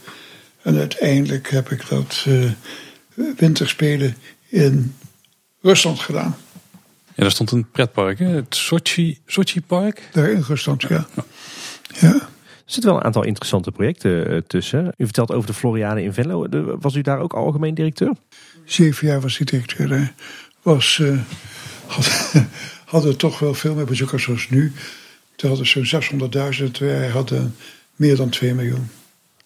[0.61, 2.51] En uiteindelijk heb ik dat uh,
[3.37, 4.15] winterspelen
[4.47, 4.95] in
[5.65, 6.35] Rusland gedaan.
[7.15, 8.25] Ja, daar stond een pretpark, hè?
[8.25, 10.09] het Sochi, Sochi Park.
[10.11, 11.07] Daar in Rusland, ja.
[11.99, 12.13] ja.
[12.13, 14.93] Er zitten wel een aantal interessante projecten eh, tussen.
[14.97, 16.47] U vertelt over de Floriade in Venlo.
[16.79, 18.11] Was u daar ook algemeen directeur?
[18.65, 20.13] Zeven jaar was ik directeur.
[20.61, 21.19] Was, uh,
[21.85, 22.33] had,
[22.85, 24.73] hadden toch wel veel meer bezoekers zoals nu.
[25.35, 26.29] Toen hadden zo'n
[26.65, 26.71] 600.000.
[26.79, 27.55] Wij hadden
[27.95, 28.89] meer dan 2 miljoen.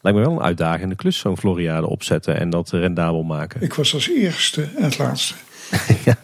[0.02, 3.62] Lijkt me wel een uitdagende klus, zo'n Floriade opzetten en dat rendabel maken.
[3.62, 5.34] Ik was als eerste en het laatste.
[6.06, 6.18] ja.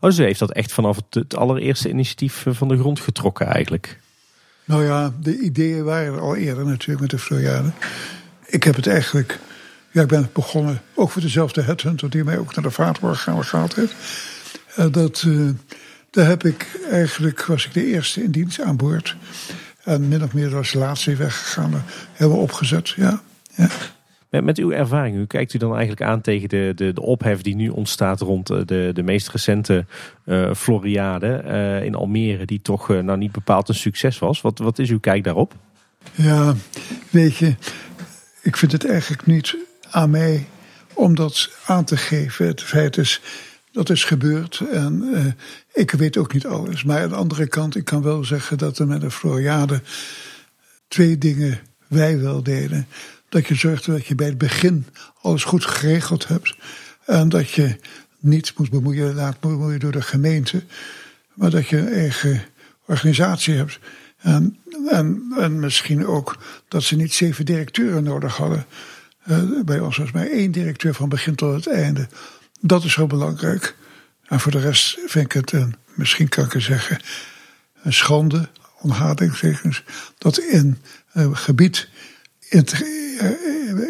[0.00, 3.98] Oh, u heeft dat echt vanaf het, het allereerste initiatief van de grond getrokken eigenlijk?
[4.64, 7.70] Nou ja, de ideeën waren er al eerder natuurlijk met de Floriade.
[8.46, 9.38] Ik heb het eigenlijk...
[9.90, 13.44] Ja, ik ben begonnen ook voor dezelfde headhunter die mij ook naar de vaartborg gaan
[13.44, 13.94] gehaald heeft.
[14.78, 15.50] Uh, dat, uh,
[16.10, 19.16] daar heb ik eigenlijk, was ik de eerste in dienst aan boord.
[19.82, 21.84] En min of meer als de laatste weggegaan.
[22.12, 23.20] Hebben we opgezet, ja.
[23.54, 23.68] ja.
[24.30, 27.42] Met, met uw ervaring, hoe kijkt u dan eigenlijk aan tegen de, de, de ophef
[27.42, 29.84] die nu ontstaat rond eh, de, de meest recente
[30.24, 34.40] uh, Floriade uh, in Almere, die toch nou niet bepaald een succes was?
[34.40, 35.54] Wat, wat is uw kijk daarop?
[36.14, 36.54] Ja,
[37.10, 37.54] weet je,
[38.42, 39.56] ik vind het eigenlijk niet
[39.90, 40.46] aan mij
[40.94, 42.46] om dat aan te geven.
[42.46, 43.20] Het feit is,
[43.72, 45.04] dat is gebeurd en
[45.72, 46.84] ik weet ook niet alles.
[46.84, 49.80] Maar aan de andere kant, ik kan wel zeggen dat er met de Floriade
[50.88, 52.86] twee dingen wij wel deden.
[53.28, 54.86] Dat je zorgde dat je bij het begin
[55.20, 56.56] alles goed geregeld hebt.
[57.04, 57.76] En dat je
[58.18, 60.64] niet moet bemoeien, laat bemoeien door de gemeente.
[61.34, 62.42] Maar dat je een eigen
[62.86, 63.78] organisatie hebt.
[64.18, 64.58] En,
[64.90, 66.36] en, en misschien ook
[66.68, 68.66] dat ze niet zeven directeuren nodig hadden.
[69.26, 72.08] Uh, bij ons was maar één directeur van begin tot het einde.
[72.60, 73.76] Dat is heel belangrijk.
[74.24, 77.00] En voor de rest vind ik het, een, misschien kan ik het zeggen,
[77.82, 78.48] een schande,
[78.80, 79.84] onhadingstekens,
[80.18, 80.78] dat in
[81.12, 82.15] een gebied in,
[82.48, 82.72] het,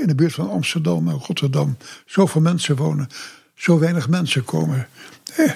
[0.01, 1.77] in, de buurt van Amsterdam en Rotterdam
[2.07, 3.09] zoveel mensen wonen,
[3.55, 4.89] zo weinig mensen komen.
[5.37, 5.53] Eh,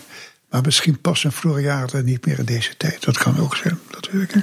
[0.51, 3.05] maar misschien past een Floriade niet meer in deze tijd.
[3.05, 3.79] Dat kan ook zijn,
[4.13, 4.37] niet.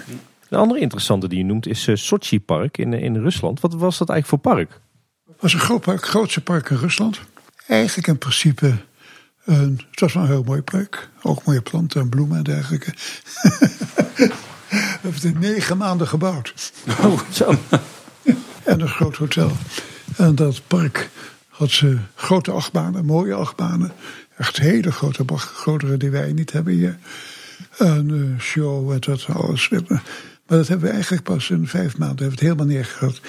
[0.50, 3.60] Een andere interessante die je noemt is uh, Sochi Park in, in Rusland.
[3.60, 4.80] Wat was dat eigenlijk voor park?
[5.26, 7.20] Het was een groot park, grootste park in Rusland.
[7.68, 8.78] Eigenlijk in principe,
[9.46, 11.10] een, het was wel een heel mooi park.
[11.22, 12.94] Ook mooie planten en bloemen en dergelijke.
[14.68, 16.74] We hebben het in negen maanden gebouwd.
[17.02, 17.54] Oh, zo.
[18.64, 19.52] En een groot hotel.
[20.16, 21.10] En dat park
[21.48, 23.91] had ze grote achtbanen, mooie achtbanen.
[24.38, 26.98] Echt hele grote, grotere die wij niet hebben hier.
[27.78, 29.70] Een uh, show en dat alles.
[29.70, 30.04] Maar
[30.45, 33.22] dat hebben we eigenlijk pas in vijf maanden hebben we het helemaal neergezet.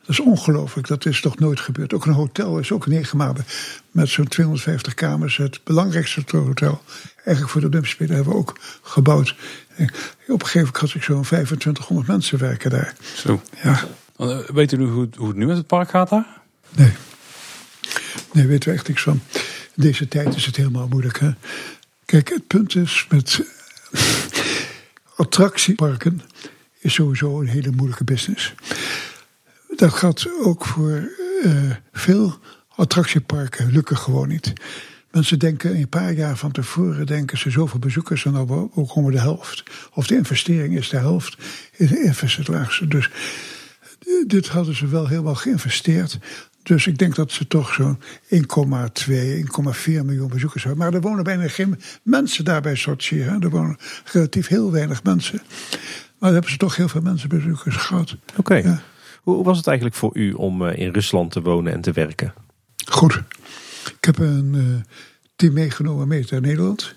[0.00, 1.94] Dat is ongelooflijk, dat is toch nooit gebeurd.
[1.94, 3.44] Ook een hotel is ook negen maanden
[3.90, 5.36] met zo'n 250 kamers.
[5.36, 6.82] Het belangrijkste hotel,
[7.14, 9.36] eigenlijk voor de Olympische hebben we ook gebouwd.
[9.76, 9.90] En
[10.28, 12.94] op een gegeven moment had ik zo'n 2500 mensen werken daar.
[13.14, 13.42] Zo.
[13.62, 13.88] Ja.
[14.52, 16.40] Weet u hoe, hoe het nu met het park gaat daar?
[16.76, 16.92] Nee.
[18.32, 19.20] Nee, weten we echt niks van.
[19.74, 21.18] In deze tijd is het helemaal moeilijk.
[21.18, 21.30] Hè?
[22.04, 23.40] Kijk, het punt is met
[25.16, 26.20] attractieparken
[26.78, 28.54] is sowieso een hele moeilijke business.
[29.76, 31.10] Dat gaat ook voor
[31.44, 32.38] uh, veel
[32.68, 34.52] attractieparken lukken gewoon niet.
[35.10, 39.20] Mensen denken een paar jaar van tevoren, denken ze zoveel bezoekers en dan komen de
[39.20, 39.62] helft.
[39.92, 41.36] Of de investering is de helft,
[41.76, 41.90] is
[42.36, 42.90] het.
[42.90, 43.10] Dus
[44.26, 46.18] dit hadden ze wel helemaal geïnvesteerd.
[46.62, 48.36] Dus ik denk dat ze toch zo'n 1,2,
[49.06, 50.84] 1,4 miljoen bezoekers hebben.
[50.84, 53.20] Maar er wonen bijna geen mensen daar bij Sochi.
[53.20, 53.38] Hè?
[53.40, 53.76] Er wonen
[54.12, 55.40] relatief heel weinig mensen.
[55.44, 58.16] Maar dan hebben ze toch heel veel mensen bezoekers gehad.
[58.30, 58.40] Oké.
[58.40, 58.62] Okay.
[58.62, 58.82] Ja.
[59.22, 62.34] Hoe was het eigenlijk voor u om in Rusland te wonen en te werken?
[62.88, 63.22] Goed.
[63.84, 64.80] Ik heb een uh,
[65.36, 66.94] team meegenomen mee naar Nederland.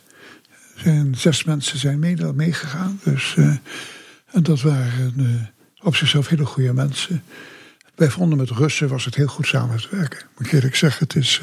[0.76, 3.00] Er zijn zes mensen zijn mee, meegegaan.
[3.04, 3.56] Dus, uh,
[4.32, 5.42] en dat waren uh,
[5.86, 7.24] op zichzelf hele goede mensen.
[7.96, 10.26] Wij vonden met Russen was het heel goed samen te werken.
[10.38, 11.42] Moet ik eerlijk zeggen, het is,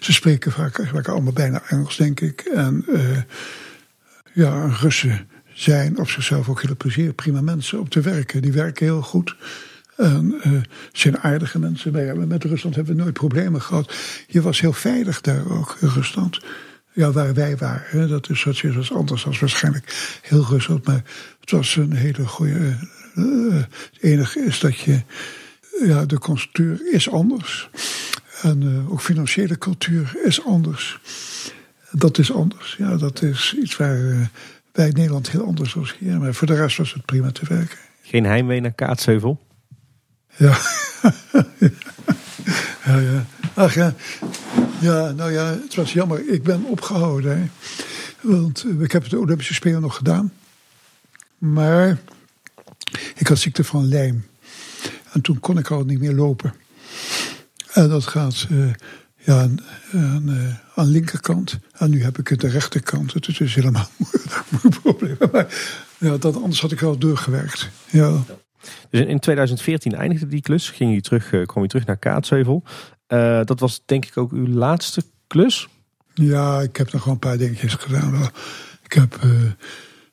[0.00, 2.40] ze spreken vaak eigenlijk allemaal bijna Engels, denk ik.
[2.40, 2.84] En
[4.32, 8.42] ja, Russen zijn op zichzelf ook heel plezier, prima mensen om te werken.
[8.42, 9.36] Die werken heel goed.
[9.96, 10.60] En uh,
[10.92, 11.92] zijn aardige mensen.
[11.92, 13.94] Bij, met Rusland hebben we nooit problemen gehad.
[14.26, 16.40] Je was heel veilig daar ook in Rusland.
[16.92, 18.08] ja, waar wij waren.
[18.08, 20.82] Dat is wat anders dan waarschijnlijk heel rustig.
[20.82, 21.02] Maar
[21.40, 22.76] het was een hele goede.
[23.20, 25.00] Uh, het enige is dat je.
[25.84, 27.70] Ja, de cultuur is anders.
[28.42, 31.00] En uh, ook financiële cultuur is anders.
[31.90, 32.74] Dat is anders.
[32.78, 34.26] Ja, dat is iets waar uh,
[34.72, 36.18] wij in Nederland heel anders was hier.
[36.18, 37.78] Maar voor de rest was het prima te werken.
[38.02, 39.40] Geen heimwee naar Kaatsheuvel?
[40.36, 40.58] Ja.
[42.86, 43.26] ja, ja.
[43.54, 43.94] Ach ja.
[44.80, 46.28] Ja, nou ja, het was jammer.
[46.28, 47.38] Ik ben opgehouden.
[47.38, 47.48] Hè.
[48.20, 50.32] Want ik heb de Olympische Spelen nog gedaan.
[51.38, 51.98] Maar
[53.20, 54.24] ik had ziekte van lijm.
[55.12, 56.54] En toen kon ik al niet meer lopen.
[57.72, 58.72] En dat gaat uh,
[59.16, 59.58] ja, aan,
[59.92, 61.58] aan, uh, aan de linkerkant.
[61.72, 63.12] En nu heb ik het de rechterkant.
[63.12, 63.88] Het is helemaal
[64.62, 65.16] een probleem.
[65.32, 65.54] Maar
[65.98, 67.70] ja, dat, anders had ik wel doorgewerkt.
[67.90, 68.24] Ja.
[68.90, 70.70] Dus in 2014 eindigde die klus.
[70.70, 72.62] Ging je terug, uh, kwam je terug naar Kaatsheuvel.
[73.08, 75.68] Uh, dat was denk ik ook uw laatste klus?
[76.14, 78.30] Ja, ik heb nog wel een paar dingetjes gedaan.
[78.84, 79.42] Ik heb uh,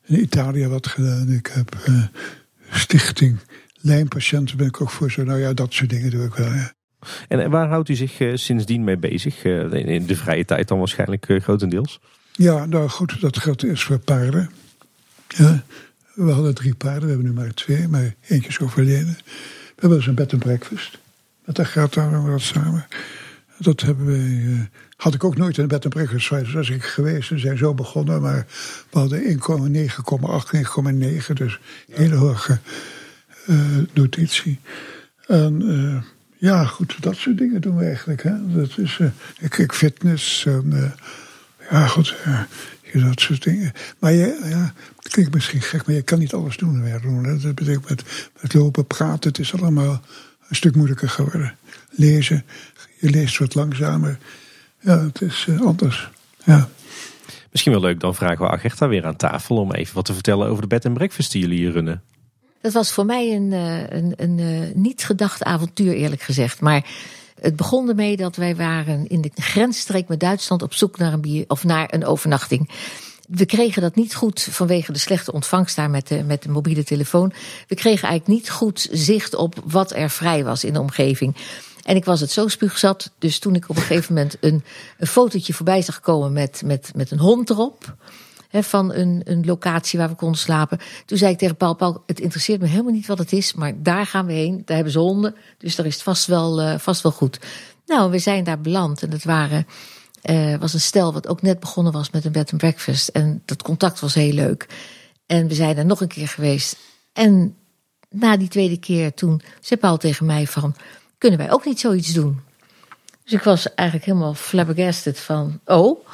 [0.06, 1.30] in Italië wat gedaan.
[1.30, 1.76] Ik heb
[2.72, 3.40] stichting
[3.82, 5.12] lijnpatiënten ben ik ook voor.
[5.12, 6.54] Zo, nou ja, dat soort dingen doe ik wel.
[6.54, 6.74] Ja.
[7.28, 9.44] En waar houdt u zich uh, sindsdien mee bezig?
[9.44, 12.00] Uh, in de vrije tijd dan waarschijnlijk grotendeels?
[12.32, 14.50] Ja, nou goed, dat geldt eerst voor paarden.
[15.28, 15.64] Ja,
[16.14, 19.18] we hadden drie paarden, we hebben nu maar twee, maar eentje is overleden.
[19.26, 20.98] We hebben dus een bed en breakfast.
[21.46, 22.88] Met daar gaat daar wat samen.
[23.60, 26.54] Dat hebben we, had ik ook nooit in een bed en breakfast.
[26.54, 28.46] Was ik geweest, we zijn zo begonnen, maar
[28.90, 30.52] we hadden 1,9,8,
[31.28, 31.60] 9,9, dus
[31.92, 32.60] hele hoge
[33.94, 34.60] notitie.
[35.28, 35.62] En
[36.38, 38.24] ja, goed, dat soort dingen doen we eigenlijk.
[38.24, 38.54] Hè.
[38.54, 39.08] Dat is, uh,
[39.40, 40.92] ik kijk fitness en uh,
[41.70, 43.72] ja, goed, uh, dat soort dingen.
[44.00, 47.38] Maar je, ja, het klinkt misschien gek, maar je kan niet alles doen hè.
[47.38, 48.04] Dat betekent met,
[48.42, 50.02] met lopen, praten, het is allemaal
[50.50, 51.56] een stuk moeilijker geworden.
[51.90, 52.46] Lezen,
[53.00, 54.18] je leest wat langzamer.
[54.80, 56.10] Ja, het is anders.
[56.44, 56.70] Ja.
[57.52, 60.48] Misschien wel leuk, dan vragen we Agerta weer aan tafel om even wat te vertellen
[60.48, 62.02] over de bed en breakfast die jullie hier runnen.
[62.62, 66.62] Dat was voor mij een, een, een, een niet gedacht avontuur, eerlijk gezegd.
[66.62, 66.86] Maar
[67.42, 71.22] het begon ermee dat wij waren in de grensstreek met Duitsland op zoek naar een,
[71.22, 72.70] bier, of naar een overnachting.
[73.28, 76.84] We kregen dat niet goed vanwege de slechte ontvangst daar met de, met de mobiele
[76.84, 77.34] telefoon.
[77.68, 81.36] We kregen eigenlijk niet goed zicht op wat er vrij was in de omgeving.
[81.88, 83.12] En ik was het zo spuugzat.
[83.18, 84.64] Dus toen ik op een gegeven moment een,
[84.98, 87.96] een fotootje voorbij zag komen met, met, met een hond erop
[88.52, 90.80] van een, een locatie waar we konden slapen.
[91.06, 93.74] Toen zei ik tegen Paul, Paul, het interesseert me helemaal niet wat het is, maar
[93.84, 94.62] daar gaan we heen.
[94.66, 97.40] Daar hebben ze honden, dus daar is het vast wel, uh, vast wel goed.
[97.86, 99.68] Nou, we zijn daar beland en het waren,
[100.30, 103.08] uh, was een stel wat ook net begonnen was met een bed and breakfast.
[103.08, 104.68] En dat contact was heel leuk.
[105.26, 106.78] En we zijn er nog een keer geweest.
[107.14, 107.56] En
[108.10, 110.76] na die tweede keer toen zei Paul tegen mij van,
[111.18, 112.42] kunnen wij ook niet zoiets doen?
[113.24, 116.06] Dus ik was eigenlijk helemaal flabbergasted van, oh...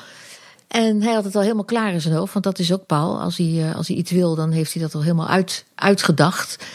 [0.68, 3.22] En hij had het al helemaal klaar in zijn hoofd, want dat is ook Paul.
[3.22, 6.66] Als hij, als hij iets wil, dan heeft hij dat al helemaal uit, uitgedacht.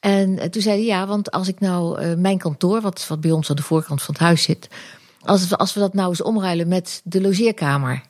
[0.00, 3.30] En toen zei hij, ja, want als ik nou uh, mijn kantoor, wat, wat bij
[3.30, 4.68] ons aan de voorkant van het huis zit,
[5.20, 8.02] als als we dat nou eens omruilen met de logeerkamer.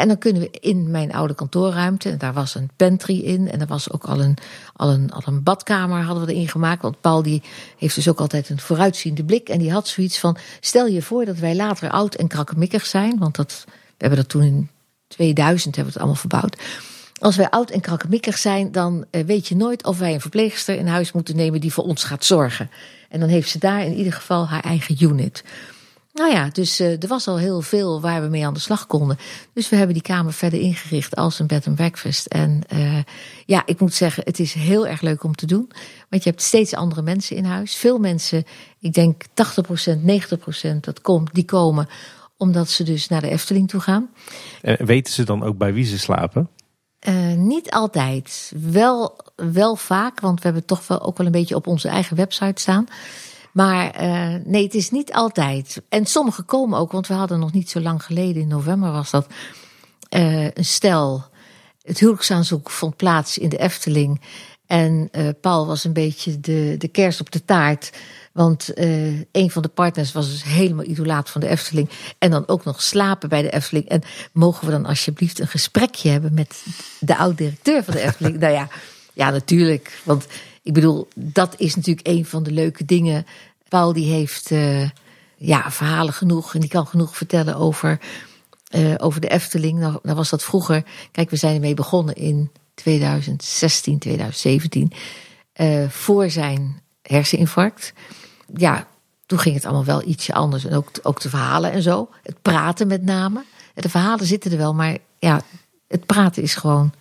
[0.00, 3.60] En dan kunnen we in mijn oude kantoorruimte, en daar was een pantry in, en
[3.60, 4.36] er was ook al een,
[4.76, 6.82] al een, al een badkamer hadden we erin gemaakt.
[6.82, 7.42] Want Paul die
[7.78, 9.48] heeft dus ook altijd een vooruitziende blik.
[9.48, 13.18] En die had zoiets van, stel je voor dat wij later oud en krakkemikkig zijn,
[13.18, 14.68] want dat we hebben dat toen in
[15.08, 16.56] 2000 hebben we het allemaal verbouwd.
[17.20, 20.86] Als wij oud en krakkemikkig zijn, dan weet je nooit of wij een verpleegster in
[20.86, 22.70] huis moeten nemen die voor ons gaat zorgen.
[23.08, 25.44] En dan heeft ze daar in ieder geval haar eigen unit.
[26.12, 28.86] Nou ja, dus uh, er was al heel veel waar we mee aan de slag
[28.86, 29.18] konden.
[29.52, 32.26] Dus we hebben die kamer verder ingericht als een bed and breakfast.
[32.26, 32.98] En uh,
[33.46, 35.70] ja, ik moet zeggen, het is heel erg leuk om te doen.
[36.08, 37.74] Want je hebt steeds andere mensen in huis.
[37.74, 38.44] Veel mensen,
[38.78, 39.28] ik denk 80%,
[40.74, 41.88] 90% dat komt, die komen
[42.36, 44.10] omdat ze dus naar de Efteling toe gaan.
[44.60, 46.48] En weten ze dan ook bij wie ze slapen?
[47.08, 48.52] Uh, niet altijd.
[48.56, 52.16] Wel, wel vaak, want we hebben toch wel ook wel een beetje op onze eigen
[52.16, 52.86] website staan.
[53.52, 55.82] Maar uh, nee, het is niet altijd.
[55.88, 59.10] En sommigen komen ook, want we hadden nog niet zo lang geleden, in november was
[59.10, 59.26] dat,
[60.10, 61.24] uh, een stel.
[61.82, 64.20] Het huwelijksaanzoek vond plaats in de Efteling.
[64.66, 65.10] En
[65.40, 67.90] Paul was een beetje de, de kers op de taart.
[68.32, 71.90] Want uh, een van de partners was dus helemaal idolaat van de Efteling.
[72.18, 73.88] En dan ook nog slapen bij de Efteling.
[73.88, 74.02] En
[74.32, 76.64] mogen we dan alsjeblieft een gesprekje hebben met
[76.98, 78.38] de oud-directeur van de Efteling?
[78.40, 78.68] nou ja,
[79.12, 80.00] ja, natuurlijk.
[80.04, 80.26] Want
[80.62, 83.26] ik bedoel, dat is natuurlijk een van de leuke dingen.
[83.68, 84.88] Paul die heeft uh,
[85.36, 88.00] ja, verhalen genoeg en die kan genoeg vertellen over,
[88.70, 89.78] uh, over de Efteling.
[89.78, 90.84] Nou, nou was dat vroeger.
[91.10, 94.92] Kijk, we zijn ermee begonnen in 2016, 2017.
[95.88, 97.92] voor zijn herseninfarct
[98.56, 98.86] ja,
[99.26, 100.64] toen ging het allemaal wel ietsje anders.
[100.64, 102.08] En ook, ook de verhalen en zo.
[102.22, 103.44] Het praten met name.
[103.74, 105.42] De verhalen zitten er wel, maar ja,
[105.88, 106.92] het praten is gewoon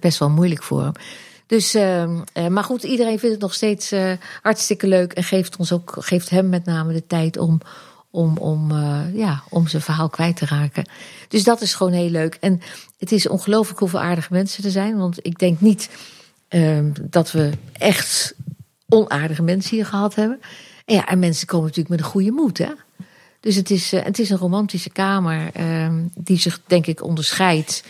[0.00, 0.92] best wel moeilijk voor hem.
[1.46, 2.04] Dus, uh,
[2.48, 4.12] maar goed, iedereen vindt het nog steeds uh,
[4.42, 7.60] hartstikke leuk en geeft ons ook, geeft hem met name de tijd om,
[8.10, 10.88] om, om, uh, ja, om zijn verhaal kwijt te raken.
[11.28, 12.36] Dus dat is gewoon heel leuk.
[12.40, 12.60] En
[12.98, 14.96] het is ongelooflijk hoeveel aardige mensen er zijn.
[14.96, 15.90] Want ik denk niet
[16.48, 18.34] ehm, dat we echt
[18.88, 20.40] onaardige mensen hier gehad hebben.
[20.84, 22.70] En ja, en mensen komen natuurlijk met een goede moed, hè.
[23.40, 27.84] Dus het is, het is een romantische kamer ehm, die zich, denk ik, onderscheidt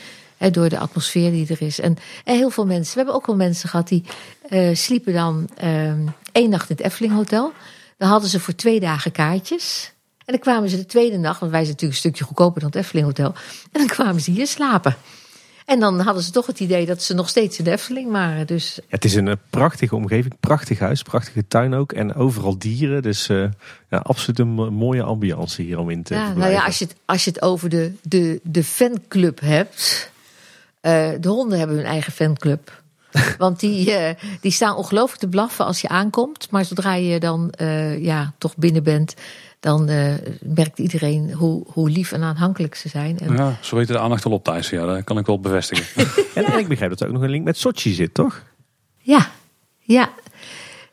[0.50, 1.80] door de atmosfeer die er is.
[1.80, 4.04] En, en, heel veel mensen, we hebben ook wel mensen gehad die
[4.50, 5.92] uh, sliepen dan uh,
[6.32, 7.52] één nacht in het Efteling Hotel.
[7.98, 9.92] Dan hadden ze voor twee dagen kaartjes.
[10.24, 12.70] En dan kwamen ze de tweede nacht, want wij zijn natuurlijk een stukje goedkoper dan
[12.70, 13.34] het Efteling Hotel.
[13.72, 14.96] En dan kwamen ze hier slapen.
[15.64, 18.46] En dan hadden ze toch het idee dat ze nog steeds in de Efteling waren.
[18.46, 18.78] Dus...
[18.88, 21.92] Het is een eh, prachtige omgeving, prachtig huis, prachtige tuin ook.
[21.92, 23.48] En overal dieren, dus uh,
[23.90, 26.96] ja, absoluut een mooie ambiance hier om in te ja, Nou ja, als je het,
[27.04, 30.12] als je het over de, de, de fanclub hebt...
[30.84, 32.82] Uh, de honden hebben hun eigen fanclub.
[33.38, 34.08] Want die, uh,
[34.40, 36.50] die staan ongelooflijk te blaffen als je aankomt.
[36.50, 39.14] Maar zodra je dan uh, ja, toch binnen bent,
[39.60, 39.90] dan
[40.40, 43.18] merkt iedereen hoe, hoe lief en aanhankelijk ze zijn.
[43.18, 43.36] En...
[43.36, 44.70] Ja, zo weten de aandacht al op thuis.
[44.70, 46.06] Ja, dat kan ik wel bevestigen.
[46.34, 48.42] en, en ik begrijp dat er ook nog een link met Sochi zit, toch?
[48.98, 49.30] Ja,
[49.78, 50.10] ja.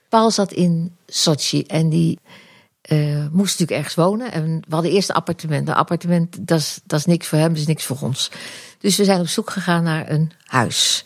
[0.10, 2.20] Paul zat in Sochi en die
[3.32, 4.32] moest natuurlijk ergens wonen.
[4.32, 5.68] En we hadden eerst een appartement.
[5.68, 8.32] Een appartement, dat is, dat is niks voor hem, dat is niks voor ons.
[8.82, 11.06] Dus we zijn op zoek gegaan naar een huis.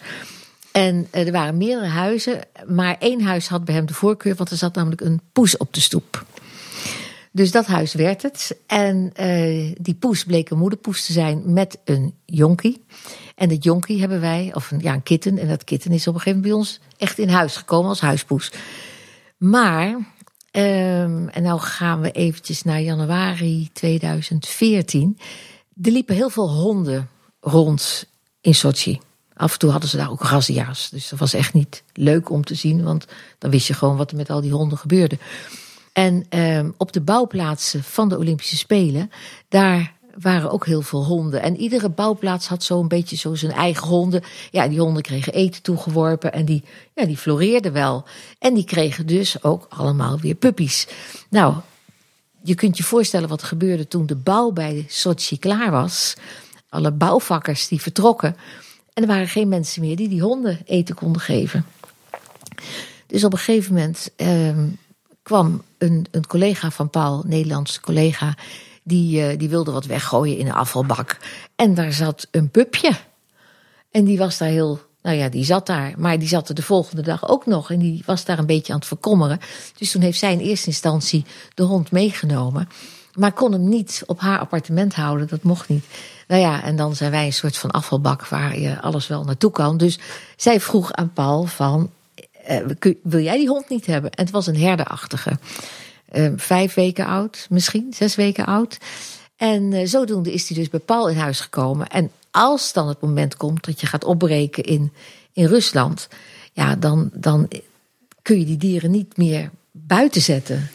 [0.72, 4.57] En er waren meerdere huizen, maar één huis had bij hem de voorkeur, want er
[4.57, 6.26] zat namelijk een poes op de stoep.
[7.31, 8.57] Dus dat huis werd het.
[8.68, 12.84] En uh, die poes bleek een moederpoes te zijn met een jonkie.
[13.35, 15.38] En dat jonkie hebben wij, of een, ja, een kitten.
[15.38, 18.02] En dat kitten is op een gegeven moment bij ons echt in huis gekomen als
[18.02, 18.52] huispoes.
[19.38, 25.18] Maar, um, en nou gaan we eventjes naar januari 2014.
[25.81, 27.10] Er liepen heel veel honden
[27.46, 28.06] rond
[28.42, 29.00] in Sochi.
[29.34, 30.90] Af en toe hadden ze daar ook razzia's.
[30.90, 33.06] Dus dat was echt niet leuk om te zien, want
[33.38, 35.18] dan wist je gewoon wat er met al die honden gebeurde.
[35.94, 39.12] En eh, op de bouwplaatsen van de Olympische Spelen,
[39.50, 41.42] daar waren ook heel veel honden.
[41.42, 44.24] En iedere bouwplaats had zo'n beetje zo zijn eigen honden.
[44.52, 46.64] Ja, die honden kregen eten toegeworpen en die,
[46.94, 48.06] ja, die floreerden wel.
[48.40, 50.88] En die kregen dus ook allemaal weer puppies.
[51.30, 51.56] Nou,
[52.44, 56.16] je kunt je voorstellen wat er gebeurde toen de bouw bij Sochi klaar was
[56.70, 58.36] alle bouwvakkers die vertrokken.
[58.94, 61.66] En er waren geen mensen meer die die honden eten konden geven.
[63.08, 64.58] Dus op een gegeven moment eh,
[65.24, 68.36] kwam een, een collega van Paul, een Nederlandse collega,
[68.84, 71.18] die, uh, die wilde wat weggooien in een afvalbak.
[71.56, 72.92] En daar zat een pupje.
[73.92, 75.94] En die was daar heel, nou ja, die zat daar.
[75.98, 77.72] Maar die zat er de volgende dag ook nog.
[77.72, 79.40] En die was daar een beetje aan het verkommeren.
[79.78, 82.70] Dus toen heeft zij in eerste instantie de hond meegenomen.
[83.14, 85.86] Maar kon hem niet op haar appartement houden, dat mocht niet.
[86.27, 89.52] Nou ja, en dan zijn wij een soort van afvalbak waar je alles wel naartoe
[89.52, 89.77] kan.
[89.77, 89.99] Dus
[90.35, 91.91] zij vroeg aan Paul van,
[92.49, 92.60] uh,
[93.03, 94.11] wil jij die hond niet hebben?
[94.11, 95.39] En het was een herderachtige.
[96.14, 98.77] Uh, vijf weken oud, misschien, zes weken oud.
[99.35, 101.88] En uh, zodoende is hij dus bij Paul in huis gekomen.
[101.88, 104.93] En als dan het moment komt dat je gaat opbreken in,
[105.34, 106.07] in Rusland,
[106.53, 107.47] ja, dan, dan
[108.22, 110.69] kun je die dieren niet meer buiten zetten.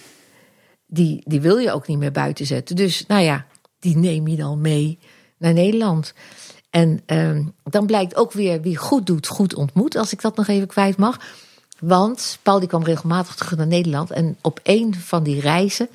[0.87, 2.77] Die, die wil je ook niet meer buiten zetten.
[2.77, 3.47] Dus nou ja,
[3.79, 4.99] die neem je dan mee
[5.41, 6.15] naar Nederland.
[6.71, 10.47] En uh, dan blijkt ook weer wie goed doet, goed ontmoet, als ik dat nog
[10.47, 11.19] even kwijt mag.
[11.79, 14.11] Want Paul die kwam regelmatig terug naar Nederland.
[14.11, 15.89] En op een van die reizen,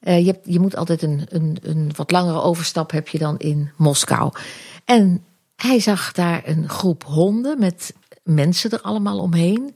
[0.00, 3.70] uh, je, je moet altijd een, een, een wat langere overstap heb je dan in
[3.76, 4.32] Moskou.
[4.84, 5.24] En
[5.56, 9.74] hij zag daar een groep honden met mensen er allemaal omheen.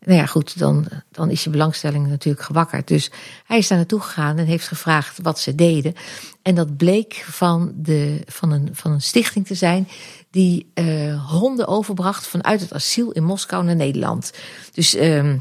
[0.00, 2.88] Nou ja, goed, dan, dan is je belangstelling natuurlijk gewakkerd.
[2.88, 3.10] Dus
[3.44, 5.94] hij is daar naartoe gegaan en heeft gevraagd wat ze deden.
[6.42, 9.88] En dat bleek van, de, van, een, van een stichting te zijn
[10.30, 14.32] die uh, honden overbracht vanuit het asiel in Moskou naar Nederland.
[14.72, 15.34] Dus uh,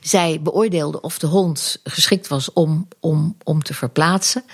[0.00, 4.44] zij beoordeelde of de hond geschikt was om, om, om te verplaatsen.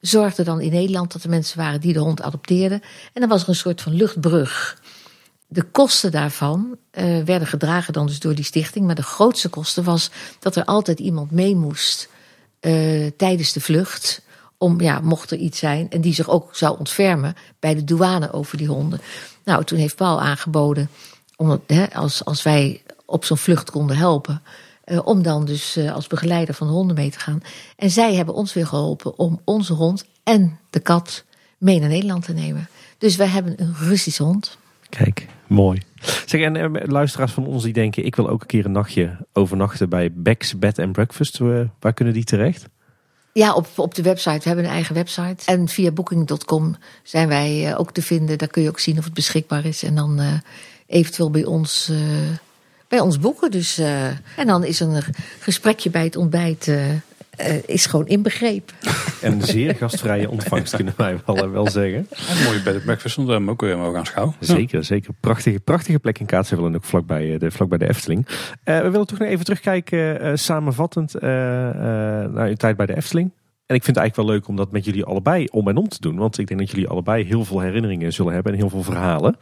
[0.00, 2.80] Zorgde dan in Nederland dat er mensen waren die de hond adopteerden.
[3.12, 4.82] En dan was er een soort van luchtbrug.
[5.48, 8.86] De kosten daarvan uh, werden gedragen dan dus door die stichting.
[8.86, 12.08] Maar de grootste kosten was dat er altijd iemand mee moest
[12.60, 14.24] uh, tijdens de vlucht.
[14.58, 15.90] Om, ja, mocht er iets zijn.
[15.90, 19.00] En die zich ook zou ontfermen bij de douane over die honden.
[19.44, 20.90] Nou, toen heeft Paul aangeboden,
[21.36, 24.42] om, hè, als, als wij op zo'n vlucht konden helpen.
[24.84, 27.42] Uh, om dan dus als begeleider van de honden mee te gaan.
[27.76, 31.24] En zij hebben ons weer geholpen om onze hond en de kat
[31.58, 32.68] mee naar Nederland te nemen.
[32.98, 34.58] Dus wij hebben een Russische hond.
[34.88, 35.82] Kijk, mooi.
[36.26, 39.16] Zeg, en uh, luisteraars van ons die denken, ik wil ook een keer een nachtje
[39.32, 41.38] overnachten bij Beck's Bed and Breakfast.
[41.78, 42.68] waar kunnen die terecht?
[43.32, 44.38] Ja, op, op de website.
[44.38, 45.36] We hebben een eigen website.
[45.44, 48.38] En via booking.com zijn wij eh, ook te vinden.
[48.38, 49.82] Daar kun je ook zien of het beschikbaar is.
[49.82, 50.32] En dan uh,
[50.86, 51.98] eventueel bij ons, uh,
[52.88, 53.50] bij ons boeken.
[53.50, 55.02] Dus, en dan is er een
[55.40, 56.84] gesprekje bij het ontbijt uh,
[57.66, 58.74] is gewoon inbegrepen.
[59.22, 62.06] En zeer gastvrije ontvangst kunnen wij wel, wel zeggen.
[62.10, 64.34] Een mooie bed and breakfast, want we ook weer mogen aanschouwen.
[64.40, 65.14] Zeker, zeker.
[65.20, 68.26] Prachtige, prachtige plek in Kaatsheuvel en ook vlakbij eh, de, vlakbij de Efteling.
[68.28, 73.30] Uh, we willen toch nog even terugkijken, uh, samenvattend, naar uw tijd bij de Efteling.
[73.66, 75.88] En ik vind het eigenlijk wel leuk om dat met jullie allebei om en om
[75.88, 76.16] te doen.
[76.16, 79.36] Want ik denk dat jullie allebei heel veel herinneringen zullen hebben en heel veel verhalen.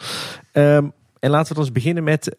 [0.53, 2.35] Um, en laten we dan eens beginnen met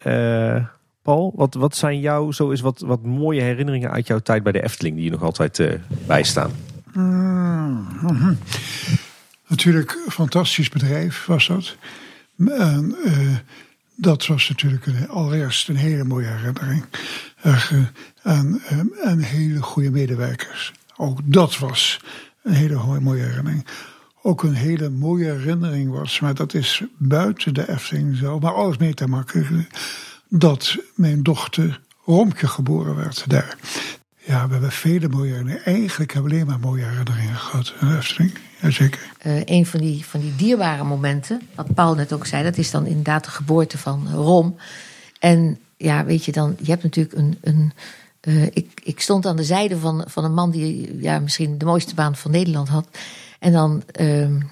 [1.06, 4.52] Paul, wat, wat zijn jouw zo is wat, wat mooie herinneringen uit jouw tijd bij
[4.52, 5.72] de Efteling die je nog altijd uh,
[6.06, 6.50] bijstaan?
[6.92, 8.38] Mm -hmm.
[9.46, 11.76] Natuurlijk, fantastisch bedrijf was dat.
[12.38, 13.36] En, uh,
[13.96, 16.84] dat was natuurlijk allereerst een hele mooie herinnering.
[17.44, 17.72] Uh,
[18.22, 18.60] en,
[19.02, 20.72] en hele goede medewerkers.
[20.96, 22.00] Ook dat was
[22.42, 23.66] een hele mooie herinnering.
[24.22, 28.76] Ook een hele mooie herinnering was, maar dat is buiten de Efteling zelf, maar alles
[28.76, 29.66] mee te maken
[30.28, 33.56] dat mijn dochter Romke geboren werd daar.
[34.16, 35.60] Ja, we hebben vele mooie.
[35.64, 38.32] Eigenlijk hebben we alleen maar mooie herinneringen gehad in Efteling.
[38.60, 39.00] Jazeker.
[39.26, 42.70] Uh, een van die, van die dierbare momenten, wat Paul net ook zei, dat is
[42.70, 44.56] dan inderdaad de geboorte van Rom.
[45.18, 47.38] En ja, weet je dan, je hebt natuurlijk een.
[47.40, 47.72] een
[48.26, 51.64] uh, ik, ik stond aan de zijde van, van een man die ja, misschien de
[51.64, 52.88] mooiste baan van Nederland had.
[53.38, 54.42] En dan uh,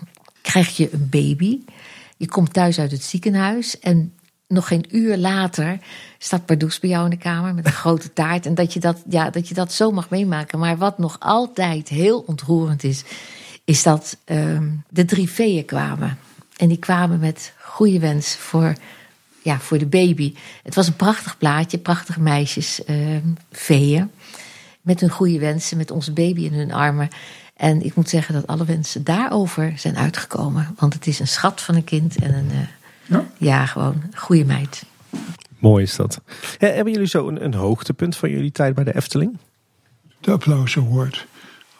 [0.42, 1.60] krijg je een baby.
[2.16, 4.12] Je komt thuis uit het ziekenhuis en
[4.55, 5.78] nog geen uur later
[6.18, 8.47] staat Pardoes bij jou in de kamer met een grote taart.
[8.47, 10.59] En dat je dat, ja, dat je dat zo mag meemaken.
[10.59, 13.05] Maar wat nog altijd heel ontroerend is,
[13.64, 16.18] is dat um, de drie veeën kwamen.
[16.56, 18.74] En die kwamen met goede wens voor,
[19.43, 20.35] ja, voor de baby.
[20.62, 24.10] Het was een prachtig plaatje, prachtige meisjes, um, veeën.
[24.81, 27.09] Met hun goede wensen, met onze baby in hun armen.
[27.56, 30.74] En ik moet zeggen dat alle wensen daarover zijn uitgekomen.
[30.78, 32.51] Want het is een schat van een kind en een.
[32.52, 32.59] Uh,
[33.06, 34.85] ja, ja gewoon goede meid.
[35.59, 36.20] Mooi is dat.
[36.59, 39.39] Ja, hebben jullie zo een, een, hoogtepunt van jullie tijd bij de Efteling?
[40.20, 41.26] De Applaus Award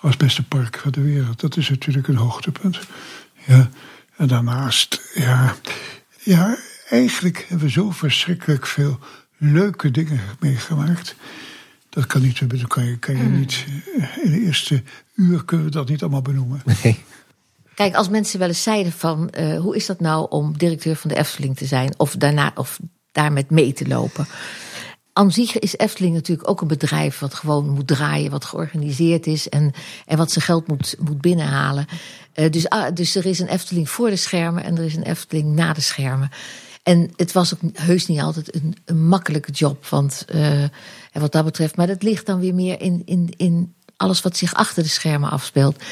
[0.01, 1.41] als beste park van de wereld.
[1.41, 2.81] Dat is natuurlijk een hoogtepunt.
[3.47, 3.69] Ja.
[4.17, 5.55] En daarnaast, ja,
[6.21, 6.57] ja,
[6.89, 8.99] eigenlijk hebben we zo verschrikkelijk veel
[9.37, 11.17] leuke dingen meegemaakt.
[11.89, 13.39] Dat kan niet, dat kan je, kan je mm.
[13.39, 13.65] niet.
[14.23, 14.83] In de eerste
[15.15, 16.63] uur kunnen we dat niet allemaal benoemen.
[16.83, 17.05] Nee.
[17.75, 21.11] Kijk, als mensen wel eens zeiden van uh, hoe is dat nou om directeur van
[21.11, 22.79] de Efteling te zijn of daarna of
[23.13, 24.27] daar met mee te lopen.
[25.13, 29.49] Aan zich is Efteling natuurlijk ook een bedrijf wat gewoon moet draaien, wat georganiseerd is
[29.49, 29.73] en,
[30.07, 31.87] en wat zijn geld moet, moet binnenhalen.
[32.35, 35.03] Uh, dus, ah, dus er is een Efteling voor de schermen en er is een
[35.03, 36.31] Efteling na de schermen.
[36.83, 40.25] En het was ook heus niet altijd een, een makkelijke job, want
[41.13, 44.37] en wat dat betreft, maar dat ligt dan weer meer in, in, in alles wat
[44.37, 45.83] zich achter de schermen afspeelt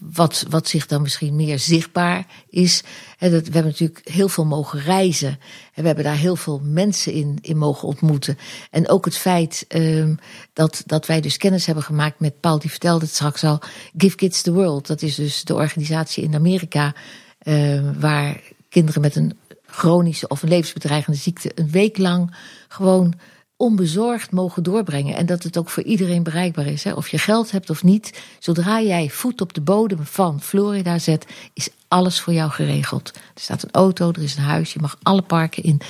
[0.00, 2.82] wat, wat zich dan misschien meer zichtbaar is.
[3.18, 5.38] dat, we hebben natuurlijk heel veel mogen reizen.
[5.74, 8.38] En we hebben daar heel veel mensen in, in mogen ontmoeten.
[8.70, 10.18] En ook het feit um,
[10.52, 13.60] dat, dat wij dus kennis hebben gemaakt met Paul, die vertelde het straks al.
[13.96, 14.86] Give Kids the World.
[14.86, 16.94] Dat is dus de organisatie in Amerika.
[17.42, 22.36] Um, waar kinderen met een chronische of een levensbedreigende ziekte een week lang
[22.68, 23.14] gewoon
[23.58, 25.16] onbezorgd mogen doorbrengen.
[25.16, 26.84] En dat het ook voor iedereen bereikbaar is.
[26.84, 26.92] Hè?
[26.92, 28.20] Of je geld hebt of niet.
[28.38, 33.10] Zodra jij voet op de bodem van Florida zet, is alles voor jou geregeld.
[33.14, 35.80] Er staat een auto, er is een huis, je mag alle parken in.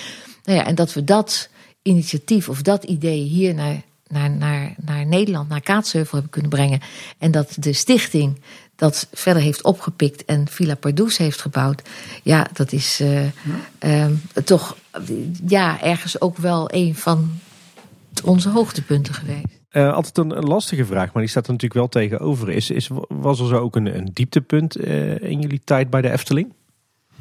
[0.45, 1.49] Nou ja, en dat we dat
[1.83, 6.81] initiatief of dat idee hier naar, naar, naar, naar Nederland, naar Kaatsheuvel hebben kunnen brengen.
[7.19, 8.41] En dat de stichting
[8.77, 11.83] dat verder heeft opgepikt en Villa Pardoes heeft gebouwd.
[12.23, 13.31] Ja, dat is uh, ja.
[13.81, 14.07] Uh,
[14.45, 14.77] toch
[15.47, 17.41] ja, ergens ook wel een van
[18.23, 19.47] onze hoogtepunten geweest.
[19.73, 22.51] Uh, altijd een, een, lastige vraag, maar die staat er natuurlijk wel tegenover.
[22.51, 26.11] Is, is, was er zo ook een, een dieptepunt uh, in jullie tijd bij de
[26.11, 26.53] Efteling?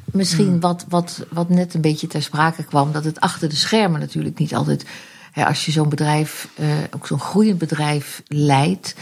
[0.06, 0.60] Misschien hmm.
[0.60, 4.40] wat, wat, wat net een beetje ter sprake kwam, dat het achter de schermen natuurlijk
[4.40, 4.86] niet altijd.
[5.32, 8.96] Hè, als je zo'n bedrijf, uh, ook zo'n groeiend bedrijf leidt,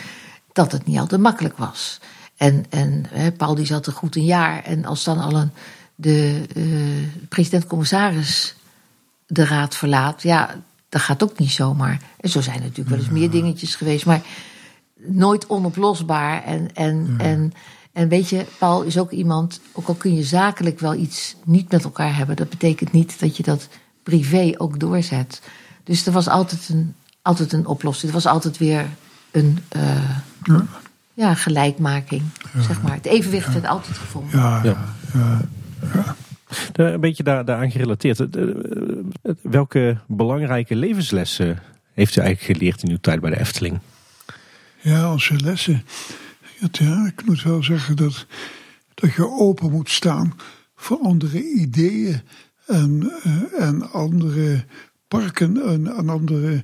[0.54, 2.00] dat het niet altijd makkelijk was.
[2.38, 4.64] En, en hè, Paul die zat er goed een jaar.
[4.64, 5.52] En als dan al een,
[5.96, 6.42] de
[7.30, 8.56] president-commissaris
[9.28, 10.56] de raad verlaat, ja,
[10.96, 12.00] dat gaat ook niet zomaar.
[12.20, 14.22] En zo zijn er natuurlijk wel eens meer dingetjes geweest, maar
[15.08, 16.44] nooit onoplosbaar.
[16.44, 17.54] En, en, en,
[17.94, 21.72] en weet je, Paul is ook iemand, ook al kun je zakelijk wel iets niet
[21.72, 23.68] met elkaar hebben, dat betekent niet dat je dat
[24.04, 25.42] privé ook doorzet.
[25.84, 28.08] Dus er was altijd een, altijd een oplossing.
[28.08, 28.90] Er was altijd weer
[29.32, 30.60] een uh,
[31.14, 31.34] ja.
[31.34, 32.24] gelijkmaking,
[32.60, 32.94] zeg maar.
[32.94, 34.40] Het evenwicht werd altijd gevonden.
[34.40, 34.62] ja.
[35.14, 36.16] ja.
[36.74, 38.26] Een beetje daar, daaraan gerelateerd.
[39.42, 41.60] Welke belangrijke levenslessen
[41.94, 43.80] heeft u eigenlijk geleerd in uw tijd bij de Efteling?
[44.82, 45.84] Ja, onze lessen.
[46.72, 48.26] Ja, ik moet wel zeggen dat,
[48.94, 50.34] dat je open moet staan
[50.76, 52.22] voor andere ideeën
[52.66, 54.64] en, uh, en andere
[55.08, 56.64] parken en, en andere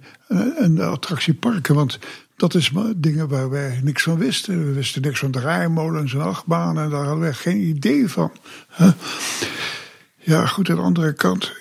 [0.58, 1.76] en attractieparken.
[1.76, 2.00] Want
[2.36, 4.66] dat is maar dingen waar wij niks van wisten.
[4.66, 8.32] We wisten niks van draaimolens en achtbanen en daar hadden we geen idee van.
[10.24, 11.52] Ja, goed, aan de andere kant,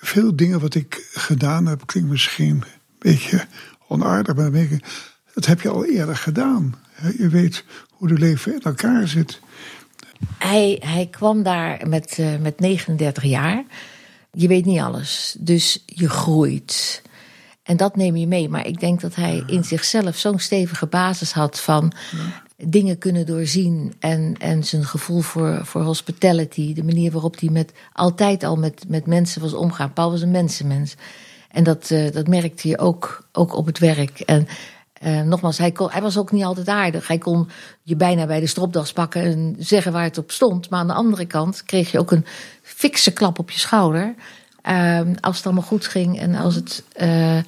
[0.00, 2.64] veel dingen wat ik gedaan heb, klinkt misschien een
[2.98, 3.46] beetje
[3.88, 4.68] onaardig, maar
[5.34, 6.74] dat heb je al eerder gedaan.
[7.18, 9.40] Je weet hoe de leven in elkaar zit.
[10.38, 13.64] Hij, hij kwam daar met, uh, met 39 jaar.
[14.32, 17.02] Je weet niet alles, dus je groeit.
[17.62, 18.48] En dat neem je mee.
[18.48, 21.92] Maar ik denk dat hij in zichzelf zo'n stevige basis had van
[22.66, 23.94] dingen kunnen doorzien.
[23.98, 26.74] En, en zijn gevoel voor, voor hospitality.
[26.74, 29.92] De manier waarop hij met, altijd al met, met mensen was omgaan.
[29.92, 30.94] Paul was een mensenmens.
[31.50, 34.20] En dat, uh, dat merkte je ook, ook op het werk.
[34.20, 34.48] En
[35.02, 37.06] uh, nogmaals, hij, kon, hij was ook niet altijd aardig.
[37.06, 37.48] Hij kon
[37.82, 40.70] je bijna bij de stropdas pakken en zeggen waar het op stond.
[40.70, 42.26] Maar aan de andere kant kreeg je ook een
[42.62, 44.14] fikse klap op je schouder.
[44.68, 46.82] Uh, als het allemaal goed ging en als het.
[47.02, 47.38] Uh,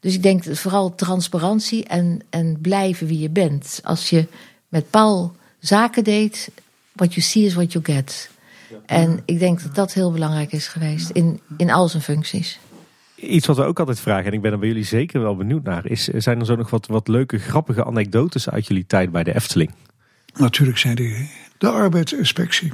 [0.00, 3.80] dus ik denk vooral transparantie en, en blijven wie je bent.
[3.84, 4.26] Als je
[4.70, 6.50] met Paul zaken deed,
[6.92, 8.30] what you see is what you get.
[8.86, 12.58] En ik denk dat dat heel belangrijk is geweest in, in al zijn functies.
[13.14, 15.62] Iets wat we ook altijd vragen, en ik ben er bij jullie zeker wel benieuwd
[15.62, 19.22] naar, is: zijn er zo nog wat, wat leuke, grappige anekdotes uit jullie tijd bij
[19.22, 19.70] de Efteling?
[20.34, 22.72] Natuurlijk zijn die de arbeidsinspectie.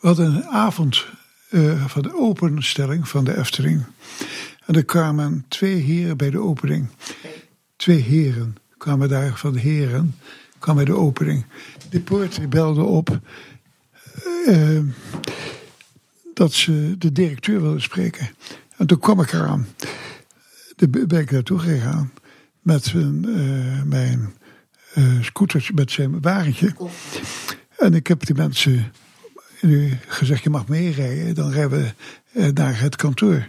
[0.00, 1.06] We hadden een avond
[1.50, 3.84] uh, van de openstelling van de Efteling.
[4.66, 6.88] En er kwamen twee heren bij de opening.
[7.76, 10.14] Twee heren kwamen daar van de heren,
[10.64, 11.44] kwamen bij de opening.
[11.90, 13.20] De poort belde op
[14.46, 14.80] uh,
[16.34, 18.30] dat ze de directeur wilden spreken.
[18.76, 19.66] En toen kwam ik eraan.
[20.76, 22.12] Toen ben ik naartoe gegaan
[22.60, 24.34] met uh, mijn
[24.94, 26.74] uh, scooter, met zijn wagentje.
[27.78, 28.92] En ik heb die mensen
[30.06, 31.34] gezegd, je mag meerijden.
[31.34, 31.94] Dan rijden
[32.32, 33.48] we naar het kantoor.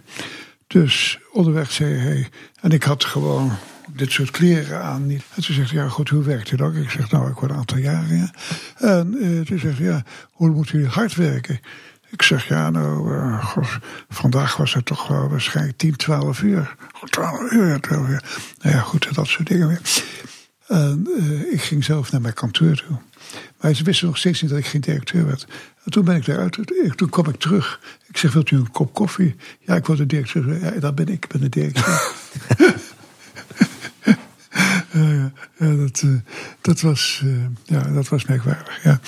[0.68, 2.30] Dus onderweg zei hij,
[2.62, 3.52] en ik had gewoon
[3.96, 5.06] dit soort kleren aan.
[5.06, 5.24] Niet.
[5.36, 6.76] En toen zegt ja goed, hoe werkt u dan?
[6.76, 8.18] Ik zeg, nou, ik word een aantal jaren.
[8.18, 8.32] Ja.
[8.78, 11.60] En uh, toen zegt ja, hoe moet u hard werken?
[12.10, 13.54] Ik zeg, ja, nou, uh,
[14.10, 16.76] vandaag was het toch wel waarschijnlijk 10, 12 uur.
[17.04, 18.24] 12 uur, 12 uur.
[18.62, 19.82] Nou ja, goed, dat soort dingen weer.
[20.68, 22.98] En uh, ik ging zelf naar mijn kantoor toe.
[23.62, 25.48] Maar ze wisten nog steeds niet dat ik geen directeur werd.
[25.84, 26.60] En toen ben ik eruit.
[26.96, 27.80] Toen kwam ik terug.
[28.08, 29.36] Ik zeg, wilt u een kop koffie?
[29.60, 30.64] Ja, ik word de directeur.
[30.64, 31.24] Ja, dat ben ik.
[31.24, 32.14] Ik ben de directeur.
[35.00, 36.20] ja, dat, uh,
[36.62, 38.84] dat, was, uh, ja, dat was merkwaardig.
[38.84, 39.00] Ja.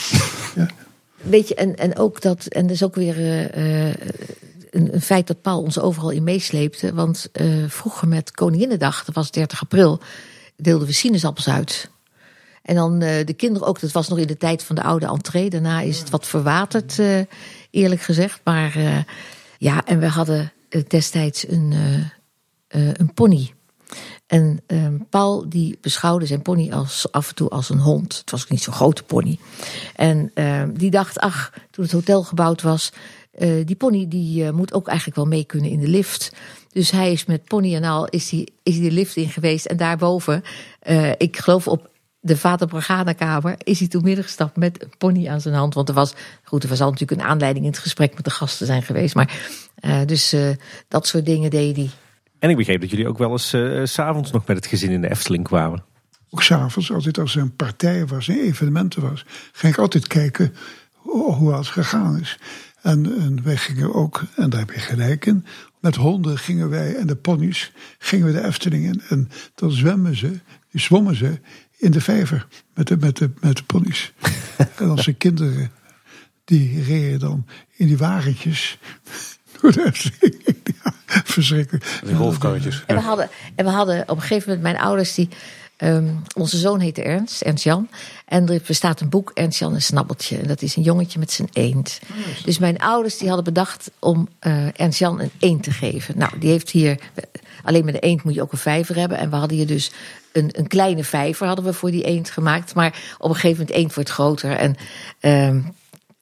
[0.55, 0.68] ja.
[1.15, 3.85] Weet je, en, en ook dat, en dat is ook weer uh,
[4.69, 6.93] een, een, feit dat Paul ons overal in meesleepte.
[6.93, 7.30] Want
[7.68, 10.01] vroeger met Koninginnedag, dat was 30 april,
[10.55, 11.89] deelden we sinaasappels uit.
[12.61, 15.49] En dan de kinderen ook, dat was nog in de tijd van de oude entree.
[15.49, 16.99] Daarna is het wat verwaterd,
[17.72, 18.41] eerlijk gezegd.
[18.43, 19.05] Maar
[19.57, 20.51] ja, en we hadden
[20.88, 21.73] destijds een,
[22.68, 23.51] een pony.
[24.27, 28.18] En um, Paul die beschouwde zijn pony als, af en toe als een hond.
[28.18, 29.39] Het was ook niet zo'n grote pony.
[29.95, 32.91] En um, die dacht, ach, toen het hotel gebouwd was...
[33.39, 36.31] Uh, die pony die uh, moet ook eigenlijk wel mee kunnen in de lift.
[36.72, 39.65] Dus hij is met pony en al is hij is die de lift in geweest.
[39.65, 40.43] En daarboven,
[40.89, 41.89] uh, ik geloof op
[42.19, 45.73] de Vater Morgana kamer, is hij toen gestapt met een pony aan zijn hand.
[45.73, 48.31] Want er was, goed, er was al natuurlijk een aanleiding in het gesprek met de
[48.31, 49.15] gasten zijn geweest.
[49.15, 49.39] Maar
[50.05, 50.35] dus
[50.88, 51.89] dat soort dingen deed hij.
[52.39, 55.01] En ik begreep dat jullie ook wel eens uh, s'avonds nog met het gezin in
[55.01, 55.84] de Efteling kwamen.
[56.30, 60.53] Ook s'avonds, altijd als er een partij was, een evenementen was, ging ik altijd kijken
[61.01, 62.39] hoe het gegaan is.
[62.81, 65.45] En, en wij gingen ook, en daar heb je gelijk in,
[65.80, 69.01] met honden gingen wij en de ponies gingen we de Efteling in.
[69.09, 70.39] En dan zwemmen ze,
[70.72, 71.39] die zwommen ze
[71.77, 74.14] in de vijver met de, met de, met de ponies.
[74.77, 75.72] en onze kinderen,
[76.43, 77.45] die reden dan
[77.76, 78.77] in die wagentjes
[79.61, 80.93] ja,
[81.35, 81.99] verschrikkelijk.
[82.05, 82.84] Die golfkarretjes.
[82.88, 85.29] En we, hadden, en we hadden op een gegeven moment mijn ouders die.
[85.84, 87.89] Um, onze zoon heette Ernst, Ernst Jan.
[88.25, 90.38] En er bestaat een boek, Ernst Jan en Snabbeltje.
[90.38, 91.99] En dat is een jongetje met zijn eend.
[92.09, 96.17] Oh, dus mijn ouders die hadden bedacht om uh, Ernst Jan een eend te geven.
[96.17, 96.99] Nou, die heeft hier.
[97.63, 99.17] Alleen met de eend moet je ook een vijver hebben.
[99.17, 99.91] En we hadden hier dus
[100.31, 102.75] een, een kleine vijver hadden we voor die eend gemaakt.
[102.75, 104.51] Maar op een gegeven moment eend wordt groter.
[104.51, 104.75] En
[105.21, 105.63] uh,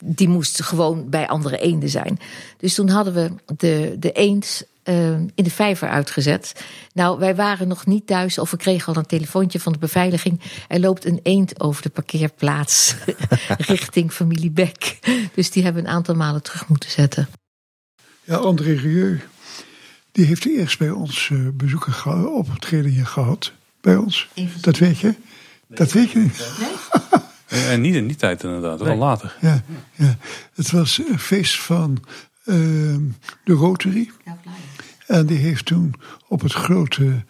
[0.03, 2.19] die moest gewoon bij andere eenden zijn.
[2.57, 6.65] Dus toen hadden we de, de eend uh, in de vijver uitgezet.
[6.93, 10.41] Nou, wij waren nog niet thuis of we kregen al een telefoontje van de beveiliging.
[10.67, 12.95] Er loopt een eend over de parkeerplaats
[13.57, 14.99] richting familie Beck.
[15.33, 17.27] Dus die hebben we een aantal malen terug moeten zetten.
[18.23, 19.21] Ja, André Rieu,
[20.11, 23.51] die heeft eerst bij ons uh, bezoeken optreden hier gehad.
[23.81, 24.29] Bij ons.
[24.61, 25.07] Dat weet je?
[25.67, 25.77] Nee.
[25.77, 26.51] Dat weet je niet.
[26.59, 27.21] Nee?
[27.47, 28.97] En niet in die tijd inderdaad, wel Nee.
[28.97, 29.35] later.
[29.41, 29.63] Ja,
[29.95, 30.17] ja.
[30.53, 32.03] Het was een feest van
[32.45, 33.01] ehm,
[33.43, 34.11] de Rotary.
[35.07, 35.93] En die heeft toen
[36.27, 37.23] op het grote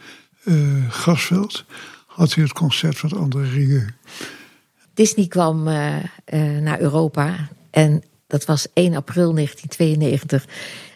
[0.44, 1.66] eh, grasveld...
[2.06, 3.88] had hij het concert van André Rieu.
[4.94, 10.46] Disney kwam eh, eh, naar Europa en dat was 1 april 1992.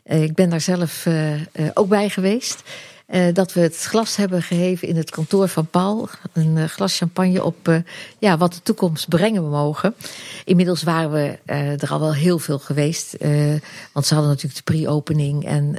[0.03, 1.41] Eh, ik ben daar zelf eh, eh,
[1.73, 2.63] ook bij geweest.
[3.09, 6.09] Eh, dat we het glas hebben geheven in het kantoor van Paul.
[6.33, 7.77] Een eh, glas champagne op eh,
[8.19, 9.95] ja, wat de toekomst brengen mogen.
[10.45, 11.37] Inmiddels waren we
[11.77, 13.17] er al wel heel veel geweest.
[13.93, 15.45] want ze hadden natuurlijk de pre-opening.
[15.45, 15.75] En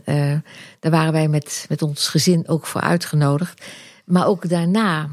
[0.81, 3.65] daar waren wij met, met ons gezin ook voor uitgenodigd.
[4.05, 5.09] Maar ook daarna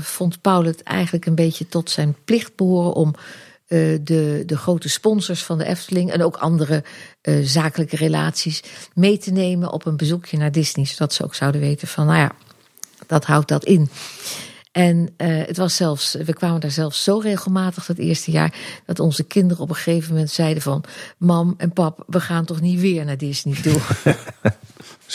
[0.00, 3.14] vond Paul het eigenlijk een beetje tot zijn plicht behoren om
[3.66, 6.84] eh, de, de grote sponsors van de Efteling en ook andere
[7.20, 8.62] eh, zakelijke relaties
[8.94, 10.84] mee te nemen op een bezoekje naar Disney.
[10.84, 12.32] Zodat ze ook zouden weten van, nou ja,
[13.06, 13.90] dat houdt dat in.
[14.72, 19.00] En eh, het was zelfs, we kwamen daar zelfs zo regelmatig dat eerste jaar dat
[19.00, 20.84] onze kinderen op een gegeven moment zeiden van,
[21.16, 23.80] mam en pap, we gaan toch niet weer naar Disney toe.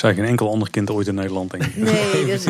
[0.02, 1.76] Zei geen enkel ander kind ooit in Nederland, denk ik.
[1.76, 2.46] Nee, dat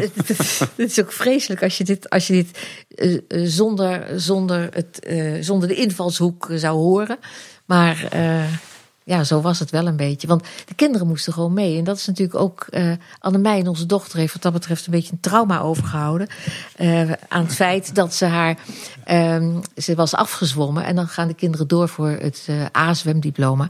[0.76, 2.58] het is ook vreselijk als je dit, als je dit
[2.96, 7.18] eh, eh, zonder, zonder, het, eh, zonder de invalshoek zou horen.
[7.66, 8.10] Maar
[9.04, 10.28] ja, zo was het wel een beetje.
[10.28, 11.78] Want de kinderen moesten gewoon mee.
[11.78, 12.66] En dat is natuurlijk ook.
[12.70, 16.28] eh Annemijn, onze dochter, heeft wat dat betreft een beetje een trauma overgehouden.
[16.76, 18.58] eh, aan het feit dat ze haar.
[19.04, 20.84] ehm, ze was afgezwommen.
[20.86, 22.48] En dan gaan de kinderen door voor het
[22.78, 23.70] A-zwemdiploma.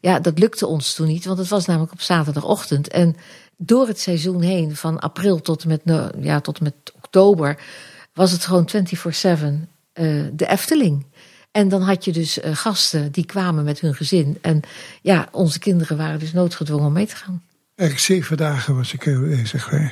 [0.00, 2.88] Ja, dat lukte ons toen niet, want het was namelijk op zaterdagochtend.
[2.88, 3.16] En
[3.56, 5.82] door het seizoen heen, van april tot met,
[6.20, 7.60] ja, tot met oktober,
[8.12, 11.06] was het gewoon 24-7 eh, de Efteling.
[11.50, 14.38] En dan had je dus eh, gasten die kwamen met hun gezin.
[14.40, 14.60] En
[15.02, 17.42] ja, onze kinderen waren dus noodgedwongen om mee te gaan.
[17.74, 19.70] Eigenlijk zeven dagen was ik bezig.
[19.70, 19.88] hè.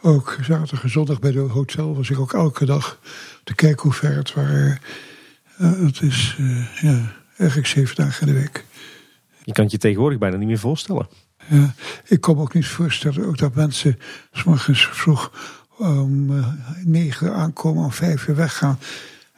[0.00, 2.98] Ook zaterdag en zondag bij de hotel was ik ook elke dag
[3.44, 4.32] te kijken hoe ver het.
[5.56, 8.64] Eh, het is eh, ja, eigenlijk zeven dagen in de week.
[9.48, 11.08] Je kan je tegenwoordig bijna niet meer voorstellen.
[11.46, 13.98] Ja, ik kon me ook niet voorstellen ook dat mensen
[14.32, 15.32] s morgens vroeg
[15.78, 16.46] om eh,
[16.84, 18.78] negen uur aankomen, om vijf uur weggaan.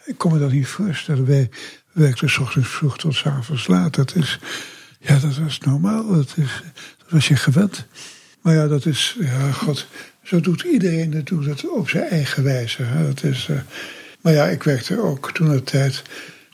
[0.04, 1.26] Ik kon me dat niet voorstellen.
[1.26, 1.50] Wij
[1.92, 3.94] werkten s ochtends vroeg tot s avonds laat.
[3.94, 4.38] Dat is,
[5.00, 6.06] ja, dat was normaal.
[6.06, 6.62] Dat, is,
[6.98, 7.86] dat was je gewend.
[8.42, 9.86] Maar ja, dat is, ja, god,
[10.22, 12.86] zo doet iedereen dat doet het op zijn eigen wijze.
[13.06, 13.56] Dat is, eh,
[14.20, 16.02] maar ja, ik werkte ook toen de tijd.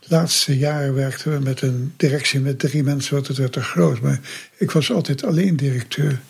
[0.08, 4.00] Laatste jaren werkten we met een directie met drie mensen, want het werd te groot.
[4.00, 4.20] Maar
[4.56, 6.20] ik was altijd alleen directeur.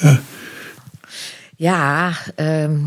[0.00, 0.20] Ja,
[1.56, 2.78] Ja, ehm,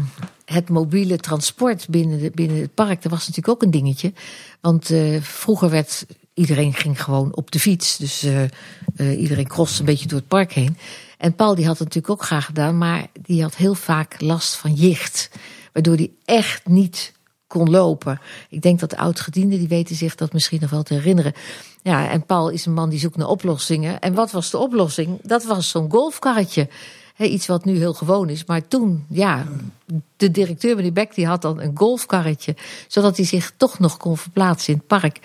[0.45, 4.13] het mobiele transport binnen, binnen het park, dat was natuurlijk ook een dingetje.
[4.61, 7.97] Want eh, vroeger werd iedereen ging gewoon op de fiets.
[7.97, 10.77] Dus eh, eh, iedereen croste een beetje door het park heen.
[11.17, 14.55] En Paul die had het natuurlijk ook graag gedaan, maar die had heel vaak last
[14.55, 15.29] van jicht.
[15.73, 17.13] Waardoor hij echt niet
[17.49, 18.19] kon lopen.
[18.49, 21.33] Ik denk dat de oud-gedienden, die weten zich dat misschien nog wel te herinneren.
[21.81, 23.99] Ja, en Paul is een man die zoekt naar oplossingen.
[23.99, 25.19] En wat was de oplossing?
[25.21, 26.67] Dat was zo'n golfkarretje.
[27.17, 28.45] Iets wat nu heel gewoon is.
[28.45, 29.45] Maar toen, ja,
[30.17, 32.55] de directeur, meneer Beck, die had dan een golfkarretje.
[32.87, 35.19] Zodat hij zich toch nog kon verplaatsen in het park.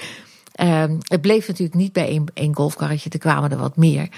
[0.53, 3.11] Ehm, het bleef natuurlijk niet bij één, één golfkarretje.
[3.11, 4.09] Er kwamen er wat meer.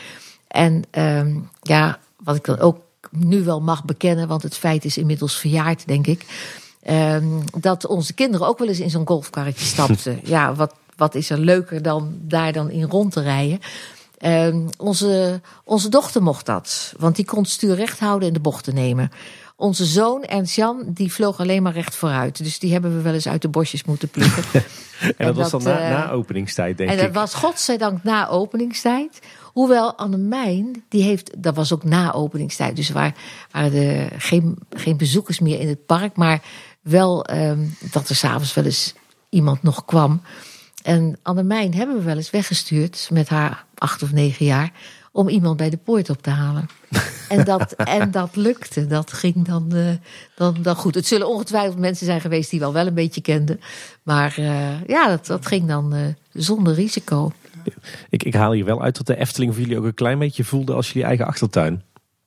[0.48, 2.78] En ehm, ja, wat ik dan ook
[3.10, 6.24] nu wel mag bekennen, want het feit is inmiddels verjaard, denk ik.
[6.86, 10.20] Ehm, dat onze kinderen ook wel eens in zo'n golfkarretje stapten.
[10.24, 13.60] ja, wat, wat is er leuker dan daar dan in rond te rijden?
[14.18, 18.40] Ehm, onze, onze dochter mocht dat, want die kon het stuur recht houden en de
[18.40, 19.10] bochten nemen.
[19.58, 22.44] Onze zoon Ernst-Jan, die vloog alleen maar recht vooruit.
[22.44, 24.44] Dus die hebben we wel eens uit de bosjes moeten plukken.
[25.16, 27.12] En, dat was dan na, eh, na openingstijd, denk en dat ik.
[27.12, 29.20] was godzijdank na openingstijd.
[29.42, 32.76] Hoewel Annemijn, die heeft, dat was ook na openingstijd.
[32.76, 33.14] Dus er waren,
[33.50, 36.16] waren er geen, geen bezoekers meer in het park.
[36.16, 36.42] Maar
[36.88, 38.94] wel ehm, dat er s'avonds wel eens
[39.28, 40.22] iemand nog kwam.
[40.82, 44.72] En Annemijn hebben we wel eens weggestuurd met haar acht of negen jaar.
[45.12, 46.66] Om iemand bij de poort op te halen.
[47.28, 48.86] En dat, en dat lukte.
[48.86, 49.88] Dat ging dan, eh,
[50.34, 50.94] dan, dan goed.
[50.94, 53.60] Het zullen ongetwijfeld mensen zijn geweest die wel wel een beetje kenden.
[54.02, 56.00] Maar eh, ja, dat, dat ging dan eh,
[56.32, 57.32] zonder risico.
[58.10, 60.44] Ik, ik haal hier wel uit dat de Efteling voor jullie ook een klein beetje
[60.44, 61.82] voelde als jullie eigen achtertuin.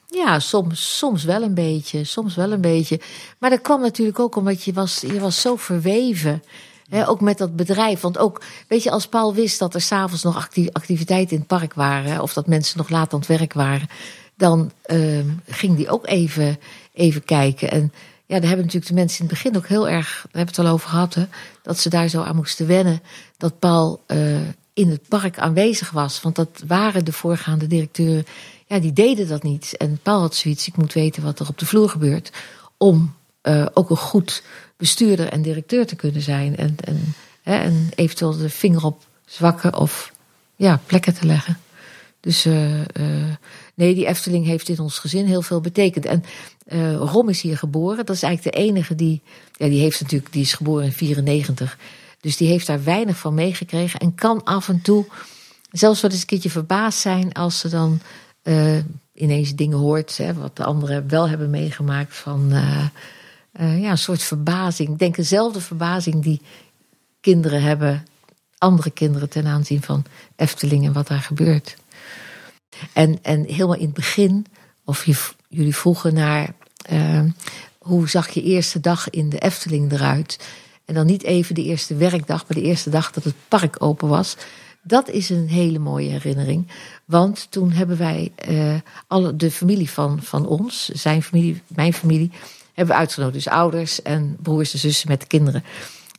[0.10, 2.04] Ja, soms, soms wel een beetje.
[2.04, 3.00] Soms wel een beetje.
[3.38, 6.44] Maar dat kwam natuurlijk ook omdat je was, je was zo verweven.
[6.90, 8.02] Hè, ook met dat bedrijf.
[8.02, 11.48] Want ook, weet je, als Paul wist dat er s'avonds nog acti- activiteiten in het
[11.48, 12.22] park waren.
[12.22, 13.88] Of dat mensen nog laat aan het werk waren.
[14.38, 16.60] Dan ehm, ging die ook even,
[16.94, 17.72] even kijken.
[17.72, 17.94] En
[18.26, 20.62] ja, daar hebben natuurlijk de mensen in het begin ook heel erg, daar hebben we
[20.62, 21.26] het al over gehad, hè,
[21.62, 23.02] dat ze daar zo aan moesten wennen.
[23.38, 24.38] Dat Paul eh,
[24.80, 26.22] in het park aanwezig was.
[26.22, 28.26] Want dat waren de voorgaande directeuren,
[28.68, 29.78] ja, die deden dat niet.
[29.78, 32.32] En Paul had zoiets, ik moet weten wat er op de vloer gebeurt.
[32.78, 34.44] Om eh, ook een goed
[34.78, 36.58] bestuurder en directeur te kunnen zijn.
[36.58, 37.14] En, en
[37.50, 40.14] Hè, en eventueel de vinger op zwakke of
[40.56, 41.58] ja, plekken te leggen.
[42.20, 42.86] Dus uh, uh,
[43.74, 46.06] nee, die Efteling heeft in ons gezin heel veel betekend.
[46.06, 46.24] En
[46.98, 48.06] Rom is hier geboren.
[48.06, 49.22] Dat is eigenlijk de enige die.
[49.54, 51.78] Ja, die heeft natuurlijk, die is geboren in 94.
[52.22, 54.00] Dus die heeft daar weinig van meegekregen.
[54.00, 55.06] En kan af en toe
[55.72, 58.00] zelfs wel eens een keertje verbaasd zijn als ze dan
[59.14, 60.18] ineens dingen hoort.
[60.18, 62.16] Hè, wat de anderen wel hebben meegemaakt.
[62.16, 62.50] Van
[63.54, 64.90] ja, een soort verbazing.
[64.90, 66.42] Ik denk dezelfde verbazing die
[67.22, 68.06] kinderen hebben.
[68.58, 70.06] Andere kinderen ten aanzien van
[70.36, 71.76] Efteling en wat daar gebeurt.
[72.94, 74.46] En, en helemaal in het begin,
[74.84, 75.06] of
[75.48, 76.54] jullie vroegen naar
[77.78, 80.40] hoe zag je eerste dag in de Efteling eruit?
[80.90, 84.08] En dan niet even de eerste werkdag, maar de eerste dag dat het park open
[84.08, 84.36] was.
[84.82, 86.68] Dat is een hele mooie herinnering.
[87.06, 88.76] Want toen hebben wij uh,
[89.08, 92.32] alle, de familie van, van ons, zijn familie, mijn familie,
[92.74, 93.44] hebben we uitgenodigd.
[93.44, 95.64] Dus ouders en broers en zussen met de kinderen.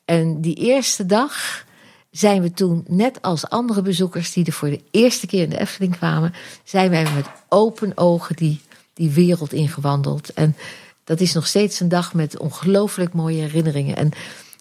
[0.04, 1.64] En die eerste dag
[2.10, 5.60] zijn we toen, net als andere bezoekers die er voor de eerste keer in de
[5.60, 6.34] Efteling kwamen,
[6.64, 8.60] zijn wij met open ogen die,
[8.94, 10.32] die wereld ingewandeld.
[10.32, 10.56] En
[11.04, 13.96] dat is nog steeds een dag met ongelooflijk mooie herinneringen.
[13.96, 14.12] En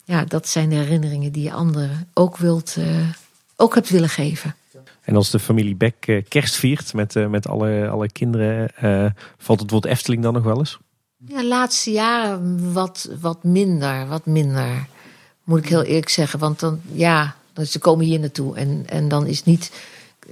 [0.10, 3.10] ja, dat zijn de herinneringen die je anderen ook, wilt, uh,
[3.56, 4.56] ook hebt willen geven.
[5.02, 8.72] En als de familie Beck uh, kerst viert met, uh, met alle, alle kinderen,
[9.38, 10.78] valt het woord Efteling dan nog wel eens?
[11.26, 14.88] Ja, laatste jaren wat, wat minder, wat minder.
[15.44, 16.40] Moet ik heel eerlijk zeggen.
[16.40, 17.36] Want dan, ja,
[17.68, 18.56] ze komen hier naartoe.
[18.56, 19.72] En, en dan is niet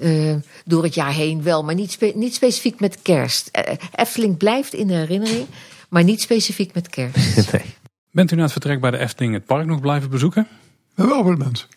[0.01, 0.35] uh,
[0.65, 3.49] door het jaar heen wel, maar niet, spe niet specifiek met kerst.
[3.67, 5.47] Uh, Efteling blijft in de herinnering,
[5.89, 7.51] maar niet specifiek met kerst.
[7.51, 7.75] nee.
[8.11, 10.47] Bent u na het vertrek bij de Efteling het park nog blijven bezoeken?
[10.95, 11.67] We hebben abonnement.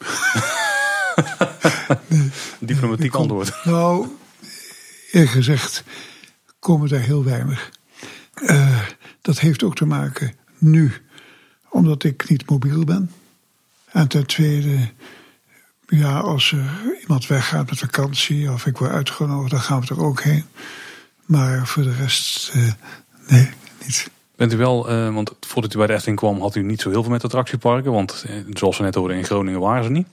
[2.09, 3.65] nee, Diplomatiek kom, antwoord.
[3.65, 4.09] Nou,
[5.11, 5.85] eerlijk gezegd
[6.59, 7.71] komen daar heel weinig.
[8.43, 8.81] Uh,
[9.21, 10.93] dat heeft ook te maken nu,
[11.69, 13.11] omdat ik niet mobiel ben.
[13.93, 14.89] En ten tweede,
[15.87, 20.03] ja, als er iemand weggaat met vakantie of ik word uitgenodigd, dan gaan we er
[20.03, 20.45] ook heen.
[21.27, 22.73] Maar voor de rest, uh,
[23.27, 23.51] nee,
[23.85, 24.11] niet.
[24.41, 26.91] Bent u wel, uh, want voordat u bij de Efteling kwam, had u niet zo
[26.91, 27.93] heel veel met attractieparken.
[27.93, 30.07] Want uh, zoals we net hoorden, in Groningen waren ze niet.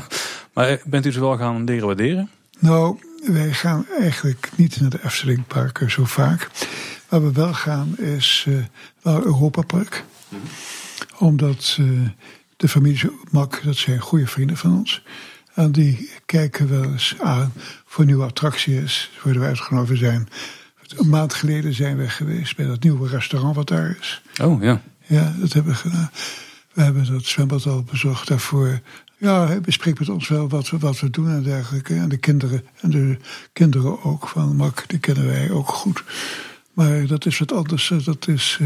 [0.54, 2.30] maar bent u ze wel gaan leren waarderen?
[2.58, 6.50] Nou, wij gaan eigenlijk niet naar de Eftelingparken zo vaak.
[7.08, 8.64] Waar we wel gaan is uh,
[9.02, 10.04] naar Europa Park.
[10.28, 11.28] Mm -hmm.
[11.28, 11.78] Omdat
[12.56, 15.02] de familie Mak, dat zijn goede vrienden van ons.
[15.54, 17.52] En die kijken wel eens aan
[17.86, 19.10] voor nieuwe attracties.
[19.22, 19.98] Worden we uitgenodigd.
[19.98, 20.28] Zijn
[20.96, 24.22] een maand geleden zijn we geweest bij dat nieuwe restaurant wat daar is.
[24.42, 24.80] Oh ja.
[25.06, 26.10] Ja, dat hebben we gedaan.
[26.72, 28.80] We hebben dat zwembad al bezocht daarvoor.
[29.16, 31.94] Ja, hij bespreekt met ons wel wat we, wat we doen en dergelijke.
[31.94, 33.16] En de kinderen, en de
[33.52, 36.04] kinderen ook van Mak, die kennen wij ook goed.
[36.72, 37.92] Maar dat is wat anders.
[38.04, 38.60] Dat is,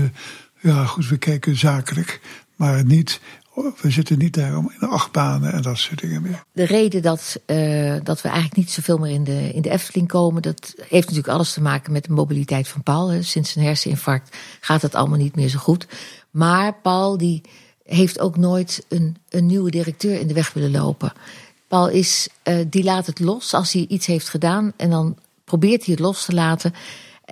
[0.61, 2.21] ja goed, we kijken zakelijk.
[2.57, 3.21] Maar niet
[3.55, 6.45] we zitten niet daar om in de achtbanen en dat soort dingen meer.
[6.53, 10.09] De reden dat, uh, dat we eigenlijk niet zoveel meer in de, in de Efteling
[10.09, 13.23] komen, dat heeft natuurlijk alles te maken met de mobiliteit van Paul.
[13.23, 15.87] Sinds zijn herseninfarct gaat het allemaal niet meer zo goed.
[16.31, 17.43] Maar Paul die
[17.85, 21.13] heeft ook nooit een, een nieuwe directeur in de weg willen lopen.
[21.69, 25.85] Paul is, uh, die laat het los als hij iets heeft gedaan en dan probeert
[25.85, 26.75] hij het los te laten.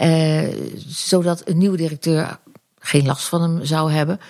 [0.03, 0.49] Uh,
[0.87, 2.39] zodat een nieuwe directeur
[2.79, 4.21] geen last van hem zou hebben.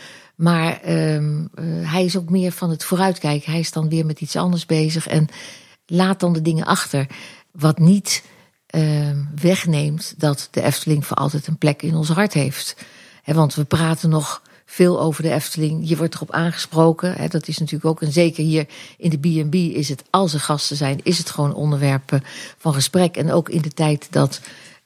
[0.41, 3.51] Maar um, uh, hij is ook meer van het vooruitkijken.
[3.51, 5.29] Hij is dan weer met iets anders bezig en
[5.87, 7.07] laat dan de dingen achter.
[7.51, 8.23] Wat niet
[8.75, 9.11] uh,
[9.41, 12.77] wegneemt dat de Efteling voor altijd een plek in ons hart heeft.
[13.23, 15.89] He, want we praten nog veel over de Efteling.
[15.89, 17.31] Je wordt erop aangesproken.
[17.31, 20.77] Dat is natuurlijk ook, en zeker hier in de B&B is het, als er gasten
[20.77, 22.21] zijn, is het gewoon onderwerp
[22.59, 23.17] van gesprek.
[23.17, 24.41] En ook in de tijd dat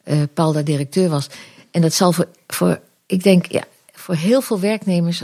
[0.05, 1.28] uh, Paul daar directeur was.
[1.70, 5.22] En dat zal voor, voor ik denk, ja, voor heel veel werknemers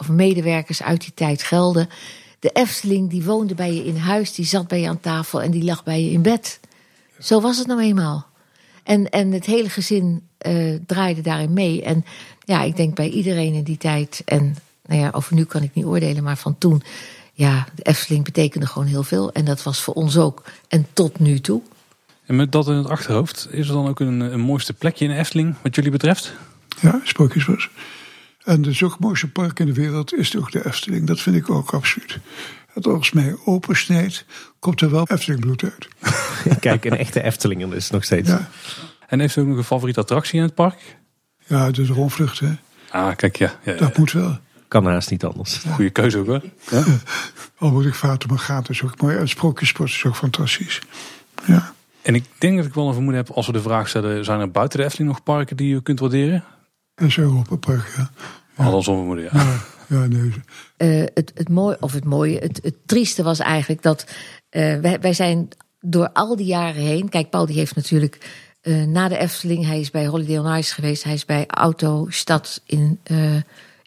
[0.00, 1.88] of medewerkers uit die tijd gelden.
[2.38, 5.50] De Efteling die woonde bij je in huis, die zat bij je aan tafel en
[5.50, 6.60] die lag bij je in bed.
[7.18, 8.26] Zo was het nou eenmaal.
[8.82, 11.82] En, en het hele gezin uh, draaide daarin mee.
[11.82, 12.04] En
[12.44, 14.56] ja, ik denk bij iedereen in die tijd, en
[14.86, 16.82] nou ja, over nu kan ik niet oordelen, maar van toen,
[17.32, 19.32] ja, de Efteling betekende gewoon heel veel.
[19.32, 20.44] En dat was voor ons ook.
[20.68, 21.62] En tot nu toe.
[22.26, 25.10] En met dat in het achterhoofd, is er dan ook een, een mooiste plekje in
[25.10, 26.32] Efteling, wat jullie betreft?
[26.80, 27.70] Ja, Sprookjesbos.
[28.50, 31.06] En de zo'n mooiste park in de wereld is ook de Efteling.
[31.06, 32.18] Dat vind ik ook absoluut.
[32.72, 34.24] Het als mij opensnijdt,
[34.58, 35.88] komt er wel Efteling bloed uit.
[36.60, 38.28] Kijk, een echte Efteling is nog steeds.
[38.28, 38.48] Ja.
[39.06, 40.96] En heeft u ook nog een favoriete attractie in het park?
[41.46, 42.52] Ja, de rondvlucht, hè.
[42.90, 43.52] Ah, kijk, ja.
[43.64, 43.78] ja, ja.
[43.78, 44.38] Dat moet wel.
[44.68, 45.62] Kan haast niet anders.
[45.62, 45.72] Ja.
[45.72, 46.42] Goeie keuze ook, hoor.
[46.70, 46.84] Ja.
[47.58, 49.16] Al moet ik vaten, maar gaat is ook mooi.
[49.16, 50.80] En Sprookjesport is ook fantastisch.
[51.46, 51.72] Ja.
[52.02, 54.24] En ik denk dat ik wel een vermoeden heb, als we de vraag stellen...
[54.24, 56.44] zijn er buiten de Efteling nog parken die je kunt waarderen?
[56.94, 58.10] Dat is Europa Park, ja.
[58.66, 59.30] Al vermoeden, ja.
[59.32, 59.58] ja.
[59.88, 60.32] Ja, nee.
[60.76, 64.06] Eh, het, het mooie, of het mooie, het, het trieste was eigenlijk dat
[64.48, 65.48] eh, wij, wij zijn
[65.80, 67.08] door al die jaren heen.
[67.08, 68.18] Kijk, Paul die heeft natuurlijk
[68.60, 72.62] eh, na de Efteling, hij is bij Holiday on Ice geweest, hij is bij Autostad
[72.66, 73.36] in, eh,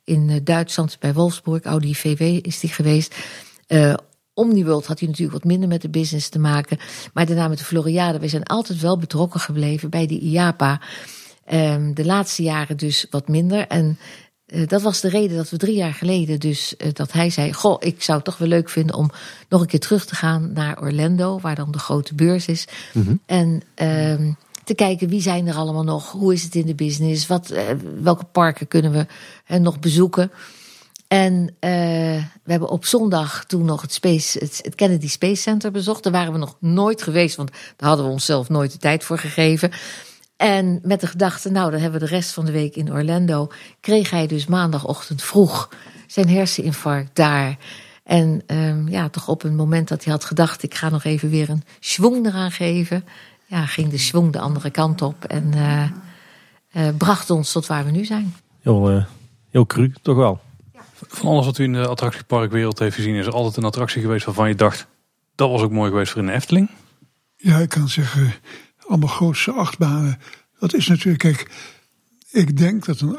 [0.03, 3.15] in Duitsland, bij Wolfsburg, Audi VW is hij geweest.
[3.67, 3.93] Eh
[4.35, 6.77] Omniworld had hij natuurlijk wat minder met de business te maken.
[7.13, 10.81] Maar daarna met de Floriade, we zijn altijd wel betrokken gebleven bij de IAPA.
[11.45, 13.67] Ehm, de laatste jaren dus wat minder.
[13.67, 13.97] En
[14.67, 17.75] dat was de reden dat we drie jaar geleden dus eh, dat hij zei: Goh,
[17.79, 19.11] ik zou het toch wel leuk vinden om
[19.49, 22.67] nog een keer terug te gaan naar Orlando, waar dan de grote beurs is.
[23.25, 24.31] En ehm,
[24.63, 27.63] te kijken wie zijn er allemaal nog, hoe is het in de business, wat, eh,
[28.01, 29.05] welke parken kunnen we
[29.45, 30.31] eh, nog bezoeken.
[31.07, 31.71] En eh,
[32.43, 36.03] we hebben op zondag toen nog het, Space, het Kennedy Space Center bezocht.
[36.03, 39.17] Daar waren we nog nooit geweest, want daar hadden we onszelf nooit de tijd voor
[39.17, 39.71] gegeven.
[40.43, 43.51] En met de gedachte, nou, dan hebben we de rest van de week in Orlando.
[43.79, 45.69] Kreeg hij dus maandagochtend vroeg
[46.07, 47.57] zijn herseninfarct daar.
[48.03, 51.29] En ehm, ja, toch op een moment dat hij had gedacht, ik ga nog even
[51.29, 53.05] weer een schwung eraan geven.
[53.45, 55.83] Ja, ging de schwung de andere kant op en eh,
[56.71, 58.35] eh, bracht ons tot waar we nu zijn.
[58.61, 59.05] Heel, eh,
[59.49, 60.39] heel cru, toch wel.
[60.93, 64.25] Van alles wat u in de attractieparkwereld heeft gezien, is er altijd een attractie geweest
[64.25, 64.87] waarvan je dacht,
[65.35, 66.69] dat was ook mooi geweest voor in de Efteling.
[67.35, 68.33] Ja, ik kan zeggen,
[68.87, 70.19] allemaal grootste achtbanen.
[70.59, 71.49] Dat is natuurlijk, kijk,
[72.31, 73.17] ik denk dat een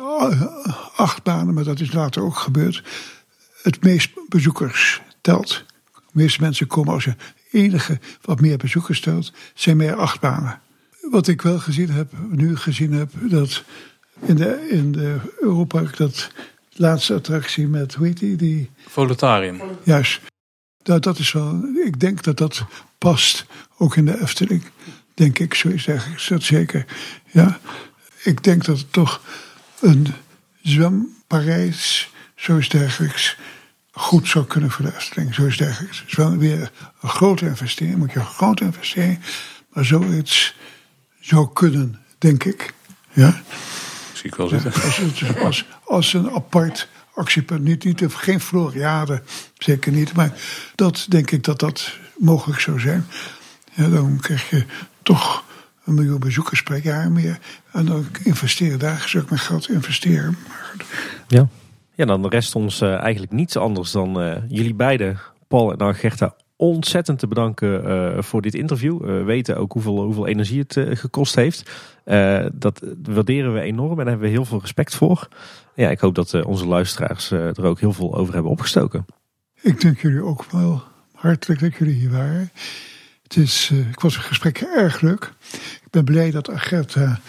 [0.97, 2.83] achtbanen, maar dat is later ook gebeurd,
[3.63, 5.65] het meest bezoekers telt.
[5.93, 7.17] De meeste mensen komen als je
[7.51, 10.61] enige wat meer bezoekers telt, zijn meer achtbanen.
[11.11, 13.65] Wat ik wel gezien heb, nu gezien heb, dat
[14.21, 16.31] in de, in de Europark, dat
[16.73, 19.61] laatste attractie met, hoe heet die, die Voletarium.
[19.83, 20.21] Juist.
[20.83, 22.65] Dat, dat is wel, ik denk dat dat
[22.99, 23.47] past
[23.79, 24.63] ook in de Efteling.
[25.15, 26.85] Denk ik, zo is eigenlijk dat zeker.
[27.31, 27.59] Ja.
[28.23, 29.21] Ik denk dat het toch
[29.81, 30.07] een
[30.63, 33.37] zwemparijs, zoiets dergelijks,
[33.93, 35.35] goed zou kunnen voor de Efteling.
[35.35, 35.99] Zoiets dergelijks.
[35.99, 36.71] Het is wel weer
[37.01, 39.19] een grote investering, moet je een grote investering.
[39.73, 40.55] Maar zoiets
[41.21, 42.75] zou kunnen, denk ik.
[43.13, 43.43] Ja.
[44.13, 44.73] Zie ik wel zitten.
[44.73, 47.63] Als, het- als, als een apart actiepunt.
[47.65, 49.23] Niet, niet, geen Floriade,
[49.59, 50.13] zeker niet.
[50.13, 50.33] Maar
[50.75, 53.07] dat denk ik dat dat mogelijk zou zijn.
[53.73, 54.65] Ja, dan krijg je
[55.05, 55.45] toch
[55.85, 57.39] een miljoen bezoekers per jaar meer.
[57.73, 60.37] En dan investeren daar zou ik mijn geld investeren.
[61.29, 61.49] Ja.
[61.97, 65.19] Ja, dan rest ons eh, eigenlijk niets anders dan eh, jullie beiden,
[65.49, 69.01] Paul en Algerta, ontzettend te bedanken eh, voor dit interview.
[69.01, 71.71] We weten ook hoeveel, hoeveel energie het gekost heeft.
[72.53, 75.29] Dat waarderen we enorm en daar hebben we heel veel respect voor.
[75.75, 79.07] Ja, ik hoop dat onze luisteraars er ook heel veel over hebben opgestoken.
[79.61, 80.83] ik dank jullie ook wel
[81.15, 82.51] hartelijk dat jullie hier waren.
[83.25, 85.33] Het is, eh, ik was het gesprek erg leuk.
[85.53, 87.21] Ik ben blij dat Agatha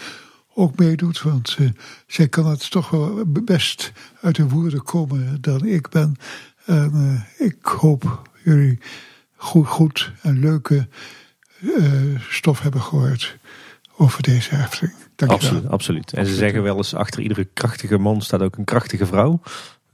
[0.54, 1.68] ook meedoet, want eh,
[2.06, 6.16] zij kan het toch wel best uit de woorden komen dan ik ben.
[6.64, 6.92] En
[7.38, 8.78] eh, ik hoop jullie
[9.36, 10.88] goed, goed en leuke
[12.28, 13.38] stof hebben gehoord
[13.96, 14.92] over deze wel.
[15.16, 16.12] Absoluut, absoluut.
[16.12, 19.40] En ze zeggen wel eens, achter iedere krachtige man staat ook een krachtige vrouw.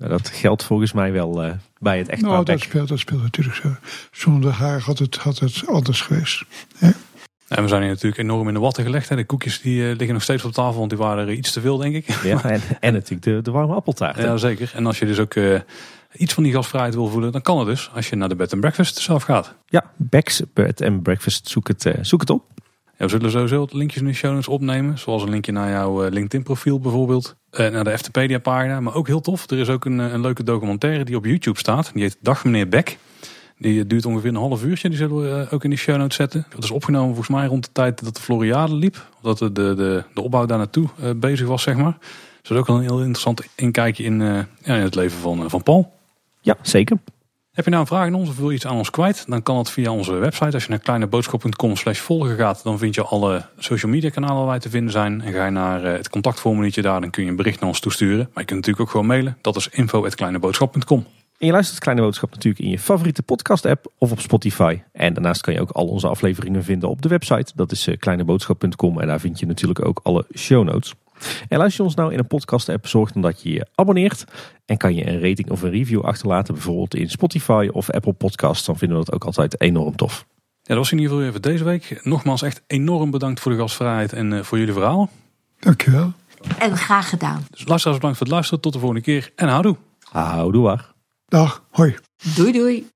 [0.03, 3.23] Nou, dat geldt volgens mij wel eh, bij het echtpaar Nou, dat speelt, dat speelt
[3.23, 3.69] natuurlijk zo.
[4.11, 6.45] Zonder haar had het, had het anders geweest.
[6.77, 6.91] Hè?
[7.49, 9.09] En we zijn hier natuurlijk enorm in de watten gelegd.
[9.09, 9.17] Hè.
[9.17, 11.61] De koekjes die eh, liggen nog steeds op tafel, want die waren er iets te
[11.61, 12.23] veel, denk ik.
[12.23, 14.17] Ja, en, en natuurlijk de, de warme appeltaart.
[14.17, 14.25] hè?
[14.25, 14.73] Ja, zeker.
[14.75, 15.61] En als je dus ook eh,
[16.13, 17.91] iets van die gasvrijheid wil voelen, dan kan het dus.
[17.95, 19.55] Als je naar de bed and breakfast zelf gaat.
[19.67, 22.45] Ja, Beck's Bed and Breakfast, zoek het, zoek het op.
[23.03, 24.99] We zullen sowieso linkjes in de show notes opnemen.
[24.99, 27.37] Zoals een linkje naar jouw eh, LinkedIn profiel bijvoorbeeld.
[27.51, 28.81] Eh, naar de Eftepedia pagina.
[28.81, 29.51] Maar ook heel tof.
[29.51, 31.91] Er is ook een, eh, een leuke documentaire die op YouTube staat.
[31.93, 32.99] Die heet Dag meneer Beck.
[33.59, 34.89] Die duurt ongeveer een half uurtje.
[34.89, 36.47] Die zullen we ook in de show notes zetten.
[36.55, 39.09] Dat is opgenomen volgens mij rond de tijd dat de Floriade liep.
[39.23, 41.97] Dat de, de, de, de opbouw daar naartoe bezig was, zeg maar.
[42.01, 44.21] Dus dat is ook een heel interessant inkijkje in,
[44.63, 45.93] ja, in het leven van, van Paul.
[46.41, 46.99] Ja, zeker.
[47.53, 49.25] Heb je nou een vraag aan ons of wil je iets aan ons kwijt?
[49.29, 50.53] Dan kan dat via onze website.
[50.53, 54.47] Als je naar kleineboodschap.com slash volgen gaat, dan vind je alle social media kanalen waar
[54.47, 55.23] wij te vinden zijn.
[55.23, 57.81] En ga je naar eh, het contactformuliertje daar, dan kun je een bericht naar ons
[57.81, 58.19] toesturen.
[58.19, 59.39] Maar je kunt natuurlijk ook gewoon mailen.
[59.41, 61.07] Dat is info.kleineboodschap.com.
[61.39, 64.83] En je luistert Kleine Boodschap natuurlijk in je favoriete podcast app of op Spotify.
[64.93, 67.53] En daarnaast kan je ook al onze afleveringen vinden op de website.
[67.55, 70.95] Dat is eh, kleineboodschap.com en daar vind je natuurlijk ook alle show notes.
[71.49, 74.25] En luister je ons nou in een podcast app, zorg dan dat je je abonneert.
[74.65, 78.67] En kan je een rating of een review achterlaten, bijvoorbeeld in Spotify of Apple Podcasts.
[78.67, 80.27] Dan vinden we dat ook altijd enorm tof.
[80.63, 82.01] Ja, dat was in ieder geval weer voor deze week.
[82.05, 85.09] Nogmaals echt enorm bedankt voor de gastvrijheid en eh, voor jullie verhalen.
[85.59, 86.13] Dankjewel.
[86.59, 87.47] En graag gedaan.
[87.51, 88.61] Dus luisteraars bedankt voor het luisteren.
[88.61, 89.77] Tot de volgende keer en houdoe.
[90.11, 90.93] Houdoe waar.
[91.27, 91.97] Dag, hoi.
[92.35, 92.92] Doei doei.